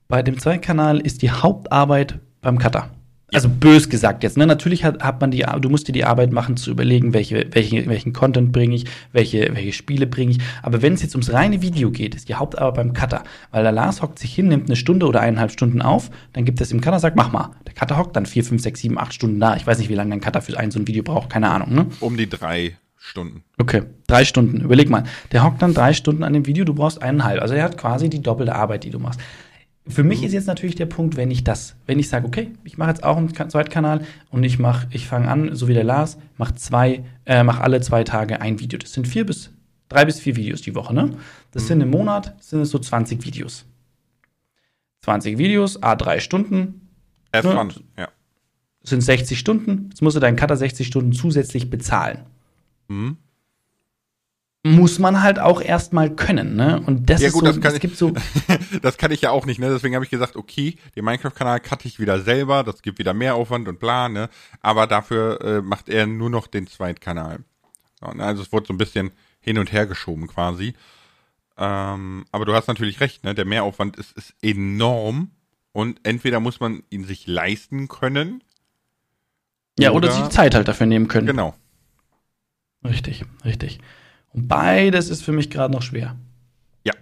Bei 0.07 0.21
dem 0.21 0.37
Zweitkanal 0.37 0.99
ist 0.99 1.21
die 1.21 1.31
Hauptarbeit 1.31 2.19
beim 2.41 2.59
Cutter. 2.59 2.91
Also 3.35 3.49
bös 3.49 3.89
gesagt 3.89 4.23
jetzt. 4.23 4.37
Ne? 4.37 4.45
Natürlich 4.45 4.83
hat, 4.83 5.03
hat 5.03 5.21
man 5.21 5.31
die, 5.31 5.45
du 5.61 5.69
musst 5.69 5.87
dir 5.87 5.93
die 5.93 6.05
Arbeit 6.05 6.31
machen, 6.31 6.57
zu 6.57 6.71
überlegen, 6.71 7.13
welche, 7.13 7.47
welche, 7.51 7.85
welchen 7.87 8.13
Content 8.13 8.51
bringe 8.51 8.75
ich, 8.75 8.85
welche, 9.11 9.53
welche 9.53 9.73
Spiele 9.73 10.07
bringe 10.07 10.31
ich. 10.31 10.39
Aber 10.61 10.81
wenn 10.81 10.93
es 10.93 11.01
jetzt 11.01 11.15
ums 11.15 11.31
reine 11.33 11.61
Video 11.61 11.91
geht, 11.91 12.15
ist 12.15 12.29
die 12.29 12.35
Hauptarbeit 12.35 12.73
beim 12.75 12.93
Cutter. 12.93 13.23
Weil 13.51 13.63
der 13.63 13.71
Lars 13.71 14.01
hockt 14.01 14.19
sich 14.19 14.33
hin, 14.33 14.47
nimmt 14.47 14.67
eine 14.67 14.75
Stunde 14.75 15.07
oder 15.07 15.21
eineinhalb 15.21 15.51
Stunden 15.51 15.81
auf, 15.81 16.09
dann 16.33 16.45
gibt 16.45 16.61
es 16.61 16.71
im 16.71 16.81
Cutter, 16.81 16.99
sagt, 16.99 17.15
mach 17.15 17.31
mal. 17.31 17.51
Der 17.67 17.73
Cutter 17.73 17.97
hockt 17.97 18.15
dann 18.15 18.25
vier, 18.25 18.43
fünf, 18.43 18.61
sechs, 18.61 18.79
sieben, 18.79 18.97
acht 18.97 19.13
Stunden 19.13 19.39
da. 19.39 19.55
Ich 19.55 19.65
weiß 19.65 19.77
nicht, 19.77 19.89
wie 19.89 19.95
lange 19.95 20.13
ein 20.13 20.21
Cutter 20.21 20.41
für 20.41 20.57
ein 20.57 20.71
so 20.71 20.79
ein 20.79 20.87
Video 20.87 21.03
braucht, 21.03 21.29
keine 21.29 21.49
Ahnung. 21.49 21.73
Ne? 21.73 21.87
Um 21.99 22.17
die 22.17 22.29
drei 22.29 22.77
Stunden. 23.05 23.43
Okay, 23.57 23.83
drei 24.07 24.23
Stunden. 24.23 24.61
Überleg 24.61 24.89
mal. 24.89 25.03
Der 25.33 25.43
hockt 25.43 25.61
dann 25.61 25.73
drei 25.73 25.93
Stunden 25.93 26.23
an 26.23 26.31
dem 26.31 26.45
Video, 26.45 26.63
du 26.63 26.73
brauchst 26.73 27.01
eineinhalb. 27.01 27.41
Also 27.41 27.53
er 27.53 27.63
hat 27.63 27.77
quasi 27.77 28.09
die 28.09 28.21
doppelte 28.21 28.55
Arbeit, 28.55 28.85
die 28.85 28.91
du 28.91 28.99
machst. 28.99 29.19
Für 29.87 30.03
mich 30.03 30.23
ist 30.23 30.31
jetzt 30.31 30.47
natürlich 30.47 30.75
der 30.75 30.85
Punkt, 30.85 31.17
wenn 31.17 31.29
ich 31.29 31.43
das, 31.43 31.75
wenn 31.87 31.99
ich 31.99 32.07
sage, 32.07 32.25
okay, 32.25 32.51
ich 32.63 32.77
mache 32.77 32.89
jetzt 32.91 33.03
auch 33.03 33.17
einen 33.17 33.33
Ka- 33.33 33.49
Zweitkanal 33.49 34.05
und 34.29 34.43
ich 34.43 34.57
mache, 34.57 34.87
ich 34.91 35.07
fange 35.07 35.27
an, 35.27 35.53
so 35.55 35.67
wie 35.67 35.73
der 35.73 35.83
Lars, 35.83 36.17
mach 36.37 36.51
zwei, 36.53 37.03
äh, 37.25 37.43
mach 37.43 37.59
alle 37.59 37.81
zwei 37.81 38.03
Tage 38.05 38.39
ein 38.39 38.59
Video. 38.61 38.79
Das 38.79 38.93
sind 38.93 39.07
vier 39.07 39.25
bis 39.25 39.51
drei 39.89 40.05
bis 40.05 40.19
vier 40.19 40.35
Videos 40.37 40.61
die 40.61 40.73
Woche, 40.73 40.93
ne? 40.93 41.09
Das 41.51 41.67
sind 41.67 41.81
im 41.81 41.89
Monat 41.89 42.33
sind 42.41 42.61
es 42.61 42.69
so 42.71 42.79
20 42.79 43.25
Videos. 43.25 43.65
20 45.01 45.37
Videos, 45.37 45.81
a 45.83 45.95
drei 45.95 46.19
Stunden, 46.19 46.87
Have 47.35 47.47
Ja. 47.49 47.55
fun. 47.55 47.73
Ja. 47.97 48.07
sind 48.83 49.01
60 49.01 49.37
Stunden. 49.39 49.87
Jetzt 49.89 50.01
musst 50.01 50.15
du 50.15 50.19
deinen 50.19 50.35
Cutter 50.35 50.55
60 50.57 50.87
Stunden 50.87 51.13
zusätzlich 51.13 51.69
bezahlen. 51.69 52.19
Mhm. 52.87 53.17
Muss 54.65 54.97
man 54.97 55.21
halt 55.21 55.39
auch 55.39 55.61
erstmal 55.61 56.15
können, 56.15 56.55
ne? 56.55 56.81
Und 56.85 57.09
das 57.09 57.19
Ja, 57.21 57.27
ist 57.27 57.33
gut, 57.33 57.41
so, 57.41 57.47
das 57.51 57.59
kann 57.59 57.71
es 57.71 57.75
ich- 57.75 57.81
gibt 57.81 57.97
so, 57.97 58.13
das 58.81 58.97
kann 58.97 59.11
ich 59.11 59.21
ja 59.21 59.31
auch 59.31 59.45
nicht, 59.45 59.59
ne? 59.59 59.69
Deswegen 59.69 59.93
habe 59.95 60.05
ich 60.05 60.11
gesagt, 60.11 60.37
okay, 60.37 60.77
den 60.95 61.03
Minecraft-Kanal 61.03 61.59
cutte 61.59 61.87
ich 61.87 61.99
wieder 61.99 62.21
selber, 62.21 62.63
das 62.63 62.81
gibt 62.81 62.97
wieder 62.97 63.13
mehr 63.13 63.35
Aufwand 63.35 63.67
und 63.67 63.79
bla, 63.79 64.07
ne? 64.07 64.29
Aber 64.61 64.87
dafür 64.87 65.41
äh, 65.41 65.61
macht 65.61 65.89
er 65.89 66.07
nur 66.07 66.29
noch 66.29 66.47
den 66.47 66.67
Zweitkanal. 66.67 67.39
So, 67.99 68.11
ne? 68.11 68.23
Also 68.23 68.41
es 68.41 68.53
wurde 68.53 68.67
so 68.67 68.73
ein 68.73 68.77
bisschen 68.77 69.11
hin 69.41 69.57
und 69.57 69.73
her 69.73 69.85
geschoben 69.85 70.27
quasi. 70.27 70.75
Ähm, 71.57 72.25
aber 72.31 72.45
du 72.45 72.53
hast 72.53 72.67
natürlich 72.67 73.01
recht, 73.01 73.25
ne? 73.25 73.35
Der 73.35 73.45
Mehraufwand 73.45 73.97
ist, 73.97 74.13
ist 74.13 74.33
enorm 74.41 75.31
und 75.73 75.99
entweder 76.03 76.39
muss 76.39 76.61
man 76.61 76.83
ihn 76.89 77.03
sich 77.03 77.27
leisten 77.27 77.89
können. 77.89 78.41
Ja, 79.77 79.89
oder, 79.89 80.07
oder 80.07 80.11
sich 80.13 80.23
die 80.23 80.29
Zeit 80.29 80.55
halt 80.55 80.69
dafür 80.69 80.85
nehmen 80.87 81.09
können. 81.09 81.27
Genau. 81.27 81.53
Richtig, 82.85 83.25
richtig. 83.43 83.79
Und 84.33 84.47
beides 84.47 85.09
ist 85.09 85.23
für 85.23 85.31
mich 85.31 85.49
gerade 85.49 85.73
noch 85.73 85.81
schwer. 85.81 86.15
Ja. 86.83 86.93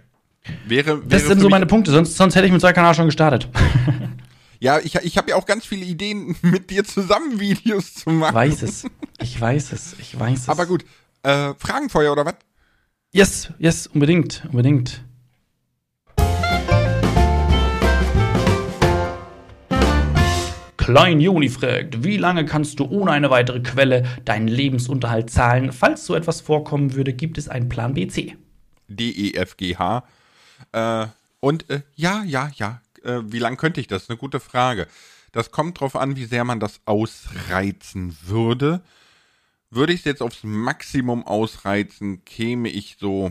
Wäre, 0.66 0.98
wäre 0.98 1.08
das 1.08 1.26
sind 1.26 1.40
so 1.40 1.48
meine 1.48 1.66
Punkte, 1.66 1.90
sonst, 1.90 2.16
sonst 2.16 2.36
hätte 2.36 2.46
ich 2.46 2.52
mit 2.52 2.60
zwei 2.60 2.72
Kanal 2.72 2.94
schon 2.94 3.06
gestartet. 3.06 3.48
Ja, 4.62 4.78
ich, 4.78 4.94
ich 4.94 5.18
habe 5.18 5.30
ja 5.30 5.34
auch 5.34 5.44
ganz 5.44 5.66
viele 5.66 5.84
Ideen, 5.84 6.36
mit 6.42 6.70
dir 6.70 6.84
zusammen 6.84 7.40
Videos 7.40 7.94
zu 7.94 8.10
machen. 8.10 8.30
Ich 8.30 8.34
weiß 8.34 8.62
es. 8.62 8.84
Ich 9.18 9.40
weiß 9.40 9.72
es. 9.72 9.96
Ich 9.98 10.16
weiß 10.16 10.38
es. 10.38 10.48
Aber 10.48 10.66
gut. 10.66 10.84
Äh, 11.24 11.54
Fragenfeuer 11.58 12.12
oder 12.12 12.24
was? 12.24 12.36
Yes, 13.10 13.50
yes, 13.58 13.88
unbedingt, 13.88 14.44
unbedingt. 14.52 15.02
Klein 20.82 21.20
Joni 21.20 21.48
fragt, 21.48 22.02
wie 22.02 22.16
lange 22.16 22.44
kannst 22.44 22.80
du 22.80 22.86
ohne 22.86 23.12
eine 23.12 23.30
weitere 23.30 23.60
Quelle 23.60 24.02
deinen 24.24 24.48
Lebensunterhalt 24.48 25.30
zahlen? 25.30 25.70
Falls 25.70 26.04
so 26.04 26.16
etwas 26.16 26.40
vorkommen 26.40 26.94
würde, 26.94 27.12
gibt 27.12 27.38
es 27.38 27.48
einen 27.48 27.68
Plan 27.68 27.94
BC. 27.94 28.36
D-E-F-G-H. 28.88 30.04
Äh, 30.72 31.06
und 31.38 31.70
äh, 31.70 31.82
ja, 31.94 32.24
ja, 32.24 32.50
ja. 32.56 32.80
Äh, 33.04 33.20
wie 33.26 33.38
lange 33.38 33.58
könnte 33.58 33.80
ich 33.80 33.86
das? 33.86 34.10
Eine 34.10 34.16
gute 34.16 34.40
Frage. 34.40 34.88
Das 35.30 35.52
kommt 35.52 35.78
drauf 35.78 35.94
an, 35.94 36.16
wie 36.16 36.24
sehr 36.24 36.42
man 36.42 36.58
das 36.58 36.80
ausreizen 36.84 38.16
würde. 38.24 38.82
Würde 39.70 39.92
ich 39.92 40.00
es 40.00 40.04
jetzt 40.04 40.20
aufs 40.20 40.42
Maximum 40.42 41.24
ausreizen, 41.24 42.24
käme 42.24 42.68
ich 42.68 42.96
so 42.98 43.30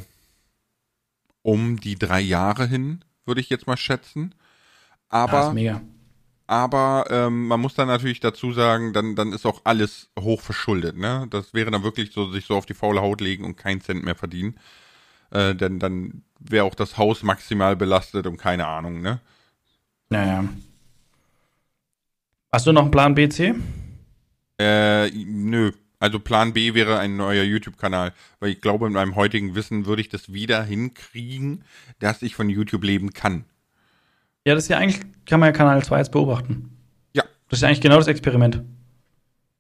um 1.42 1.82
die 1.82 1.96
drei 1.96 2.22
Jahre 2.22 2.66
hin, 2.66 3.04
würde 3.26 3.42
ich 3.42 3.50
jetzt 3.50 3.68
mal 3.68 3.76
schätzen. 3.76 4.34
Aber, 5.10 5.32
das 5.34 5.48
ist 5.50 5.54
mega. 5.54 5.82
Aber 6.52 7.06
ähm, 7.10 7.48
man 7.48 7.62
muss 7.62 7.76
dann 7.76 7.88
natürlich 7.88 8.20
dazu 8.20 8.52
sagen, 8.52 8.92
dann, 8.92 9.16
dann 9.16 9.32
ist 9.32 9.46
auch 9.46 9.62
alles 9.64 10.10
hoch 10.20 10.42
verschuldet. 10.42 10.98
Ne? 10.98 11.26
Das 11.30 11.54
wäre 11.54 11.72
dann 11.72 11.84
wirklich 11.84 12.12
so, 12.12 12.30
sich 12.30 12.46
so 12.46 12.58
auf 12.58 12.66
die 12.66 12.74
faule 12.74 13.02
Haut 13.02 13.22
legen 13.22 13.46
und 13.46 13.56
keinen 13.56 13.80
Cent 13.80 14.04
mehr 14.04 14.16
verdienen. 14.16 14.60
Äh, 15.30 15.56
denn 15.56 15.80
dann 15.80 16.24
wäre 16.42 16.66
auch 16.66 16.76
das 16.76 16.98
Haus 16.98 17.24
maximal 17.24 17.78
belastet 17.78 18.28
und 18.28 18.36
keine 18.36 18.68
Ahnung, 18.68 19.02
ne? 19.02 19.22
Naja. 20.10 20.44
Hast 22.52 22.68
du 22.68 22.74
noch 22.74 22.82
einen 22.82 22.92
Plan 22.92 23.16
B, 23.16 23.30
C? 23.30 23.56
Äh, 24.60 25.10
nö. 25.10 25.72
Also 26.00 26.20
Plan 26.20 26.52
B 26.52 26.74
wäre 26.74 27.00
ein 27.00 27.16
neuer 27.16 27.44
YouTube-Kanal, 27.44 28.14
weil 28.42 28.50
ich 28.50 28.60
glaube, 28.60 28.88
mit 28.88 28.96
meinem 28.96 29.16
heutigen 29.16 29.56
Wissen 29.56 29.86
würde 29.86 30.02
ich 30.02 30.10
das 30.10 30.34
wieder 30.34 30.62
hinkriegen, 30.64 31.64
dass 32.00 32.22
ich 32.24 32.36
von 32.36 32.50
YouTube 32.50 32.84
leben 32.84 33.14
kann. 33.14 33.46
Ja, 34.46 34.56
das 34.56 34.64
ist 34.64 34.70
ja 34.70 34.78
eigentlich, 34.78 35.02
kann 35.26 35.40
man 35.40 35.48
ja 35.48 35.54
Kanal 35.54 35.84
2 35.84 35.98
jetzt 35.98 36.12
beobachten. 36.12 36.78
Ja. 37.14 37.24
Das 37.50 37.60
ist 37.60 37.62
ja 37.62 37.68
eigentlich 37.68 37.82
genau 37.82 37.98
das 37.98 38.08
Experiment. 38.08 38.64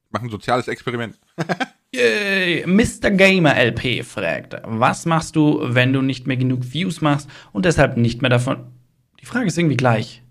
Mach 0.09 0.21
ein 0.21 0.29
soziales 0.29 0.67
Experiment. 0.67 1.19
Yay! 1.93 2.65
Mr. 2.65 3.11
Gamer 3.11 3.55
LP 3.55 4.03
fragt, 4.03 4.55
was 4.63 5.05
machst 5.05 5.35
du, 5.35 5.59
wenn 5.61 5.93
du 5.93 6.01
nicht 6.01 6.25
mehr 6.25 6.37
genug 6.37 6.61
Views 6.63 7.01
machst 7.01 7.29
und 7.51 7.65
deshalb 7.65 7.97
nicht 7.97 8.21
mehr 8.21 8.29
davon. 8.29 8.71
Die 9.19 9.25
Frage 9.25 9.47
ist 9.47 9.57
irgendwie 9.57 9.77
gleich. 9.77 10.23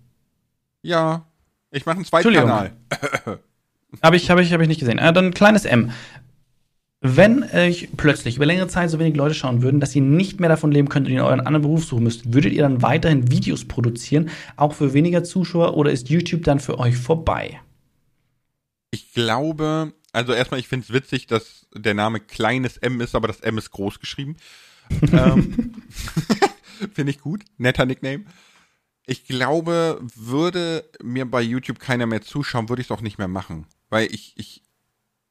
Ja, 0.81 1.25
ich 1.69 1.85
mache 1.85 1.97
einen 1.97 2.05
zweiten 2.05 2.33
Kanal. 2.33 2.71
Habe 4.01 4.15
ich, 4.15 4.29
hab 4.29 4.39
ich, 4.39 4.53
hab 4.53 4.61
ich 4.61 4.67
nicht 4.67 4.79
gesehen. 4.79 4.99
Äh, 4.99 5.13
dann 5.13 5.25
ein 5.25 5.33
kleines 5.33 5.65
M. 5.65 5.91
Wenn 7.03 7.43
euch 7.43 7.89
plötzlich 7.97 8.35
über 8.35 8.45
längere 8.45 8.67
Zeit 8.67 8.91
so 8.91 8.99
wenig 8.99 9.15
Leute 9.15 9.33
schauen 9.33 9.63
würden, 9.63 9.79
dass 9.79 9.95
ihr 9.95 10.03
nicht 10.03 10.39
mehr 10.39 10.49
davon 10.49 10.71
leben 10.71 10.87
könnt 10.87 11.07
und 11.07 11.13
ihr 11.13 11.25
euren 11.25 11.39
anderen 11.39 11.63
Beruf 11.63 11.83
suchen 11.83 12.03
müsst, 12.03 12.31
würdet 12.31 12.53
ihr 12.53 12.61
dann 12.61 12.83
weiterhin 12.83 13.31
Videos 13.31 13.65
produzieren, 13.65 14.29
auch 14.55 14.75
für 14.75 14.93
weniger 14.93 15.23
Zuschauer, 15.23 15.75
oder 15.75 15.91
ist 15.91 16.09
YouTube 16.09 16.43
dann 16.43 16.59
für 16.59 16.77
euch 16.77 16.95
vorbei? 16.95 17.59
Ich 18.91 19.13
glaube, 19.13 19.93
also 20.13 20.33
erstmal, 20.33 20.59
ich 20.59 20.67
finde 20.67 20.85
es 20.85 20.93
witzig, 20.93 21.25
dass 21.25 21.65
der 21.73 21.95
Name 21.95 22.19
kleines 22.19 22.77
M 22.77 23.01
ist, 23.01 23.15
aber 23.15 23.27
das 23.27 23.39
M 23.39 23.57
ist 23.57 23.71
groß 23.71 23.99
geschrieben. 23.99 24.35
ähm, 25.11 25.73
finde 26.93 27.11
ich 27.11 27.19
gut. 27.19 27.43
Netter 27.57 27.87
Nickname. 27.87 28.25
Ich 29.07 29.25
glaube, 29.25 29.99
würde 30.15 30.85
mir 31.01 31.25
bei 31.25 31.41
YouTube 31.41 31.79
keiner 31.79 32.05
mehr 32.05 32.21
zuschauen, 32.21 32.69
würde 32.69 32.81
ich 32.81 32.87
es 32.87 32.91
auch 32.91 33.01
nicht 33.01 33.17
mehr 33.17 33.27
machen. 33.27 33.65
Weil 33.89 34.13
ich, 34.13 34.33
ich, 34.35 34.61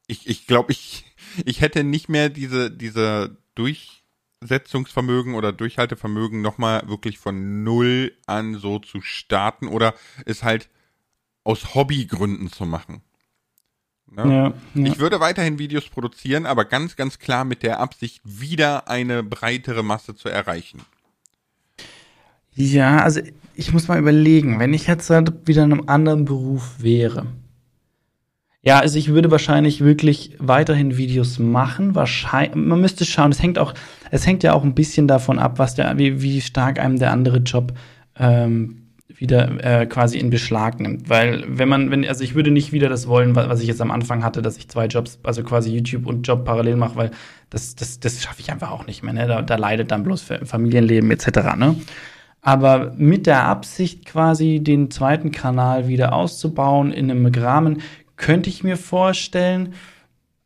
ich, 0.09 0.29
ich 0.29 0.47
glaube, 0.47 0.73
ich, 0.73 1.05
ich 1.45 1.61
hätte 1.61 1.85
nicht 1.85 2.09
mehr 2.09 2.29
diese, 2.29 2.71
diese 2.71 3.37
Durchsetzungsvermögen 3.55 5.35
oder 5.35 5.53
Durchhaltevermögen 5.53 6.43
nochmal 6.43 6.89
wirklich 6.89 7.19
von 7.19 7.63
null 7.63 8.13
an 8.27 8.55
so 8.57 8.79
zu 8.79 9.01
starten 9.01 9.69
oder 9.69 9.95
es 10.27 10.43
halt 10.43 10.69
aus 11.45 11.75
Hobbygründen 11.75 12.51
zu 12.51 12.67
machen. 12.67 13.03
Ne? 14.11 14.55
Ja, 14.75 14.83
ja. 14.83 14.93
Ich 14.93 14.99
würde 14.99 15.21
weiterhin 15.21 15.59
Videos 15.59 15.89
produzieren, 15.89 16.47
aber 16.47 16.65
ganz, 16.65 16.97
ganz 16.97 17.19
klar 17.19 17.45
mit 17.45 17.63
der 17.63 17.79
Absicht, 17.81 18.21
wieder 18.25 18.89
eine 18.89 19.23
breitere 19.23 19.83
Masse 19.83 20.15
zu 20.15 20.29
erreichen. 20.29 20.81
Ja, 22.53 22.99
also 22.99 23.21
ich 23.55 23.73
muss 23.73 23.89
mal 23.89 23.99
überlegen, 23.99 24.59
wenn 24.59 24.75
ich 24.75 24.87
jetzt 24.87 25.09
halt 25.11 25.47
wieder 25.47 25.65
in 25.65 25.73
einem 25.73 25.89
anderen 25.89 26.25
Beruf 26.25 26.83
wäre. 26.83 27.27
Ja, 28.63 28.79
also 28.79 28.99
ich 28.99 29.09
würde 29.09 29.31
wahrscheinlich 29.31 29.83
wirklich 29.83 30.37
weiterhin 30.39 30.99
Videos 30.99 31.39
machen. 31.39 31.95
Wahrscheinlich, 31.95 32.55
man 32.55 32.81
müsste 32.81 33.07
schauen, 33.07 33.31
es 33.31 33.43
hängt 33.43 33.59
auch, 33.59 33.73
es 34.11 34.27
hängt 34.27 34.43
ja 34.43 34.53
auch 34.53 34.65
ein 34.65 34.75
bisschen 34.75 35.09
davon 35.09 35.39
ab, 35.39 35.59
was 35.59 35.75
der, 35.75 35.97
wie, 35.97 36.21
wie 36.21 36.43
stark 36.43 36.79
einem 36.79 36.99
der 36.99 37.11
andere 37.11 37.39
Job 37.39 37.73
ähm, 38.19 38.89
wieder 39.09 39.65
äh, 39.65 39.87
quasi 39.87 40.19
in 40.19 40.29
Beschlag 40.29 40.79
nimmt. 40.79 41.09
Weil 41.09 41.45
wenn 41.49 41.71
man, 41.71 41.91
wenn, 41.91 42.07
also 42.07 42.23
ich 42.23 42.35
würde 42.35 42.51
nicht 42.51 42.71
wieder 42.73 42.91
das 42.91 43.07
wollen, 43.07 43.35
was, 43.35 43.61
ich 43.63 43.67
jetzt 43.67 43.81
am 43.81 43.91
Anfang 43.91 44.23
hatte, 44.23 44.43
dass 44.43 44.59
ich 44.59 44.69
zwei 44.69 44.87
Jobs, 44.87 45.19
also 45.23 45.43
quasi 45.43 45.75
YouTube 45.75 46.07
und 46.07 46.27
Job 46.29 46.45
parallel 46.45 46.77
mache, 46.77 46.97
weil 46.97 47.11
das, 47.49 47.77
das, 47.77 47.99
das 47.99 48.23
schaffe 48.23 48.41
ich 48.41 48.53
einfach 48.53 48.71
auch 48.71 48.87
nicht 48.87 49.03
mehr. 49.03 49.15
Ne? 49.15 49.27
Da, 49.27 49.41
da 49.41 49.57
leidet 49.57 49.91
dann 49.91 50.03
bloß 50.03 50.23
Familienleben 50.45 51.11
etc. 51.11 51.57
Ne? 51.57 51.77
aber 52.43 52.93
mit 52.97 53.27
der 53.27 53.45
Absicht 53.45 54.07
quasi 54.07 54.61
den 54.61 54.91
zweiten 54.91 55.31
Kanal 55.31 55.89
wieder 55.89 56.15
auszubauen 56.15 56.93
in 56.93 57.11
einem 57.11 57.27
Rahmen, 57.27 57.83
könnte 58.21 58.51
ich 58.51 58.63
mir 58.63 58.77
vorstellen. 58.77 59.75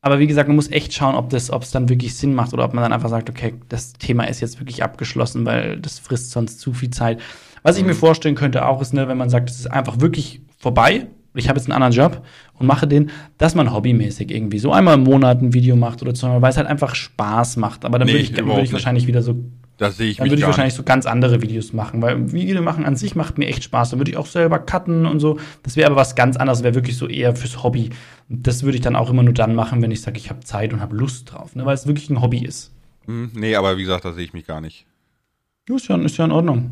Aber 0.00 0.18
wie 0.18 0.26
gesagt, 0.26 0.48
man 0.48 0.56
muss 0.56 0.70
echt 0.70 0.94
schauen, 0.94 1.14
ob 1.14 1.30
das, 1.30 1.50
ob 1.50 1.62
es 1.62 1.70
dann 1.70 1.88
wirklich 1.88 2.14
Sinn 2.14 2.34
macht 2.34 2.52
oder 2.52 2.64
ob 2.64 2.72
man 2.72 2.82
dann 2.82 2.92
einfach 2.92 3.08
sagt, 3.08 3.28
okay, 3.28 3.54
das 3.68 3.94
Thema 3.94 4.24
ist 4.24 4.40
jetzt 4.40 4.60
wirklich 4.60 4.82
abgeschlossen, 4.82 5.44
weil 5.44 5.78
das 5.80 5.98
frisst 5.98 6.30
sonst 6.30 6.60
zu 6.60 6.72
viel 6.72 6.90
Zeit. 6.90 7.20
Was 7.62 7.78
ich 7.78 7.84
mir 7.84 7.94
vorstellen 7.94 8.34
könnte 8.34 8.66
auch 8.66 8.80
ist, 8.80 8.92
ne, 8.92 9.08
wenn 9.08 9.16
man 9.16 9.30
sagt, 9.30 9.50
es 9.50 9.58
ist 9.58 9.66
einfach 9.70 10.00
wirklich 10.00 10.42
vorbei, 10.58 11.06
ich 11.34 11.48
habe 11.48 11.58
jetzt 11.58 11.66
einen 11.66 11.82
anderen 11.82 11.92
Job 11.92 12.24
und 12.58 12.66
mache 12.66 12.86
den, 12.86 13.10
dass 13.38 13.54
man 13.54 13.72
hobbymäßig 13.72 14.30
irgendwie 14.30 14.58
so 14.58 14.70
einmal 14.72 14.94
im 14.94 15.02
Monat 15.02 15.42
ein 15.42 15.52
Video 15.52 15.74
macht 15.74 16.00
oder 16.02 16.14
so, 16.14 16.28
weil 16.28 16.50
es 16.50 16.56
halt 16.56 16.68
einfach 16.68 16.94
Spaß 16.94 17.56
macht. 17.56 17.84
Aber 17.84 17.98
dann 17.98 18.06
nee, 18.06 18.12
würde 18.12 18.22
ich, 18.22 18.36
würd 18.36 18.62
ich 18.62 18.72
wahrscheinlich 18.72 19.06
wieder 19.06 19.22
so 19.22 19.36
das 19.76 19.96
sehe 19.96 20.10
ich 20.10 20.18
Dann 20.18 20.30
würde 20.30 20.40
ich 20.40 20.46
wahrscheinlich 20.46 20.74
so 20.74 20.84
ganz 20.84 21.04
andere 21.04 21.42
Videos 21.42 21.72
machen, 21.72 22.00
weil 22.00 22.32
Video 22.32 22.62
machen 22.62 22.84
an 22.84 22.94
sich 22.94 23.16
macht 23.16 23.38
mir 23.38 23.46
echt 23.46 23.64
Spaß. 23.64 23.90
Dann 23.90 23.98
würde 23.98 24.10
ich 24.10 24.16
auch 24.16 24.26
selber 24.26 24.60
cutten 24.60 25.04
und 25.04 25.18
so. 25.18 25.38
Das 25.64 25.76
wäre 25.76 25.88
aber 25.88 25.96
was 25.96 26.14
ganz 26.14 26.36
anderes, 26.36 26.62
wäre 26.62 26.74
wirklich 26.74 26.96
so 26.96 27.08
eher 27.08 27.34
fürs 27.34 27.62
Hobby. 27.62 27.90
Und 28.28 28.46
das 28.46 28.62
würde 28.62 28.76
ich 28.76 28.82
dann 28.82 28.94
auch 28.94 29.10
immer 29.10 29.24
nur 29.24 29.34
dann 29.34 29.54
machen, 29.54 29.82
wenn 29.82 29.90
ich 29.90 30.00
sage, 30.00 30.18
ich 30.18 30.30
habe 30.30 30.40
Zeit 30.40 30.72
und 30.72 30.80
habe 30.80 30.94
Lust 30.94 31.32
drauf, 31.32 31.56
ne? 31.56 31.66
weil 31.66 31.74
es 31.74 31.86
wirklich 31.86 32.08
ein 32.10 32.22
Hobby 32.22 32.44
ist. 32.44 32.72
Hm, 33.06 33.32
nee, 33.34 33.56
aber 33.56 33.76
wie 33.76 33.82
gesagt, 33.82 34.04
da 34.04 34.12
sehe 34.12 34.24
ich 34.24 34.32
mich 34.32 34.46
gar 34.46 34.60
nicht. 34.60 34.86
Ist 35.68 35.88
ja, 35.88 35.96
ist 35.96 36.16
ja 36.18 36.24
in 36.24 36.30
Ordnung. 36.30 36.70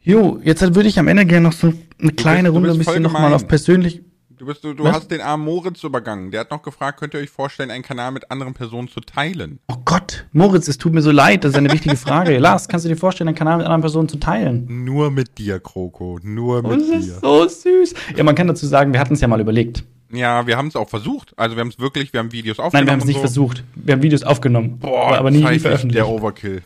Jo, 0.00 0.40
jetzt 0.42 0.62
würde 0.74 0.88
ich 0.88 0.98
am 0.98 1.08
Ende 1.08 1.26
gerne 1.26 1.48
noch 1.48 1.52
so 1.52 1.72
eine 2.00 2.12
kleine 2.12 2.48
bist, 2.48 2.54
Runde 2.54 2.70
ein 2.70 2.78
bisschen 2.78 3.02
nochmal 3.02 3.34
auf 3.34 3.48
persönlich. 3.48 4.02
Du, 4.38 4.46
bist, 4.46 4.62
du, 4.62 4.72
du 4.72 4.86
hast 4.86 5.10
den 5.10 5.20
armen 5.20 5.44
Moritz 5.44 5.82
übergangen. 5.82 6.30
Der 6.30 6.40
hat 6.40 6.52
noch 6.52 6.62
gefragt, 6.62 7.00
könnt 7.00 7.12
ihr 7.12 7.18
euch 7.18 7.30
vorstellen, 7.30 7.72
einen 7.72 7.82
Kanal 7.82 8.12
mit 8.12 8.30
anderen 8.30 8.54
Personen 8.54 8.86
zu 8.86 9.00
teilen? 9.00 9.58
Oh 9.66 9.74
Gott, 9.84 10.26
Moritz, 10.32 10.68
es 10.68 10.78
tut 10.78 10.92
mir 10.92 11.02
so 11.02 11.10
leid, 11.10 11.42
das 11.42 11.52
ist 11.52 11.56
eine 11.56 11.72
wichtige 11.72 11.96
Frage. 11.96 12.38
Lars, 12.38 12.68
kannst 12.68 12.84
du 12.84 12.88
dir 12.88 12.96
vorstellen, 12.96 13.26
einen 13.26 13.36
Kanal 13.36 13.56
mit 13.56 13.66
anderen 13.66 13.80
Personen 13.80 14.08
zu 14.08 14.18
teilen? 14.18 14.84
Nur 14.84 15.10
mit 15.10 15.38
dir, 15.38 15.58
Kroko, 15.58 16.20
nur 16.22 16.62
mit 16.62 16.80
dir. 16.80 16.96
Das 16.98 17.06
ist 17.06 17.20
so 17.20 17.48
süß. 17.48 17.94
Ja, 18.16 18.22
man 18.22 18.36
kann 18.36 18.46
dazu 18.46 18.66
sagen, 18.66 18.92
wir 18.92 19.00
hatten 19.00 19.14
es 19.14 19.20
ja 19.20 19.26
mal 19.26 19.40
überlegt. 19.40 19.82
Ja, 20.12 20.46
wir 20.46 20.56
haben 20.56 20.68
es 20.68 20.76
auch 20.76 20.88
versucht. 20.88 21.32
Also 21.36 21.56
wir 21.56 21.60
haben 21.60 21.70
es 21.70 21.80
wirklich, 21.80 22.12
wir 22.12 22.20
haben 22.20 22.30
Videos 22.30 22.60
aufgenommen. 22.60 22.72
Nein, 22.72 22.86
wir 22.86 22.92
haben 22.92 23.00
es 23.00 23.06
nicht 23.06 23.16
so. 23.16 23.20
versucht. 23.22 23.64
Wir 23.74 23.94
haben 23.94 24.02
Videos 24.02 24.22
aufgenommen. 24.22 24.78
Boah, 24.78 25.18
aber 25.18 25.32
nie, 25.32 25.42
nie 25.42 25.58
veröffentlicht. 25.58 25.96
Der 25.96 26.08
Overkill. 26.08 26.62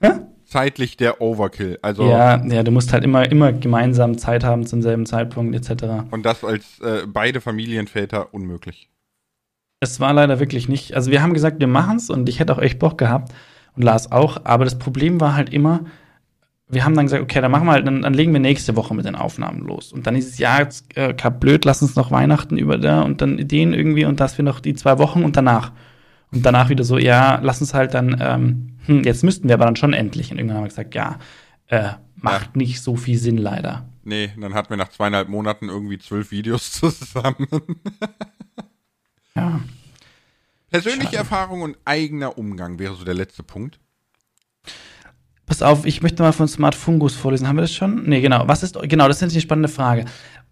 Hä? 0.00 0.10
Zeitlich 0.46 0.96
der 0.96 1.20
Overkill. 1.20 1.78
Also 1.82 2.08
ja, 2.08 2.44
ja, 2.46 2.62
du 2.62 2.70
musst 2.70 2.92
halt 2.92 3.04
immer, 3.04 3.30
immer 3.30 3.52
gemeinsam 3.52 4.16
Zeit 4.16 4.44
haben 4.44 4.66
zum 4.66 4.80
selben 4.80 5.04
Zeitpunkt 5.06 5.54
etc. 5.54 6.06
Und 6.10 6.24
das 6.24 6.44
als 6.44 6.80
äh, 6.80 7.06
beide 7.06 7.40
Familienväter 7.40 8.32
unmöglich. 8.32 8.88
Es 9.80 10.00
war 10.00 10.12
leider 10.14 10.40
wirklich 10.40 10.68
nicht. 10.68 10.94
Also 10.94 11.10
wir 11.10 11.22
haben 11.22 11.34
gesagt, 11.34 11.60
wir 11.60 11.66
machen 11.66 11.96
es 11.96 12.08
und 12.08 12.28
ich 12.28 12.40
hätte 12.40 12.52
auch 12.52 12.60
echt 12.60 12.78
Bock 12.78 12.96
gehabt 12.96 13.32
und 13.76 13.82
Lars 13.82 14.10
auch. 14.10 14.38
Aber 14.44 14.64
das 14.64 14.78
Problem 14.78 15.20
war 15.20 15.34
halt 15.34 15.52
immer, 15.52 15.80
wir 16.68 16.84
haben 16.84 16.94
dann 16.94 17.06
gesagt, 17.06 17.22
okay, 17.22 17.40
dann 17.40 17.50
machen 17.50 17.66
wir 17.66 17.72
halt, 17.72 17.86
dann, 17.86 18.02
dann 18.02 18.14
legen 18.14 18.32
wir 18.32 18.40
nächste 18.40 18.74
Woche 18.76 18.94
mit 18.94 19.04
den 19.04 19.14
Aufnahmen 19.14 19.60
los. 19.60 19.92
Und 19.92 20.06
dann 20.06 20.16
ist 20.16 20.28
es, 20.28 20.38
ja, 20.38 20.58
jetzt 20.60 20.96
äh, 20.96 21.14
blöd, 21.30 21.64
lass 21.64 21.82
uns 21.82 21.94
noch 21.94 22.10
Weihnachten 22.10 22.56
über 22.56 22.78
da 22.78 23.02
und 23.02 23.20
dann 23.20 23.38
Ideen 23.38 23.74
irgendwie 23.74 24.04
und 24.04 24.20
dass 24.20 24.38
wir 24.38 24.44
noch 24.44 24.60
die 24.60 24.74
zwei 24.74 24.98
Wochen 24.98 25.24
und 25.24 25.36
danach. 25.36 25.72
Und 26.32 26.44
danach 26.44 26.68
wieder 26.68 26.82
so, 26.82 26.98
ja, 26.98 27.38
lass 27.42 27.60
uns 27.60 27.72
halt 27.72 27.94
dann 27.94 28.16
ähm, 28.20 28.75
hm, 28.86 29.04
jetzt 29.04 29.22
müssten 29.22 29.48
wir 29.48 29.54
aber 29.54 29.66
dann 29.66 29.76
schon 29.76 29.92
endlich. 29.92 30.30
Und 30.30 30.38
irgendwann 30.38 30.58
haben 30.58 30.64
wir 30.64 30.68
gesagt, 30.68 30.94
ja, 30.94 31.18
äh, 31.68 31.90
macht 32.16 32.46
ja. 32.46 32.50
nicht 32.54 32.80
so 32.80 32.96
viel 32.96 33.18
Sinn 33.18 33.38
leider. 33.38 33.88
Nee, 34.04 34.30
dann 34.40 34.54
hatten 34.54 34.70
wir 34.70 34.76
nach 34.76 34.88
zweieinhalb 34.88 35.28
Monaten 35.28 35.68
irgendwie 35.68 35.98
zwölf 35.98 36.30
Videos 36.30 36.72
zusammen. 37.00 37.48
ja. 39.34 39.60
Persönliche 40.70 41.04
Schade. 41.04 41.16
Erfahrung 41.16 41.62
und 41.62 41.78
eigener 41.84 42.38
Umgang 42.38 42.78
wäre 42.78 42.94
so 42.94 43.04
der 43.04 43.14
letzte 43.14 43.42
Punkt. 43.42 43.78
Pass 45.46 45.62
auf, 45.62 45.86
ich 45.86 46.02
möchte 46.02 46.22
mal 46.22 46.32
von 46.32 46.48
Smart 46.48 46.74
Fungus 46.74 47.14
vorlesen. 47.14 47.46
Haben 47.46 47.56
wir 47.56 47.62
das 47.62 47.72
schon? 47.72 48.08
Nee, 48.08 48.20
genau. 48.20 48.48
Was 48.48 48.64
ist, 48.64 48.76
genau, 48.82 49.06
das 49.06 49.22
ist 49.22 49.32
eine 49.32 49.40
spannende 49.40 49.68
Frage. 49.68 50.04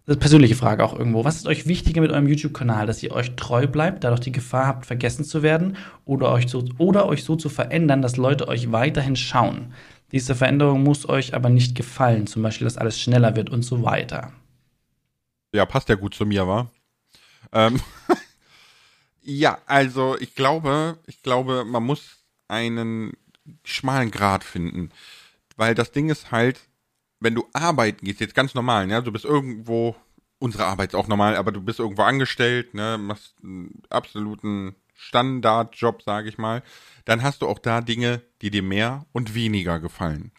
Eine 0.06 0.16
persönliche 0.16 0.54
Frage 0.54 0.84
auch 0.84 0.98
irgendwo. 0.98 1.24
Was 1.24 1.36
ist 1.36 1.46
euch 1.46 1.66
wichtiger 1.66 2.02
mit 2.02 2.10
eurem 2.10 2.28
YouTube-Kanal? 2.28 2.86
Dass 2.86 3.02
ihr 3.02 3.12
euch 3.12 3.36
treu 3.36 3.66
bleibt, 3.66 4.04
dadurch 4.04 4.20
die 4.20 4.32
Gefahr 4.32 4.66
habt, 4.66 4.84
vergessen 4.86 5.24
zu 5.24 5.42
werden? 5.42 5.78
Oder 6.04 6.30
euch 6.30 6.48
so, 6.48 6.62
oder 6.76 7.06
euch 7.06 7.24
so 7.24 7.36
zu 7.36 7.48
verändern, 7.48 8.02
dass 8.02 8.18
Leute 8.18 8.48
euch 8.48 8.70
weiterhin 8.70 9.16
schauen? 9.16 9.72
Diese 10.12 10.34
Veränderung 10.34 10.82
muss 10.82 11.08
euch 11.08 11.32
aber 11.32 11.48
nicht 11.48 11.74
gefallen. 11.74 12.26
Zum 12.26 12.42
Beispiel, 12.42 12.66
dass 12.66 12.76
alles 12.76 13.00
schneller 13.00 13.34
wird 13.34 13.48
und 13.48 13.62
so 13.62 13.82
weiter. 13.82 14.32
Ja, 15.54 15.64
passt 15.64 15.88
ja 15.88 15.94
gut 15.94 16.14
zu 16.14 16.26
mir, 16.26 16.46
wa? 16.46 16.70
Ähm 17.52 17.80
ja, 19.22 19.58
also 19.64 20.18
ich 20.20 20.34
glaube, 20.34 20.98
ich 21.06 21.22
glaube, 21.22 21.64
man 21.64 21.82
muss 21.82 22.18
einen 22.46 23.12
schmalen 23.64 24.10
Grad 24.10 24.44
finden. 24.44 24.90
Weil 25.56 25.74
das 25.74 25.92
Ding 25.92 26.10
ist 26.10 26.30
halt, 26.30 26.60
wenn 27.24 27.34
du 27.34 27.48
arbeiten 27.52 28.04
gehst, 28.04 28.20
jetzt 28.20 28.34
ganz 28.34 28.54
normal, 28.54 28.86
ne? 28.86 29.02
Du 29.02 29.10
bist 29.10 29.24
irgendwo, 29.24 29.96
unsere 30.38 30.66
Arbeit 30.66 30.90
ist 30.90 30.94
auch 30.94 31.08
normal, 31.08 31.36
aber 31.36 31.52
du 31.52 31.60
bist 31.60 31.80
irgendwo 31.80 32.02
angestellt, 32.02 32.74
ne? 32.74 32.98
Machst 32.98 33.34
einen 33.42 33.82
absoluten 33.90 34.76
Standardjob, 34.94 36.02
sage 36.02 36.28
ich 36.28 36.38
mal. 36.38 36.62
Dann 37.04 37.22
hast 37.22 37.42
du 37.42 37.48
auch 37.48 37.58
da 37.58 37.80
Dinge, 37.80 38.22
die 38.42 38.50
dir 38.50 38.62
mehr 38.62 39.06
und 39.12 39.34
weniger 39.34 39.80
gefallen. 39.80 40.32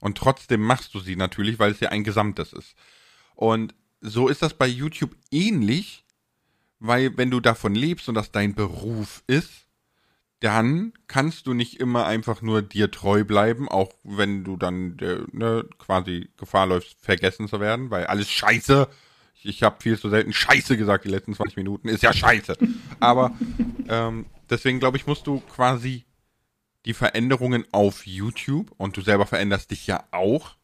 Und 0.00 0.16
trotzdem 0.16 0.62
machst 0.62 0.94
du 0.94 1.00
sie 1.00 1.14
natürlich, 1.14 1.58
weil 1.58 1.72
es 1.72 1.80
ja 1.80 1.90
ein 1.90 2.04
Gesamtes 2.04 2.52
ist. 2.52 2.74
Und 3.34 3.74
so 4.00 4.28
ist 4.28 4.42
das 4.42 4.54
bei 4.54 4.66
YouTube 4.66 5.14
ähnlich, 5.30 6.04
weil 6.78 7.16
wenn 7.18 7.30
du 7.30 7.40
davon 7.40 7.74
lebst 7.74 8.08
und 8.08 8.14
das 8.14 8.32
dein 8.32 8.54
Beruf 8.54 9.22
ist, 9.26 9.66
dann 10.40 10.94
kannst 11.06 11.46
du 11.46 11.54
nicht 11.54 11.80
immer 11.80 12.06
einfach 12.06 12.40
nur 12.40 12.62
dir 12.62 12.90
treu 12.90 13.24
bleiben, 13.24 13.68
auch 13.68 13.92
wenn 14.02 14.42
du 14.42 14.56
dann 14.56 14.98
äh, 14.98 15.20
ne, 15.32 15.66
quasi 15.78 16.30
Gefahr 16.38 16.66
läufst, 16.66 16.96
vergessen 17.00 17.46
zu 17.46 17.60
werden, 17.60 17.90
weil 17.90 18.06
alles 18.06 18.30
scheiße. 18.30 18.88
Ich, 19.34 19.46
ich 19.46 19.62
habe 19.62 19.76
viel 19.80 19.98
zu 19.98 20.08
selten 20.08 20.32
scheiße 20.32 20.78
gesagt 20.78 21.04
die 21.04 21.10
letzten 21.10 21.34
20 21.34 21.56
Minuten. 21.56 21.88
Ist 21.88 22.02
ja 22.02 22.12
scheiße. 22.12 22.56
Aber 23.00 23.32
ähm, 23.88 24.26
deswegen 24.48 24.80
glaube 24.80 24.96
ich, 24.96 25.06
musst 25.06 25.26
du 25.26 25.40
quasi 25.40 26.04
die 26.86 26.94
Veränderungen 26.94 27.66
auf 27.72 28.06
YouTube 28.06 28.72
und 28.78 28.96
du 28.96 29.02
selber 29.02 29.26
veränderst 29.26 29.70
dich 29.70 29.86
ja 29.86 30.04
auch, 30.10 30.56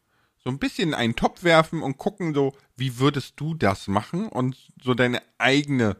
so 0.43 0.49
ein 0.49 0.59
bisschen 0.59 0.89
in 0.89 0.95
einen 0.95 1.15
Topf 1.15 1.43
werfen 1.43 1.83
und 1.83 1.97
gucken 1.97 2.33
so, 2.33 2.55
wie 2.75 2.99
würdest 2.99 3.33
du 3.35 3.53
das 3.53 3.87
machen 3.87 4.27
und 4.27 4.55
so 4.81 4.93
deine 4.93 5.21
eigene 5.37 5.97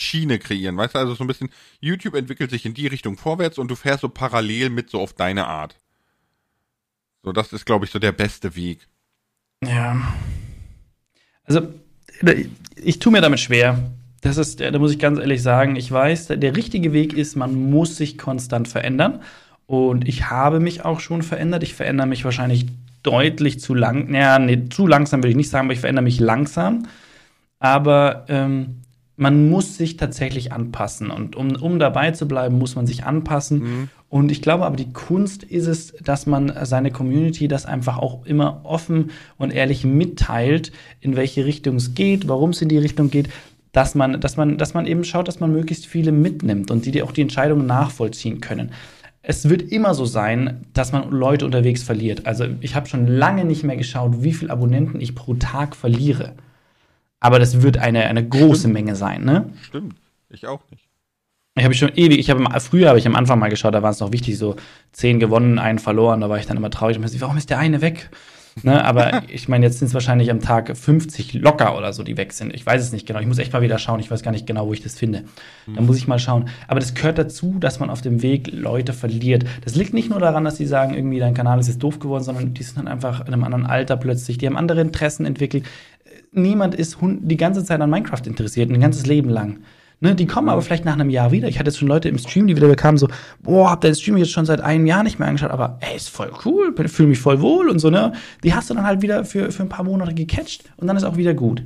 Schiene 0.00 0.38
kreieren, 0.38 0.76
weißt 0.76 0.94
du, 0.94 0.98
also 1.00 1.14
so 1.14 1.24
ein 1.24 1.26
bisschen, 1.26 1.50
YouTube 1.80 2.14
entwickelt 2.14 2.50
sich 2.50 2.64
in 2.64 2.72
die 2.72 2.86
Richtung 2.86 3.16
vorwärts 3.16 3.58
und 3.58 3.68
du 3.68 3.74
fährst 3.74 4.02
so 4.02 4.08
parallel 4.08 4.70
mit 4.70 4.90
so 4.90 5.00
auf 5.00 5.12
deine 5.12 5.46
Art. 5.48 5.76
So, 7.24 7.32
das 7.32 7.52
ist, 7.52 7.66
glaube 7.66 7.84
ich, 7.84 7.90
so 7.90 7.98
der 7.98 8.12
beste 8.12 8.54
Weg. 8.54 8.86
Ja. 9.64 10.00
Also, 11.42 11.74
ich 12.76 13.00
tue 13.00 13.12
mir 13.12 13.20
damit 13.20 13.40
schwer. 13.40 13.90
Das 14.20 14.36
ist, 14.36 14.60
da 14.60 14.78
muss 14.78 14.92
ich 14.92 15.00
ganz 15.00 15.18
ehrlich 15.18 15.42
sagen, 15.42 15.74
ich 15.74 15.90
weiß, 15.90 16.28
der 16.28 16.56
richtige 16.56 16.92
Weg 16.92 17.12
ist, 17.12 17.34
man 17.34 17.54
muss 17.70 17.96
sich 17.96 18.18
konstant 18.18 18.68
verändern. 18.68 19.20
Und 19.66 20.06
ich 20.06 20.30
habe 20.30 20.60
mich 20.60 20.84
auch 20.84 21.00
schon 21.00 21.22
verändert. 21.22 21.64
Ich 21.64 21.74
verändere 21.74 22.06
mich 22.06 22.24
wahrscheinlich 22.24 22.66
deutlich 23.02 23.60
zu 23.60 23.74
lang. 23.74 24.10
Naja, 24.10 24.38
nee, 24.38 24.68
zu 24.68 24.86
langsam 24.86 25.22
will 25.22 25.30
ich 25.30 25.36
nicht 25.36 25.50
sagen, 25.50 25.66
aber 25.66 25.74
ich 25.74 25.80
verändere 25.80 26.04
mich 26.04 26.20
langsam. 26.20 26.86
Aber 27.58 28.26
ähm, 28.28 28.82
man 29.18 29.50
muss 29.50 29.76
sich 29.76 29.96
tatsächlich 29.96 30.52
anpassen. 30.52 31.10
Und 31.10 31.34
um, 31.34 31.56
um 31.56 31.78
dabei 31.80 32.12
zu 32.12 32.28
bleiben, 32.28 32.56
muss 32.56 32.76
man 32.76 32.86
sich 32.86 33.04
anpassen. 33.04 33.58
Mhm. 33.58 33.88
Und 34.08 34.30
ich 34.30 34.40
glaube 34.40 34.64
aber, 34.64 34.76
die 34.76 34.92
Kunst 34.92 35.42
ist 35.42 35.66
es, 35.66 35.92
dass 36.02 36.26
man 36.26 36.52
seine 36.62 36.92
Community 36.92 37.48
das 37.48 37.66
einfach 37.66 37.98
auch 37.98 38.24
immer 38.24 38.60
offen 38.62 39.10
und 39.36 39.52
ehrlich 39.52 39.84
mitteilt, 39.84 40.72
in 41.00 41.16
welche 41.16 41.44
Richtung 41.44 41.76
es 41.76 41.94
geht, 41.94 42.28
warum 42.28 42.50
es 42.50 42.62
in 42.62 42.68
die 42.68 42.78
Richtung 42.78 43.10
geht, 43.10 43.28
dass 43.72 43.96
man, 43.96 44.20
dass 44.20 44.36
man, 44.36 44.56
dass 44.56 44.72
man 44.72 44.86
eben 44.86 45.02
schaut, 45.02 45.26
dass 45.26 45.40
man 45.40 45.52
möglichst 45.52 45.86
viele 45.86 46.12
mitnimmt 46.12 46.70
und 46.70 46.86
die 46.86 47.02
auch 47.02 47.12
die 47.12 47.22
Entscheidungen 47.22 47.66
nachvollziehen 47.66 48.40
können. 48.40 48.70
Es 49.20 49.48
wird 49.48 49.62
immer 49.62 49.94
so 49.94 50.04
sein, 50.04 50.64
dass 50.72 50.92
man 50.92 51.10
Leute 51.10 51.44
unterwegs 51.44 51.82
verliert. 51.82 52.24
Also 52.24 52.46
ich 52.60 52.76
habe 52.76 52.86
schon 52.86 53.08
lange 53.08 53.44
nicht 53.44 53.64
mehr 53.64 53.76
geschaut, 53.76 54.22
wie 54.22 54.32
viele 54.32 54.52
Abonnenten 54.52 55.00
ich 55.00 55.16
pro 55.16 55.34
Tag 55.34 55.74
verliere. 55.74 56.34
Aber 57.20 57.38
das 57.38 57.62
wird 57.62 57.78
eine, 57.78 58.06
eine 58.06 58.26
große 58.26 58.60
Stimmt. 58.60 58.74
Menge 58.74 58.96
sein, 58.96 59.24
ne? 59.24 59.52
Stimmt. 59.62 59.96
Ich 60.30 60.46
auch 60.46 60.60
nicht. 60.70 60.88
Ich 61.56 61.64
habe 61.64 61.74
schon 61.74 61.90
ewig, 61.96 62.18
ich 62.18 62.30
habe 62.30 62.44
früher 62.60 62.88
habe 62.88 62.98
ich 62.98 63.06
am 63.06 63.16
Anfang 63.16 63.38
mal 63.38 63.48
geschaut, 63.50 63.74
da 63.74 63.82
war 63.82 63.90
es 63.90 63.98
noch 63.98 64.12
wichtig, 64.12 64.38
so 64.38 64.54
zehn 64.92 65.18
gewonnen, 65.18 65.58
einen 65.58 65.80
verloren, 65.80 66.20
da 66.20 66.30
war 66.30 66.38
ich 66.38 66.46
dann 66.46 66.56
immer 66.56 66.70
traurig 66.70 66.96
und 66.96 67.02
mir 67.02 67.20
warum 67.20 67.36
ist 67.36 67.50
der 67.50 67.58
eine 67.58 67.80
weg? 67.80 68.10
Ne, 68.62 68.84
aber 68.84 69.22
ich 69.28 69.48
meine, 69.48 69.66
jetzt 69.66 69.78
sind 69.78 69.88
es 69.88 69.94
wahrscheinlich 69.94 70.30
am 70.30 70.40
Tag 70.40 70.76
50 70.76 71.34
locker 71.34 71.76
oder 71.76 71.92
so, 71.92 72.02
die 72.02 72.16
weg 72.16 72.32
sind. 72.32 72.54
Ich 72.54 72.64
weiß 72.64 72.82
es 72.82 72.92
nicht 72.92 73.06
genau. 73.06 73.20
Ich 73.20 73.26
muss 73.26 73.38
echt 73.38 73.52
mal 73.52 73.62
wieder 73.62 73.78
schauen. 73.78 74.00
Ich 74.00 74.10
weiß 74.10 74.22
gar 74.22 74.30
nicht 74.30 74.46
genau, 74.46 74.66
wo 74.66 74.72
ich 74.72 74.82
das 74.82 74.96
finde. 74.96 75.24
Mhm. 75.66 75.74
Da 75.76 75.82
muss 75.82 75.96
ich 75.96 76.08
mal 76.08 76.18
schauen. 76.18 76.48
Aber 76.66 76.80
das 76.80 76.94
gehört 76.94 77.18
dazu, 77.18 77.56
dass 77.58 77.80
man 77.80 77.90
auf 77.90 78.00
dem 78.00 78.22
Weg 78.22 78.50
Leute 78.52 78.92
verliert. 78.92 79.44
Das 79.64 79.74
liegt 79.74 79.94
nicht 79.94 80.10
nur 80.10 80.20
daran, 80.20 80.44
dass 80.44 80.56
sie 80.56 80.66
sagen, 80.66 80.94
irgendwie 80.94 81.18
dein 81.18 81.34
Kanal 81.34 81.58
ist 81.58 81.68
jetzt 81.68 81.82
doof 81.82 81.98
geworden, 81.98 82.24
sondern 82.24 82.54
die 82.54 82.62
sind 82.62 82.78
dann 82.78 82.88
einfach 82.88 83.20
in 83.20 83.32
einem 83.32 83.44
anderen 83.44 83.66
Alter 83.66 83.96
plötzlich. 83.96 84.38
Die 84.38 84.46
haben 84.46 84.56
andere 84.56 84.80
Interessen 84.80 85.24
entwickelt 85.24 85.64
niemand 86.32 86.74
ist 86.74 86.98
die 87.00 87.36
ganze 87.36 87.64
Zeit 87.64 87.80
an 87.80 87.90
Minecraft 87.90 88.26
interessiert, 88.26 88.70
ein 88.70 88.80
ganzes 88.80 89.06
Leben 89.06 89.30
lang. 89.30 89.60
Ne, 90.00 90.14
die 90.14 90.26
kommen 90.26 90.48
aber 90.48 90.62
vielleicht 90.62 90.84
nach 90.84 90.92
einem 90.92 91.10
Jahr 91.10 91.32
wieder. 91.32 91.48
Ich 91.48 91.58
hatte 91.58 91.70
jetzt 91.70 91.78
schon 91.78 91.88
Leute 91.88 92.08
im 92.08 92.18
Stream, 92.18 92.46
die 92.46 92.54
wieder 92.54 92.68
bekamen, 92.68 92.98
so, 92.98 93.08
boah, 93.40 93.70
hab 93.70 93.80
den 93.80 93.96
Stream 93.96 94.16
jetzt 94.16 94.30
schon 94.30 94.46
seit 94.46 94.60
einem 94.60 94.86
Jahr 94.86 95.02
nicht 95.02 95.18
mehr 95.18 95.26
angeschaut, 95.26 95.50
aber 95.50 95.78
ey, 95.80 95.96
ist 95.96 96.08
voll 96.08 96.30
cool, 96.44 96.72
fühle 96.86 97.08
mich 97.08 97.18
voll 97.18 97.40
wohl 97.40 97.68
und 97.68 97.80
so, 97.80 97.90
ne? 97.90 98.12
Die 98.44 98.54
hast 98.54 98.70
du 98.70 98.74
dann 98.74 98.84
halt 98.84 99.02
wieder 99.02 99.24
für, 99.24 99.50
für 99.50 99.64
ein 99.64 99.68
paar 99.68 99.84
Monate 99.84 100.14
gecatcht 100.14 100.70
und 100.76 100.86
dann 100.86 100.96
ist 100.96 101.02
auch 101.02 101.16
wieder 101.16 101.34
gut. 101.34 101.64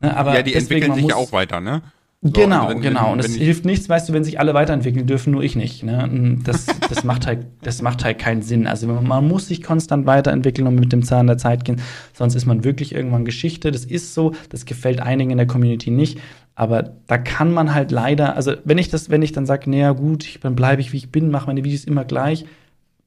Ne, 0.00 0.16
aber 0.16 0.34
ja, 0.34 0.42
die 0.42 0.54
entwickeln 0.54 0.94
sich 0.94 1.08
ja 1.08 1.16
auch 1.16 1.30
weiter, 1.32 1.60
ne? 1.60 1.82
So, 2.22 2.32
genau, 2.32 2.68
wenn, 2.68 2.82
genau. 2.82 3.12
Und 3.12 3.20
es 3.20 3.34
hilft 3.34 3.64
nichts, 3.64 3.88
weißt 3.88 4.10
du, 4.10 4.12
wenn 4.12 4.24
sich 4.24 4.38
alle 4.38 4.52
weiterentwickeln 4.52 5.06
dürfen, 5.06 5.30
nur 5.32 5.42
ich 5.42 5.56
nicht. 5.56 5.82
Ne? 5.82 6.38
Das, 6.44 6.66
das, 6.90 7.02
macht 7.02 7.26
halt, 7.26 7.46
das 7.62 7.80
macht 7.80 8.04
halt 8.04 8.18
keinen 8.18 8.42
Sinn. 8.42 8.66
Also 8.66 8.88
man 8.88 9.26
muss 9.26 9.48
sich 9.48 9.62
konstant 9.62 10.04
weiterentwickeln 10.04 10.66
und 10.66 10.74
mit 10.74 10.92
dem 10.92 11.02
Zahn 11.02 11.26
der 11.26 11.38
Zeit 11.38 11.64
gehen, 11.64 11.80
sonst 12.12 12.34
ist 12.34 12.44
man 12.44 12.62
wirklich 12.62 12.94
irgendwann 12.94 13.24
Geschichte. 13.24 13.70
Das 13.70 13.86
ist 13.86 14.12
so, 14.12 14.34
das 14.50 14.66
gefällt 14.66 15.00
einigen 15.00 15.30
in 15.30 15.38
der 15.38 15.46
Community 15.46 15.90
nicht. 15.90 16.18
Aber 16.54 16.82
da 17.06 17.16
kann 17.16 17.54
man 17.54 17.72
halt 17.72 17.90
leider, 17.90 18.36
also 18.36 18.54
wenn 18.64 18.76
ich 18.76 18.90
das, 18.90 19.08
wenn 19.08 19.22
ich 19.22 19.32
dann 19.32 19.46
sage, 19.46 19.70
naja 19.70 19.92
gut, 19.92 20.24
ich, 20.24 20.40
dann 20.40 20.54
bleibe 20.54 20.82
ich 20.82 20.92
wie 20.92 20.98
ich 20.98 21.10
bin, 21.10 21.30
mache 21.30 21.46
meine 21.46 21.64
Videos 21.64 21.84
immer 21.84 22.04
gleich, 22.04 22.44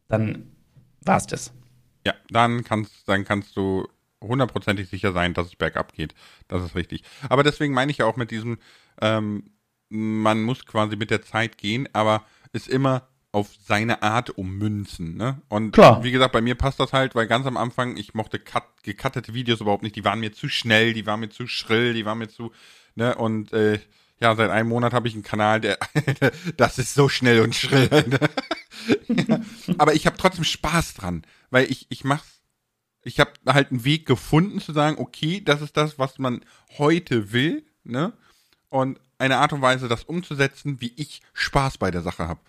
dann 0.07 0.47
war's 1.05 1.27
das. 1.27 1.53
Ja, 2.03 2.15
dann 2.31 2.63
kannst, 2.63 3.07
dann 3.07 3.25
kannst 3.25 3.55
du 3.55 3.87
hundertprozentig 4.23 4.89
sicher 4.89 5.11
sein, 5.11 5.33
dass 5.33 5.47
es 5.47 5.55
bergab 5.55 5.93
geht. 5.93 6.15
Das 6.47 6.63
ist 6.63 6.75
richtig. 6.75 7.03
Aber 7.29 7.43
deswegen 7.43 7.73
meine 7.73 7.91
ich 7.91 7.99
ja 7.99 8.05
auch 8.05 8.17
mit 8.17 8.31
diesem, 8.31 8.57
ähm, 9.01 9.51
man 9.89 10.41
muss 10.41 10.65
quasi 10.65 10.95
mit 10.95 11.11
der 11.11 11.21
Zeit 11.21 11.57
gehen, 11.57 11.87
aber 11.93 12.23
ist 12.51 12.67
immer 12.67 13.07
auf 13.33 13.49
seine 13.65 14.03
Art 14.03 14.29
ummünzen, 14.37 15.17
ne? 15.17 15.41
Und 15.49 15.71
Klar. 15.71 16.03
wie 16.03 16.11
gesagt, 16.11 16.33
bei 16.33 16.41
mir 16.41 16.53
passt 16.53 16.79
das 16.79 16.93
halt, 16.93 17.15
weil 17.15 17.25
ganz 17.25 17.47
am 17.47 17.57
Anfang, 17.57 17.97
ich 17.97 18.13
mochte 18.13 18.37
cut, 18.37 18.63
gecuttete 18.83 19.33
Videos 19.33 19.59
überhaupt 19.59 19.81
nicht, 19.81 19.95
die 19.95 20.05
waren 20.05 20.19
mir 20.19 20.31
zu 20.31 20.47
schnell, 20.49 20.93
die 20.93 21.07
waren 21.07 21.19
mir 21.19 21.29
zu 21.29 21.47
schrill, 21.47 21.95
die 21.95 22.05
waren 22.05 22.19
mir 22.19 22.27
zu, 22.27 22.51
ne? 22.93 23.15
Und 23.15 23.51
äh, 23.51 23.79
ja, 24.19 24.35
seit 24.35 24.51
einem 24.51 24.69
Monat 24.69 24.93
habe 24.93 25.07
ich 25.07 25.15
einen 25.15 25.23
Kanal, 25.23 25.61
der, 25.61 25.79
das 26.57 26.77
ist 26.77 26.93
so 26.93 27.09
schnell 27.09 27.41
und 27.41 27.55
schrill. 27.55 27.89
Ne? 29.07 29.25
ja. 29.27 29.39
Aber 29.77 29.93
ich 29.93 30.05
habe 30.05 30.17
trotzdem 30.17 30.43
Spaß 30.43 30.95
dran, 30.95 31.23
weil 31.51 31.71
ich, 31.71 31.85
ich 31.89 32.03
mach's, 32.03 32.41
ich 33.03 33.19
habe 33.19 33.31
halt 33.47 33.71
einen 33.71 33.85
Weg 33.85 34.05
gefunden 34.05 34.59
zu 34.59 34.73
sagen, 34.73 34.97
okay, 34.99 35.41
das 35.41 35.61
ist 35.61 35.77
das, 35.77 35.97
was 35.99 36.19
man 36.19 36.43
heute 36.77 37.31
will, 37.31 37.65
ne? 37.83 38.13
Und 38.73 38.99
eine 39.19 39.37
Art 39.37 39.53
und 39.53 39.61
Weise, 39.61 39.87
das 39.87 40.03
umzusetzen, 40.03 40.81
wie 40.81 40.91
ich 40.95 41.21
Spaß 41.33 41.77
bei 41.77 41.91
der 41.91 42.01
Sache 42.01 42.27
habe. 42.27 42.39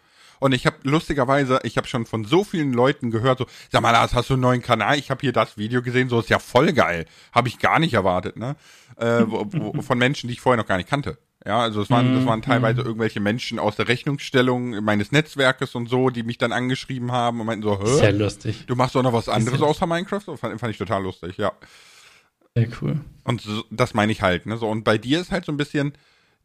Und 0.40 0.52
ich 0.52 0.66
habe 0.66 0.76
lustigerweise, 0.82 1.60
ich 1.62 1.76
habe 1.76 1.86
schon 1.86 2.06
von 2.06 2.24
so 2.24 2.44
vielen 2.44 2.72
Leuten 2.72 3.10
gehört, 3.10 3.38
so, 3.38 3.46
sag 3.70 3.82
mal, 3.82 3.92
Lars, 3.92 4.14
hast 4.14 4.30
du 4.30 4.34
einen 4.34 4.42
neuen 4.42 4.62
Kanal? 4.62 4.98
Ich 4.98 5.10
habe 5.10 5.20
hier 5.20 5.32
das 5.32 5.56
Video 5.58 5.82
gesehen, 5.82 6.08
so 6.08 6.18
ist 6.18 6.30
ja 6.30 6.38
voll 6.38 6.72
geil. 6.72 7.06
Habe 7.32 7.48
ich 7.48 7.58
gar 7.58 7.78
nicht 7.78 7.94
erwartet, 7.94 8.36
ne? 8.36 8.56
Äh, 8.96 9.22
wo, 9.26 9.46
wo, 9.52 9.82
von 9.82 9.98
Menschen, 9.98 10.28
die 10.28 10.34
ich 10.34 10.40
vorher 10.40 10.60
noch 10.60 10.66
gar 10.66 10.78
nicht 10.78 10.88
kannte. 10.88 11.18
Ja, 11.46 11.60
also 11.60 11.82
es 11.82 11.90
waren, 11.90 12.14
das 12.14 12.24
waren 12.24 12.38
mhm, 12.38 12.44
teilweise 12.44 12.80
mhm. 12.80 12.86
irgendwelche 12.86 13.20
Menschen 13.20 13.58
aus 13.58 13.76
der 13.76 13.86
Rechnungsstellung 13.86 14.82
meines 14.82 15.12
Netzwerkes 15.12 15.74
und 15.74 15.90
so, 15.90 16.08
die 16.08 16.22
mich 16.22 16.38
dann 16.38 16.52
angeschrieben 16.52 17.12
haben 17.12 17.38
und 17.40 17.46
meinten 17.46 17.62
so, 17.62 17.78
hä? 17.78 17.98
Sehr 17.98 18.12
lustig. 18.12 18.64
Du 18.66 18.76
machst 18.76 18.94
doch 18.94 19.02
noch 19.02 19.12
was 19.12 19.28
anderes 19.28 19.60
außer 19.60 19.86
Minecraft? 19.86 20.36
Fand, 20.36 20.58
fand 20.58 20.70
ich 20.70 20.78
total 20.78 21.02
lustig, 21.02 21.36
ja. 21.36 21.52
Sehr 22.54 22.68
cool. 22.80 23.00
Und 23.24 23.42
so, 23.42 23.62
das 23.70 23.94
meine 23.94 24.12
ich 24.12 24.22
halt, 24.22 24.46
ne? 24.46 24.56
So, 24.56 24.68
und 24.68 24.84
bei 24.84 24.96
dir 24.96 25.20
ist 25.20 25.30
halt 25.30 25.44
so 25.44 25.52
ein 25.52 25.56
bisschen, 25.56 25.92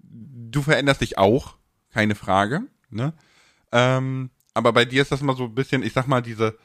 du 0.09 0.61
veränderst 0.61 1.01
dich 1.01 1.17
auch, 1.17 1.55
keine 1.91 2.15
Frage, 2.15 2.61
ne? 2.89 3.13
Ähm, 3.71 4.29
aber 4.53 4.73
bei 4.73 4.85
dir 4.85 5.01
ist 5.01 5.11
das 5.11 5.21
immer 5.21 5.35
so 5.35 5.45
ein 5.45 5.55
bisschen, 5.55 5.83
ich 5.83 5.93
sag 5.93 6.07
mal, 6.07 6.21
diese 6.21 6.57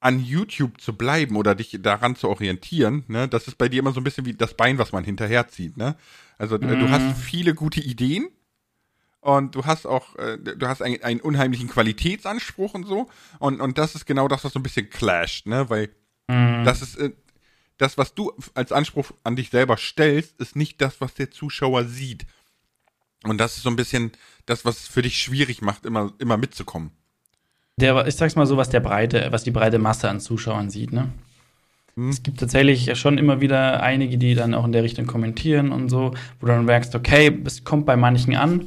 an 0.00 0.20
YouTube 0.20 0.80
zu 0.80 0.96
bleiben 0.96 1.36
oder 1.36 1.54
dich 1.54 1.78
daran 1.80 2.16
zu 2.16 2.28
orientieren, 2.28 3.04
ne, 3.08 3.28
das 3.28 3.48
ist 3.48 3.58
bei 3.58 3.68
dir 3.68 3.80
immer 3.80 3.92
so 3.92 4.00
ein 4.00 4.04
bisschen 4.04 4.26
wie 4.26 4.34
das 4.34 4.54
Bein, 4.54 4.78
was 4.78 4.92
man 4.92 5.04
hinterherzieht, 5.04 5.76
ne? 5.76 5.96
Also 6.38 6.56
mhm. 6.56 6.80
du 6.80 6.90
hast 6.90 7.16
viele 7.18 7.54
gute 7.54 7.80
Ideen 7.80 8.28
und 9.20 9.54
du 9.54 9.64
hast 9.64 9.86
auch, 9.86 10.14
äh, 10.16 10.38
du 10.38 10.68
hast 10.68 10.82
einen, 10.82 11.02
einen 11.02 11.20
unheimlichen 11.20 11.68
Qualitätsanspruch 11.68 12.74
und 12.74 12.86
so 12.86 13.08
und, 13.38 13.60
und 13.60 13.78
das 13.78 13.94
ist 13.94 14.06
genau 14.06 14.28
das, 14.28 14.44
was 14.44 14.52
so 14.52 14.60
ein 14.60 14.62
bisschen 14.62 14.90
clasht, 14.90 15.46
ne, 15.46 15.70
weil 15.70 15.88
mhm. 16.28 16.64
das 16.64 16.82
ist, 16.82 16.96
äh, 16.96 17.12
das, 17.78 17.98
was 17.98 18.14
du 18.14 18.32
als 18.54 18.72
Anspruch 18.72 19.12
an 19.24 19.36
dich 19.36 19.50
selber 19.50 19.76
stellst, 19.76 20.40
ist 20.40 20.56
nicht 20.56 20.80
das, 20.80 21.00
was 21.00 21.14
der 21.14 21.30
Zuschauer 21.30 21.84
sieht. 21.84 22.26
Und 23.24 23.38
das 23.38 23.56
ist 23.56 23.62
so 23.64 23.70
ein 23.70 23.76
bisschen 23.76 24.12
das, 24.46 24.64
was 24.64 24.80
es 24.80 24.88
für 24.88 25.02
dich 25.02 25.18
schwierig 25.18 25.62
macht, 25.62 25.84
immer, 25.84 26.12
immer 26.18 26.36
mitzukommen. 26.36 26.90
Der, 27.78 28.06
ich 28.06 28.14
sag's 28.14 28.36
mal 28.36 28.46
so, 28.46 28.56
was 28.56 28.70
der 28.70 28.80
breite, 28.80 29.28
was 29.30 29.44
die 29.44 29.50
breite 29.50 29.78
Masse 29.78 30.08
an 30.08 30.20
Zuschauern 30.20 30.70
sieht, 30.70 30.92
ne? 30.92 31.10
Hm. 31.94 32.08
Es 32.08 32.22
gibt 32.22 32.40
tatsächlich 32.40 32.98
schon 32.98 33.18
immer 33.18 33.40
wieder 33.40 33.82
einige, 33.82 34.18
die 34.18 34.34
dann 34.34 34.54
auch 34.54 34.64
in 34.64 34.72
der 34.72 34.82
Richtung 34.82 35.06
kommentieren 35.06 35.72
und 35.72 35.88
so, 35.88 36.14
wo 36.40 36.46
du 36.46 36.52
dann 36.52 36.64
merkst, 36.64 36.94
okay, 36.94 37.42
es 37.44 37.64
kommt 37.64 37.86
bei 37.86 37.96
manchen 37.96 38.36
an, 38.36 38.66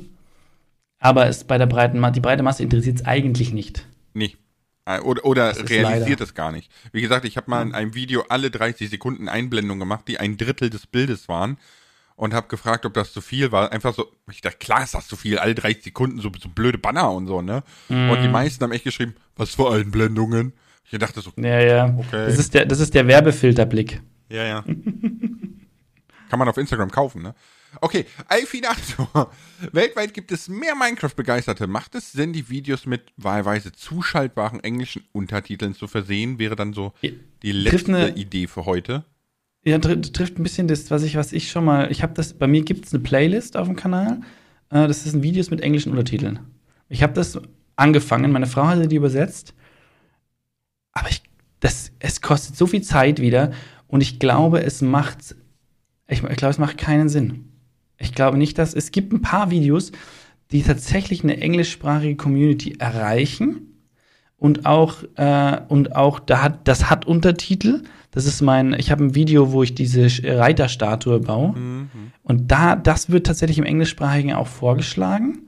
aber 0.99 1.27
es 1.27 1.43
bei 1.43 1.57
der 1.57 1.67
breiten 1.67 2.01
die 2.13 2.19
breite 2.19 2.43
Masse 2.43 2.63
interessiert 2.63 2.97
es 2.97 3.05
eigentlich 3.05 3.53
nicht. 3.53 3.87
Nee. 4.13 4.35
Äh, 4.89 5.01
oder, 5.01 5.23
oder 5.23 5.69
realisiert 5.69 6.19
es 6.21 6.33
gar 6.33 6.51
nicht. 6.51 6.71
Wie 6.91 7.01
gesagt, 7.01 7.23
ich 7.25 7.37
habe 7.37 7.49
mal 7.49 7.61
in 7.61 7.75
einem 7.75 7.93
Video 7.93 8.23
alle 8.29 8.49
30 8.49 8.89
Sekunden 8.89 9.29
Einblendungen 9.29 9.79
gemacht, 9.79 10.05
die 10.07 10.19
ein 10.19 10.35
Drittel 10.35 10.71
des 10.71 10.87
Bildes 10.87 11.29
waren 11.29 11.57
und 12.15 12.33
habe 12.33 12.47
gefragt, 12.47 12.87
ob 12.87 12.95
das 12.95 13.13
zu 13.13 13.21
viel 13.21 13.51
war. 13.51 13.71
Einfach 13.71 13.93
so, 13.93 14.11
ich 14.31 14.41
dachte, 14.41 14.57
klar 14.57 14.83
ist 14.83 14.95
das 14.95 15.07
zu 15.07 15.15
viel, 15.15 15.37
alle 15.37 15.53
30 15.53 15.83
Sekunden 15.83 16.19
so, 16.19 16.31
so 16.39 16.49
blöde 16.49 16.79
Banner 16.79 17.11
und 17.11 17.27
so, 17.27 17.43
ne? 17.43 17.63
Mm. 17.87 18.09
Und 18.09 18.23
die 18.23 18.27
meisten 18.27 18.63
haben 18.63 18.71
echt 18.71 18.83
geschrieben, 18.83 19.15
was 19.35 19.53
für 19.53 19.71
Einblendungen. 19.71 20.53
Ich 20.89 20.97
dachte 20.97 21.21
so, 21.21 21.31
ja, 21.37 21.59
ja. 21.59 21.85
Okay. 21.85 22.25
Das 22.25 22.39
ist 22.39 22.55
der, 22.55 22.65
das 22.65 22.79
ist 22.79 22.95
der 22.95 23.05
Werbefilterblick. 23.07 24.01
Ja, 24.29 24.43
ja. 24.43 24.63
Kann 26.29 26.39
man 26.39 26.49
auf 26.49 26.57
Instagram 26.57 26.89
kaufen, 26.89 27.21
ne? 27.21 27.35
Okay, 27.81 28.05
Alfinato. 28.27 29.07
Weltweit 29.71 30.13
gibt 30.13 30.31
es 30.31 30.49
mehr 30.49 30.75
Minecraft-Begeisterte. 30.75 31.67
Macht 31.67 31.95
es 31.95 32.11
Sinn, 32.11 32.33
die 32.33 32.49
Videos 32.49 32.85
mit 32.85 33.13
wahlweise 33.17 33.71
zuschaltbaren 33.71 34.63
englischen 34.63 35.03
Untertiteln 35.11 35.73
zu 35.75 35.87
versehen? 35.87 36.39
Wäre 36.39 36.55
dann 36.55 36.73
so 36.73 36.93
die 37.43 37.51
letzte 37.51 37.95
eine, 37.95 38.15
Idee 38.15 38.47
für 38.47 38.65
heute. 38.65 39.05
Ja, 39.63 39.77
trifft 39.77 40.39
ein 40.39 40.43
bisschen 40.43 40.67
das, 40.67 40.89
was 40.89 41.03
ich, 41.03 41.15
was 41.15 41.33
ich 41.33 41.51
schon 41.51 41.65
mal. 41.65 41.91
Ich 41.91 42.01
habe 42.01 42.13
das, 42.13 42.33
bei 42.33 42.47
mir 42.47 42.63
gibt 42.63 42.85
es 42.85 42.93
eine 42.93 43.03
Playlist 43.03 43.57
auf 43.57 43.67
dem 43.67 43.75
Kanal. 43.75 44.21
Äh, 44.69 44.87
das 44.87 45.03
sind 45.03 45.21
Videos 45.21 45.51
mit 45.51 45.61
englischen 45.61 45.91
Untertiteln. 45.91 46.39
Ich 46.87 47.03
habe 47.03 47.13
das 47.13 47.39
angefangen, 47.75 48.31
meine 48.31 48.47
Frau 48.47 48.65
hatte 48.65 48.87
die 48.87 48.95
übersetzt. 48.95 49.53
Aber 50.91 51.09
ich, 51.09 51.21
das, 51.59 51.91
es 51.99 52.21
kostet 52.21 52.55
so 52.55 52.67
viel 52.67 52.81
Zeit 52.81 53.19
wieder 53.19 53.51
und 53.87 54.01
ich 54.01 54.19
glaube, 54.19 54.63
es 54.63 54.81
macht, 54.81 55.35
ich, 56.07 56.23
ich 56.23 56.37
glaube, 56.37 56.51
es 56.51 56.57
macht 56.57 56.77
keinen 56.77 57.09
Sinn. 57.09 57.48
Ich 57.99 58.15
glaube 58.15 58.37
nicht, 58.37 58.57
dass 58.57 58.73
es 58.73 58.91
gibt 58.91 59.13
ein 59.13 59.21
paar 59.21 59.51
Videos, 59.51 59.91
die 60.51 60.63
tatsächlich 60.63 61.23
eine 61.23 61.39
englischsprachige 61.39 62.15
Community 62.15 62.75
erreichen 62.79 63.69
und 64.37 64.65
auch 64.65 65.03
äh, 65.15 65.57
und 65.67 65.95
auch 65.95 66.19
da 66.19 66.41
hat 66.41 66.67
das 66.67 66.89
hat 66.89 67.05
Untertitel. 67.05 67.83
Das 68.11 68.25
ist 68.25 68.41
mein, 68.41 68.73
ich 68.73 68.89
habe 68.89 69.03
ein 69.03 69.13
Video, 69.13 69.51
wo 69.51 69.61
ich 69.61 69.75
diese 69.75 70.07
Reiterstatue 70.23 71.19
baue 71.19 71.55
mhm. 71.55 71.89
und 72.23 72.51
da 72.51 72.75
das 72.75 73.11
wird 73.11 73.27
tatsächlich 73.27 73.59
im 73.59 73.65
englischsprachigen 73.65 74.33
auch 74.33 74.47
vorgeschlagen. 74.47 75.39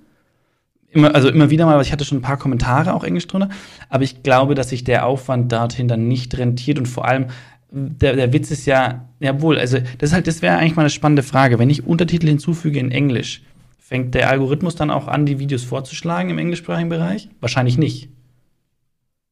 Immer, 0.93 1.15
also 1.15 1.29
immer 1.29 1.49
wieder 1.49 1.65
mal, 1.65 1.75
weil 1.75 1.83
ich 1.83 1.93
hatte 1.93 2.03
schon 2.03 2.17
ein 2.17 2.21
paar 2.21 2.37
Kommentare 2.37 2.93
auch 2.93 3.05
englisch 3.05 3.25
drunter, 3.25 3.47
aber 3.87 4.03
ich 4.03 4.23
glaube, 4.23 4.55
dass 4.55 4.69
sich 4.69 4.83
der 4.83 5.05
Aufwand 5.05 5.49
dorthin 5.49 5.87
dann 5.87 6.09
nicht 6.09 6.37
rentiert 6.37 6.77
und 6.77 6.85
vor 6.85 7.05
allem 7.05 7.27
der, 7.71 8.15
der 8.15 8.33
Witz 8.33 8.51
ist 8.51 8.65
ja, 8.65 9.09
jawohl, 9.19 9.57
also 9.57 9.79
das 9.97 10.11
halt, 10.13 10.27
das 10.27 10.41
wäre 10.41 10.57
eigentlich 10.57 10.75
mal 10.75 10.83
eine 10.83 10.89
spannende 10.89 11.23
Frage. 11.23 11.57
Wenn 11.57 11.69
ich 11.69 11.85
Untertitel 11.85 12.27
hinzufüge 12.27 12.79
in 12.79 12.91
Englisch, 12.91 13.43
fängt 13.79 14.13
der 14.13 14.29
Algorithmus 14.29 14.75
dann 14.75 14.91
auch 14.91 15.07
an, 15.07 15.25
die 15.25 15.39
Videos 15.39 15.63
vorzuschlagen 15.63 16.29
im 16.29 16.37
englischsprachigen 16.37 16.89
Bereich? 16.89 17.29
Wahrscheinlich 17.39 17.77
nicht. 17.77 18.09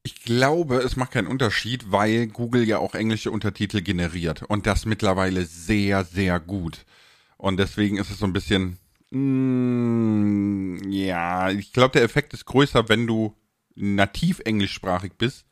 Ich 0.02 0.22
glaube, 0.22 0.76
es 0.76 0.96
macht 0.96 1.12
keinen 1.12 1.26
Unterschied, 1.26 1.92
weil 1.92 2.26
Google 2.26 2.66
ja 2.66 2.78
auch 2.78 2.94
englische 2.94 3.30
Untertitel 3.30 3.82
generiert 3.82 4.42
und 4.42 4.66
das 4.66 4.86
mittlerweile 4.86 5.44
sehr, 5.44 6.04
sehr 6.04 6.40
gut. 6.40 6.86
Und 7.36 7.58
deswegen 7.58 7.98
ist 7.98 8.10
es 8.10 8.18
so 8.18 8.24
ein 8.24 8.32
bisschen, 8.32 8.78
mm, 9.10 10.90
ja, 10.90 11.50
ich 11.50 11.74
glaube, 11.74 11.92
der 11.92 12.02
Effekt 12.02 12.32
ist 12.32 12.46
größer, 12.46 12.88
wenn 12.88 13.06
du 13.06 13.36
nativ 13.74 14.40
englischsprachig 14.44 15.12
bist 15.18 15.44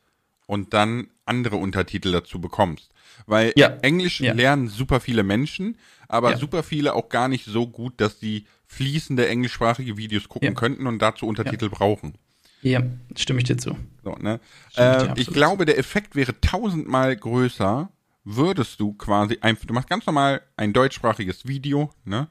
und 0.49 0.73
dann 0.73 1.09
andere 1.25 1.57
Untertitel 1.57 2.11
dazu 2.11 2.41
bekommst. 2.41 2.89
Weil 3.27 3.53
ja. 3.55 3.67
Englisch 3.83 4.19
ja. 4.19 4.33
lernen 4.33 4.67
super 4.67 4.99
viele 4.99 5.21
Menschen, 5.21 5.77
aber 6.07 6.31
ja. 6.31 6.37
super 6.37 6.63
viele 6.63 6.95
auch 6.95 7.09
gar 7.09 7.27
nicht 7.27 7.45
so 7.45 7.67
gut, 7.67 8.01
dass 8.01 8.19
sie 8.19 8.47
fließende 8.65 9.27
englischsprachige 9.27 9.95
Videos 9.95 10.27
gucken 10.27 10.55
könnten 10.55 10.87
und 10.87 10.99
dazu 10.99 11.27
Untertitel 11.27 11.69
brauchen. 11.69 12.15
Ja, 12.63 12.81
stimme 13.15 13.37
ich 13.37 13.45
dir 13.45 13.57
zu. 13.57 13.77
So, 14.03 14.13
ne? 14.13 14.39
äh, 14.75 15.13
ich, 15.13 15.27
ich 15.27 15.33
glaube, 15.33 15.65
der 15.65 15.77
Effekt 15.77 16.15
wäre 16.15 16.41
tausendmal 16.41 17.15
größer, 17.15 17.91
würdest 18.23 18.79
du 18.79 18.93
quasi 18.93 19.37
einfach, 19.41 19.65
du 19.65 19.75
machst 19.75 19.89
ganz 19.89 20.07
normal 20.07 20.41
ein 20.57 20.73
deutschsprachiges 20.73 21.47
Video, 21.47 21.91
ne? 22.05 22.27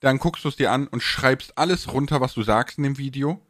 Dann 0.00 0.18
guckst 0.18 0.44
du 0.44 0.48
es 0.48 0.56
dir 0.56 0.72
an 0.72 0.88
und 0.88 1.02
schreibst 1.02 1.56
alles 1.56 1.92
runter, 1.92 2.20
was 2.20 2.34
du 2.34 2.42
sagst 2.42 2.76
in 2.76 2.84
dem 2.84 2.98
Video 2.98 3.40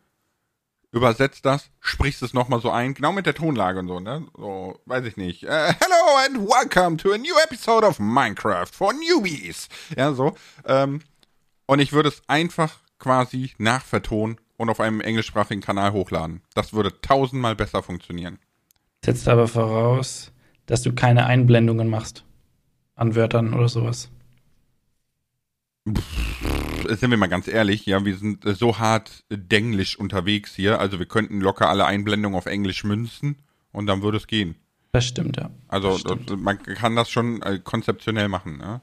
übersetzt 0.92 1.44
das, 1.44 1.70
sprichst 1.80 2.22
es 2.22 2.34
nochmal 2.34 2.60
so 2.60 2.70
ein, 2.70 2.94
genau 2.94 3.12
mit 3.12 3.26
der 3.26 3.34
Tonlage 3.34 3.80
und 3.80 3.88
so, 3.88 4.00
ne? 4.00 4.26
So, 4.36 4.80
weiß 4.86 5.04
ich 5.04 5.16
nicht. 5.16 5.44
Uh, 5.44 5.48
hello 5.48 6.16
and 6.24 6.48
welcome 6.48 6.96
to 6.96 7.12
a 7.12 7.18
new 7.18 7.34
episode 7.44 7.86
of 7.86 7.98
Minecraft 7.98 8.68
for 8.72 8.92
Newbies. 8.92 9.68
Ja, 9.96 10.12
so. 10.12 10.34
Ähm, 10.64 11.00
und 11.66 11.80
ich 11.80 11.92
würde 11.92 12.08
es 12.08 12.22
einfach 12.28 12.78
quasi 12.98 13.52
nachvertonen 13.58 14.38
und 14.56 14.70
auf 14.70 14.80
einem 14.80 15.00
englischsprachigen 15.00 15.62
Kanal 15.62 15.92
hochladen. 15.92 16.42
Das 16.54 16.72
würde 16.72 17.00
tausendmal 17.00 17.56
besser 17.56 17.82
funktionieren. 17.82 18.38
Setzt 19.04 19.28
aber 19.28 19.48
voraus, 19.48 20.32
dass 20.66 20.82
du 20.82 20.92
keine 20.94 21.26
Einblendungen 21.26 21.88
machst 21.88 22.24
an 22.94 23.14
Wörtern 23.14 23.52
oder 23.52 23.68
sowas. 23.68 24.08
Pff, 25.88 26.65
sind 26.88 27.10
wir 27.10 27.16
mal 27.16 27.26
ganz 27.26 27.48
ehrlich, 27.48 27.86
ja, 27.86 28.04
wir 28.04 28.16
sind 28.16 28.44
so 28.44 28.78
hart 28.78 29.24
denglisch 29.30 29.98
unterwegs 29.98 30.54
hier, 30.54 30.80
also 30.80 30.98
wir 30.98 31.06
könnten 31.06 31.40
locker 31.40 31.68
alle 31.68 31.86
Einblendungen 31.86 32.36
auf 32.36 32.46
Englisch 32.46 32.84
münzen 32.84 33.36
und 33.72 33.86
dann 33.86 34.02
würde 34.02 34.16
es 34.18 34.26
gehen. 34.26 34.56
Das 34.92 35.04
stimmt, 35.04 35.36
ja. 35.36 35.50
Also 35.68 35.98
stimmt. 35.98 36.40
man 36.40 36.62
kann 36.62 36.96
das 36.96 37.10
schon 37.10 37.42
äh, 37.42 37.60
konzeptionell 37.62 38.28
machen, 38.28 38.58
ne? 38.58 38.80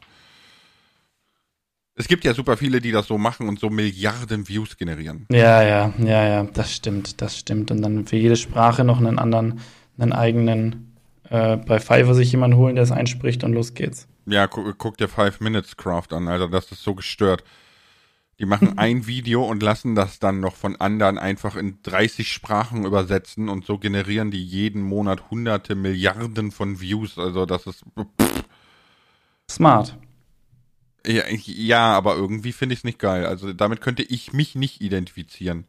Es 1.95 2.07
gibt 2.07 2.23
ja 2.23 2.33
super 2.33 2.57
viele, 2.57 2.81
die 2.81 2.91
das 2.91 3.05
so 3.05 3.19
machen 3.19 3.47
und 3.47 3.59
so 3.59 3.69
Milliarden 3.69 4.47
Views 4.47 4.77
generieren. 4.77 5.27
Ja, 5.29 5.61
ja, 5.61 5.93
ja, 5.99 6.27
ja, 6.27 6.43
das 6.43 6.73
stimmt, 6.73 7.21
das 7.21 7.37
stimmt. 7.37 7.69
Und 7.69 7.83
dann 7.83 8.07
für 8.07 8.15
jede 8.15 8.35
Sprache 8.35 8.83
noch 8.83 8.97
einen 8.97 9.19
anderen, 9.19 9.59
einen 9.99 10.11
eigenen, 10.11 10.93
äh, 11.29 11.57
bei 11.57 11.79
Fiverr 11.79 12.15
sich 12.15 12.31
jemanden 12.31 12.57
holen, 12.57 12.75
der 12.75 12.83
es 12.83 12.91
einspricht 12.91 13.43
und 13.43 13.53
los 13.53 13.75
geht's. 13.75 14.07
Ja, 14.25 14.47
guck, 14.47 14.75
guck 14.79 14.97
dir 14.97 15.07
Five 15.07 15.39
Minutes 15.39 15.77
Craft 15.77 16.13
an, 16.13 16.27
Alter, 16.27 16.47
das 16.47 16.71
ist 16.71 16.83
so 16.83 16.95
gestört. 16.95 17.43
Die 18.39 18.45
machen 18.45 18.77
ein 18.77 19.05
Video 19.05 19.43
und 19.43 19.61
lassen 19.61 19.95
das 19.95 20.19
dann 20.19 20.39
noch 20.39 20.55
von 20.55 20.75
anderen 20.75 21.17
einfach 21.17 21.55
in 21.55 21.77
30 21.83 22.31
Sprachen 22.31 22.85
übersetzen 22.85 23.47
und 23.49 23.65
so 23.65 23.77
generieren 23.77 24.31
die 24.31 24.43
jeden 24.43 24.81
Monat 24.81 25.29
hunderte 25.29 25.75
Milliarden 25.75 26.51
von 26.51 26.81
Views. 26.81 27.17
Also 27.17 27.45
das 27.45 27.67
ist 27.67 27.83
pff. 27.97 28.43
smart. 29.49 29.97
Ja, 31.05 31.23
ja, 31.29 31.93
aber 31.93 32.15
irgendwie 32.15 32.53
finde 32.53 32.73
ich 32.73 32.79
es 32.79 32.83
nicht 32.85 32.99
geil. 32.99 33.25
Also 33.25 33.53
damit 33.53 33.81
könnte 33.81 34.03
ich 34.03 34.33
mich 34.33 34.55
nicht 34.55 34.81
identifizieren. 34.81 35.65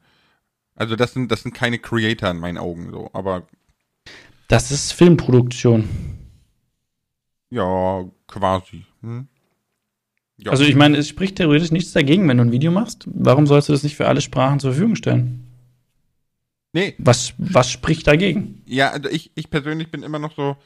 Also 0.74 0.96
das 0.96 1.12
sind 1.12 1.30
das 1.30 1.42
sind 1.42 1.54
keine 1.54 1.78
Creator 1.78 2.30
in 2.30 2.38
meinen 2.38 2.58
Augen 2.58 2.90
so, 2.90 3.10
aber 3.12 3.46
das 4.48 4.70
ist 4.70 4.92
Filmproduktion. 4.92 5.88
Ja, 7.50 8.04
quasi. 8.26 8.84
Hm? 9.00 9.28
Ja. 10.36 10.50
Also 10.50 10.64
ich 10.64 10.74
meine, 10.74 10.96
es 10.96 11.08
spricht 11.08 11.36
theoretisch 11.36 11.70
nichts 11.70 11.92
dagegen, 11.92 12.28
wenn 12.28 12.38
du 12.38 12.44
ein 12.44 12.52
Video 12.52 12.70
machst. 12.72 13.04
Warum 13.06 13.46
sollst 13.46 13.68
du 13.68 13.72
das 13.72 13.82
nicht 13.82 13.96
für 13.96 14.08
alle 14.08 14.20
Sprachen 14.20 14.58
zur 14.58 14.72
Verfügung 14.72 14.96
stellen? 14.96 15.44
Nee. 16.72 16.94
Was, 16.98 17.34
was 17.38 17.70
spricht 17.70 18.06
dagegen? 18.06 18.62
Ja, 18.66 18.90
also 18.90 19.08
ich, 19.08 19.30
ich 19.36 19.48
persönlich 19.48 19.92
bin 19.92 20.02
immer 20.02 20.18
noch 20.18 20.34
so, 20.34 20.56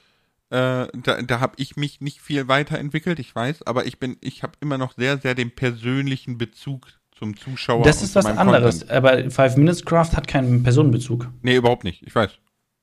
äh, 0.49 0.87
da, 1.03 1.23
da 1.23 1.41
habe 1.41 1.53
ich 1.59 1.77
mich 1.77 2.01
nicht 2.01 2.23
viel 2.23 2.49
weiterentwickelt, 2.49 3.19
ich 3.19 3.35
weiß, 3.35 3.67
aber 3.67 3.85
ich 3.85 3.99
bin, 3.99 4.17
ich 4.23 4.43
habe 4.43 4.55
immer 4.61 4.79
noch 4.79 4.95
sehr, 4.97 5.19
sehr 5.19 5.35
den 5.35 5.51
persönlichen 5.51 6.39
Bezug 6.39 6.89
zum 7.19 7.37
Zuschauer. 7.37 7.85
Das 7.85 8.03
ist 8.03 8.15
was 8.15 8.25
anderes, 8.25 8.81
Content. 8.81 8.91
aber 8.91 9.31
Five 9.31 9.59
Minutes 9.59 9.85
Craft 9.85 10.13
hat 10.17 10.27
keinen 10.27 10.63
Personenbezug. 10.63 11.29
Nee, 11.43 11.57
überhaupt 11.57 11.85
nicht, 11.85 12.03
ich 12.07 12.15
weiß. 12.15 12.31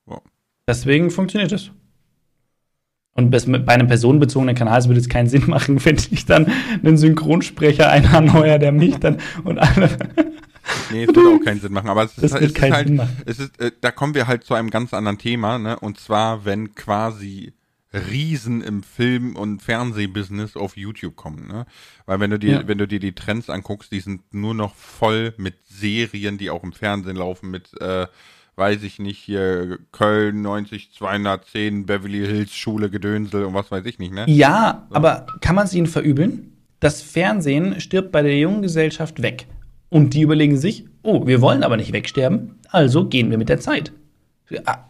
Wow. 0.06 0.22
Deswegen 0.68 1.10
funktioniert 1.10 1.52
es. 1.52 1.72
Und 3.18 3.32
bei 3.32 3.74
einem 3.74 3.88
personenbezogenen 3.88 4.56
Kanal 4.56 4.84
würde 4.86 5.00
es 5.00 5.08
keinen 5.08 5.30
Sinn 5.30 5.46
machen, 5.48 5.84
wenn 5.86 5.96
ich 6.12 6.26
dann 6.26 6.52
einen 6.84 6.98
Synchronsprecher 6.98 7.90
einerneuere, 7.90 8.60
der 8.60 8.72
mich 8.74 8.98
dann 8.98 9.18
und 9.46 9.58
alle. 9.58 9.90
Nee, 10.92 11.04
es 11.06 11.16
würde 11.16 11.30
auch 11.30 11.46
keinen 11.46 11.62
Sinn 11.62 11.72
machen, 11.72 11.90
aber 11.90 12.04
es 12.04 12.16
Das 12.16 12.34
ist, 12.34 12.42
es 12.42 12.52
ist 12.52 12.62
halt, 12.62 12.92
es 13.26 13.40
ist, 13.40 13.60
äh, 13.62 13.72
da 13.80 13.92
kommen 13.92 14.16
wir 14.16 14.28
halt 14.28 14.44
zu 14.44 14.54
einem 14.54 14.70
ganz 14.70 14.94
anderen 14.94 15.18
Thema, 15.18 15.58
ne? 15.58 15.80
Und 15.80 15.98
zwar, 16.00 16.44
wenn 16.44 16.76
quasi 16.76 17.54
Riesen 17.94 18.62
im 18.62 18.84
Film- 18.84 19.38
und 19.38 19.62
Fernsehbusiness 19.62 20.58
auf 20.58 20.76
YouTube 20.76 21.16
kommen, 21.16 21.48
ne? 21.48 21.66
Weil 22.06 22.20
wenn 22.20 22.32
du 22.32 22.38
dir, 22.40 22.52
Ja. 22.52 22.68
wenn 22.68 22.78
du 22.78 22.86
dir 22.88 23.00
die 23.00 23.16
Trends 23.16 23.50
anguckst, 23.50 23.94
die 23.94 24.02
sind 24.02 24.34
nur 24.34 24.54
noch 24.54 24.76
voll 24.76 25.34
mit 25.38 25.56
Serien, 25.64 26.38
die 26.38 26.50
auch 26.50 26.64
im 26.64 26.74
Fernsehen 26.74 27.16
laufen, 27.16 27.50
mit, 27.50 27.70
äh, 27.80 28.08
weiß 28.56 28.84
ich 28.84 29.00
nicht, 29.00 29.20
hier 29.20 29.80
Köln 29.92 30.42
90 30.42 30.92
210, 30.94 31.86
Beverly 31.86 32.26
Hills 32.26 32.56
Schule 32.56 32.90
Gedönsel 32.90 33.44
und 33.46 33.54
was 33.54 33.72
weiß 33.72 33.86
ich 33.86 34.00
nicht, 34.00 34.14
ne? 34.14 34.26
Ja, 34.28 34.88
aber 34.92 35.26
kann 35.42 35.56
man 35.56 35.66
es 35.66 35.74
ihnen 35.74 35.88
verübeln? 35.88 36.54
Das 36.80 37.02
Fernsehen 37.02 37.80
stirbt 37.82 38.12
bei 38.12 38.22
der 38.22 38.38
jungen 38.38 38.62
Gesellschaft 38.62 39.22
weg. 39.22 39.48
Und 39.90 40.14
die 40.14 40.22
überlegen 40.22 40.58
sich, 40.58 40.86
oh, 41.04 41.26
wir 41.26 41.42
wollen 41.42 41.64
aber 41.64 41.78
nicht 41.78 41.94
wegsterben, 41.94 42.60
also 42.70 43.08
gehen 43.08 43.30
wir 43.30 43.38
mit 43.38 43.50
der 43.50 43.60
Zeit. 43.60 43.92
Ah, 44.66 44.86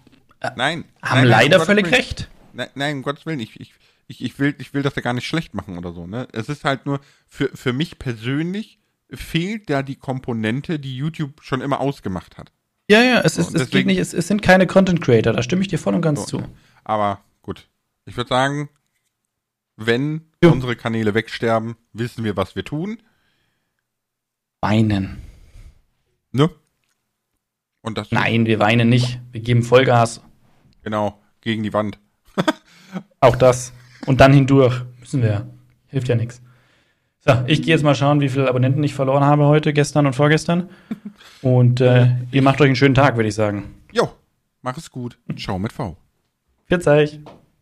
Nein. 0.55 0.85
Haben 1.01 1.21
nein, 1.21 1.27
leider 1.27 1.59
um 1.59 1.65
völlig 1.65 1.85
Willen. 1.85 1.95
recht. 1.95 2.29
Nein, 2.53 2.69
nein, 2.75 2.97
um 2.97 3.03
Gottes 3.03 3.25
Willen, 3.25 3.39
ich, 3.39 3.59
ich, 3.59 3.73
ich, 4.07 4.23
ich, 4.23 4.39
will, 4.39 4.55
ich 4.59 4.73
will 4.73 4.83
das 4.83 4.95
ja 4.95 5.01
gar 5.01 5.13
nicht 5.13 5.27
schlecht 5.27 5.53
machen 5.53 5.77
oder 5.77 5.91
so, 5.93 6.07
ne? 6.07 6.27
Es 6.33 6.49
ist 6.49 6.63
halt 6.63 6.85
nur, 6.85 6.99
für, 7.27 7.49
für 7.53 7.73
mich 7.73 7.99
persönlich 7.99 8.79
fehlt 9.11 9.69
da 9.69 9.83
die 9.83 9.95
Komponente, 9.95 10.79
die 10.79 10.95
YouTube 10.95 11.41
schon 11.41 11.61
immer 11.61 11.79
ausgemacht 11.79 12.37
hat. 12.37 12.51
Ja, 12.89 13.01
ja, 13.01 13.21
es, 13.21 13.37
ist, 13.37 13.55
es 13.55 13.69
geht 13.71 13.85
nicht, 13.87 13.97
es, 13.97 14.13
es 14.13 14.27
sind 14.27 14.41
keine 14.43 14.67
Content 14.67 15.01
Creator, 15.01 15.33
da 15.33 15.41
stimme 15.41 15.61
ich 15.63 15.67
dir 15.67 15.79
voll 15.79 15.95
und 15.95 16.01
ganz 16.01 16.21
So. 16.29 16.39
zu. 16.39 16.43
Aber 16.83 17.19
gut. 17.41 17.67
Ich 18.05 18.15
würde 18.15 18.27
sagen, 18.29 18.69
wenn 19.75 20.21
Jo. 20.43 20.51
unsere 20.51 20.75
Kanäle 20.75 21.13
wegsterben, 21.15 21.75
wissen 21.93 22.23
wir, 22.23 22.37
was 22.37 22.55
wir 22.55 22.63
tun. 22.63 22.99
Weinen. 24.61 25.21
Ne? 26.31 26.49
Und 27.81 27.97
das 27.97 28.11
Nein, 28.11 28.45
wir 28.45 28.59
weinen 28.59 28.89
nicht. 28.89 29.19
Wir 29.31 29.41
geben 29.41 29.63
Vollgas. 29.63 30.21
genau 30.83 31.19
gegen 31.41 31.63
die 31.63 31.73
Wand. 31.73 31.99
Auch 33.19 33.35
das. 33.35 33.73
Und 34.05 34.21
dann 34.21 34.33
hindurch. 34.33 34.83
Müssen 34.99 35.21
wir. 35.21 35.47
Hilft 35.87 36.07
ja 36.07 36.15
nichts. 36.15 36.41
So, 37.27 37.33
ich 37.47 37.63
gehe 37.63 37.73
jetzt 37.73 37.83
mal 37.83 37.95
schauen, 37.95 38.21
wie 38.21 38.29
viele 38.29 38.47
Abonnenten 38.47 38.83
ich 38.83 38.93
verloren 38.93 39.23
habe 39.23 39.45
heute, 39.45 39.73
gestern 39.73 40.05
und 40.05 40.13
vorgestern. 40.13 40.69
Und 41.41 41.79
äh, 41.79 42.07
ihr 42.31 42.41
macht 42.41 42.59
euch 42.59 42.67
einen 42.67 42.75
schönen 42.75 42.95
Tag, 42.95 43.15
würde 43.15 43.29
ich 43.29 43.35
sagen. 43.35 43.75
Jo, 43.91 44.09
mach 44.61 44.77
es 44.77 44.89
gut. 44.89 45.19
Ciao 45.37 45.59
mit 45.59 45.71
V. 45.73 45.95
Pfiat 46.67 46.87
euch. 46.87 47.19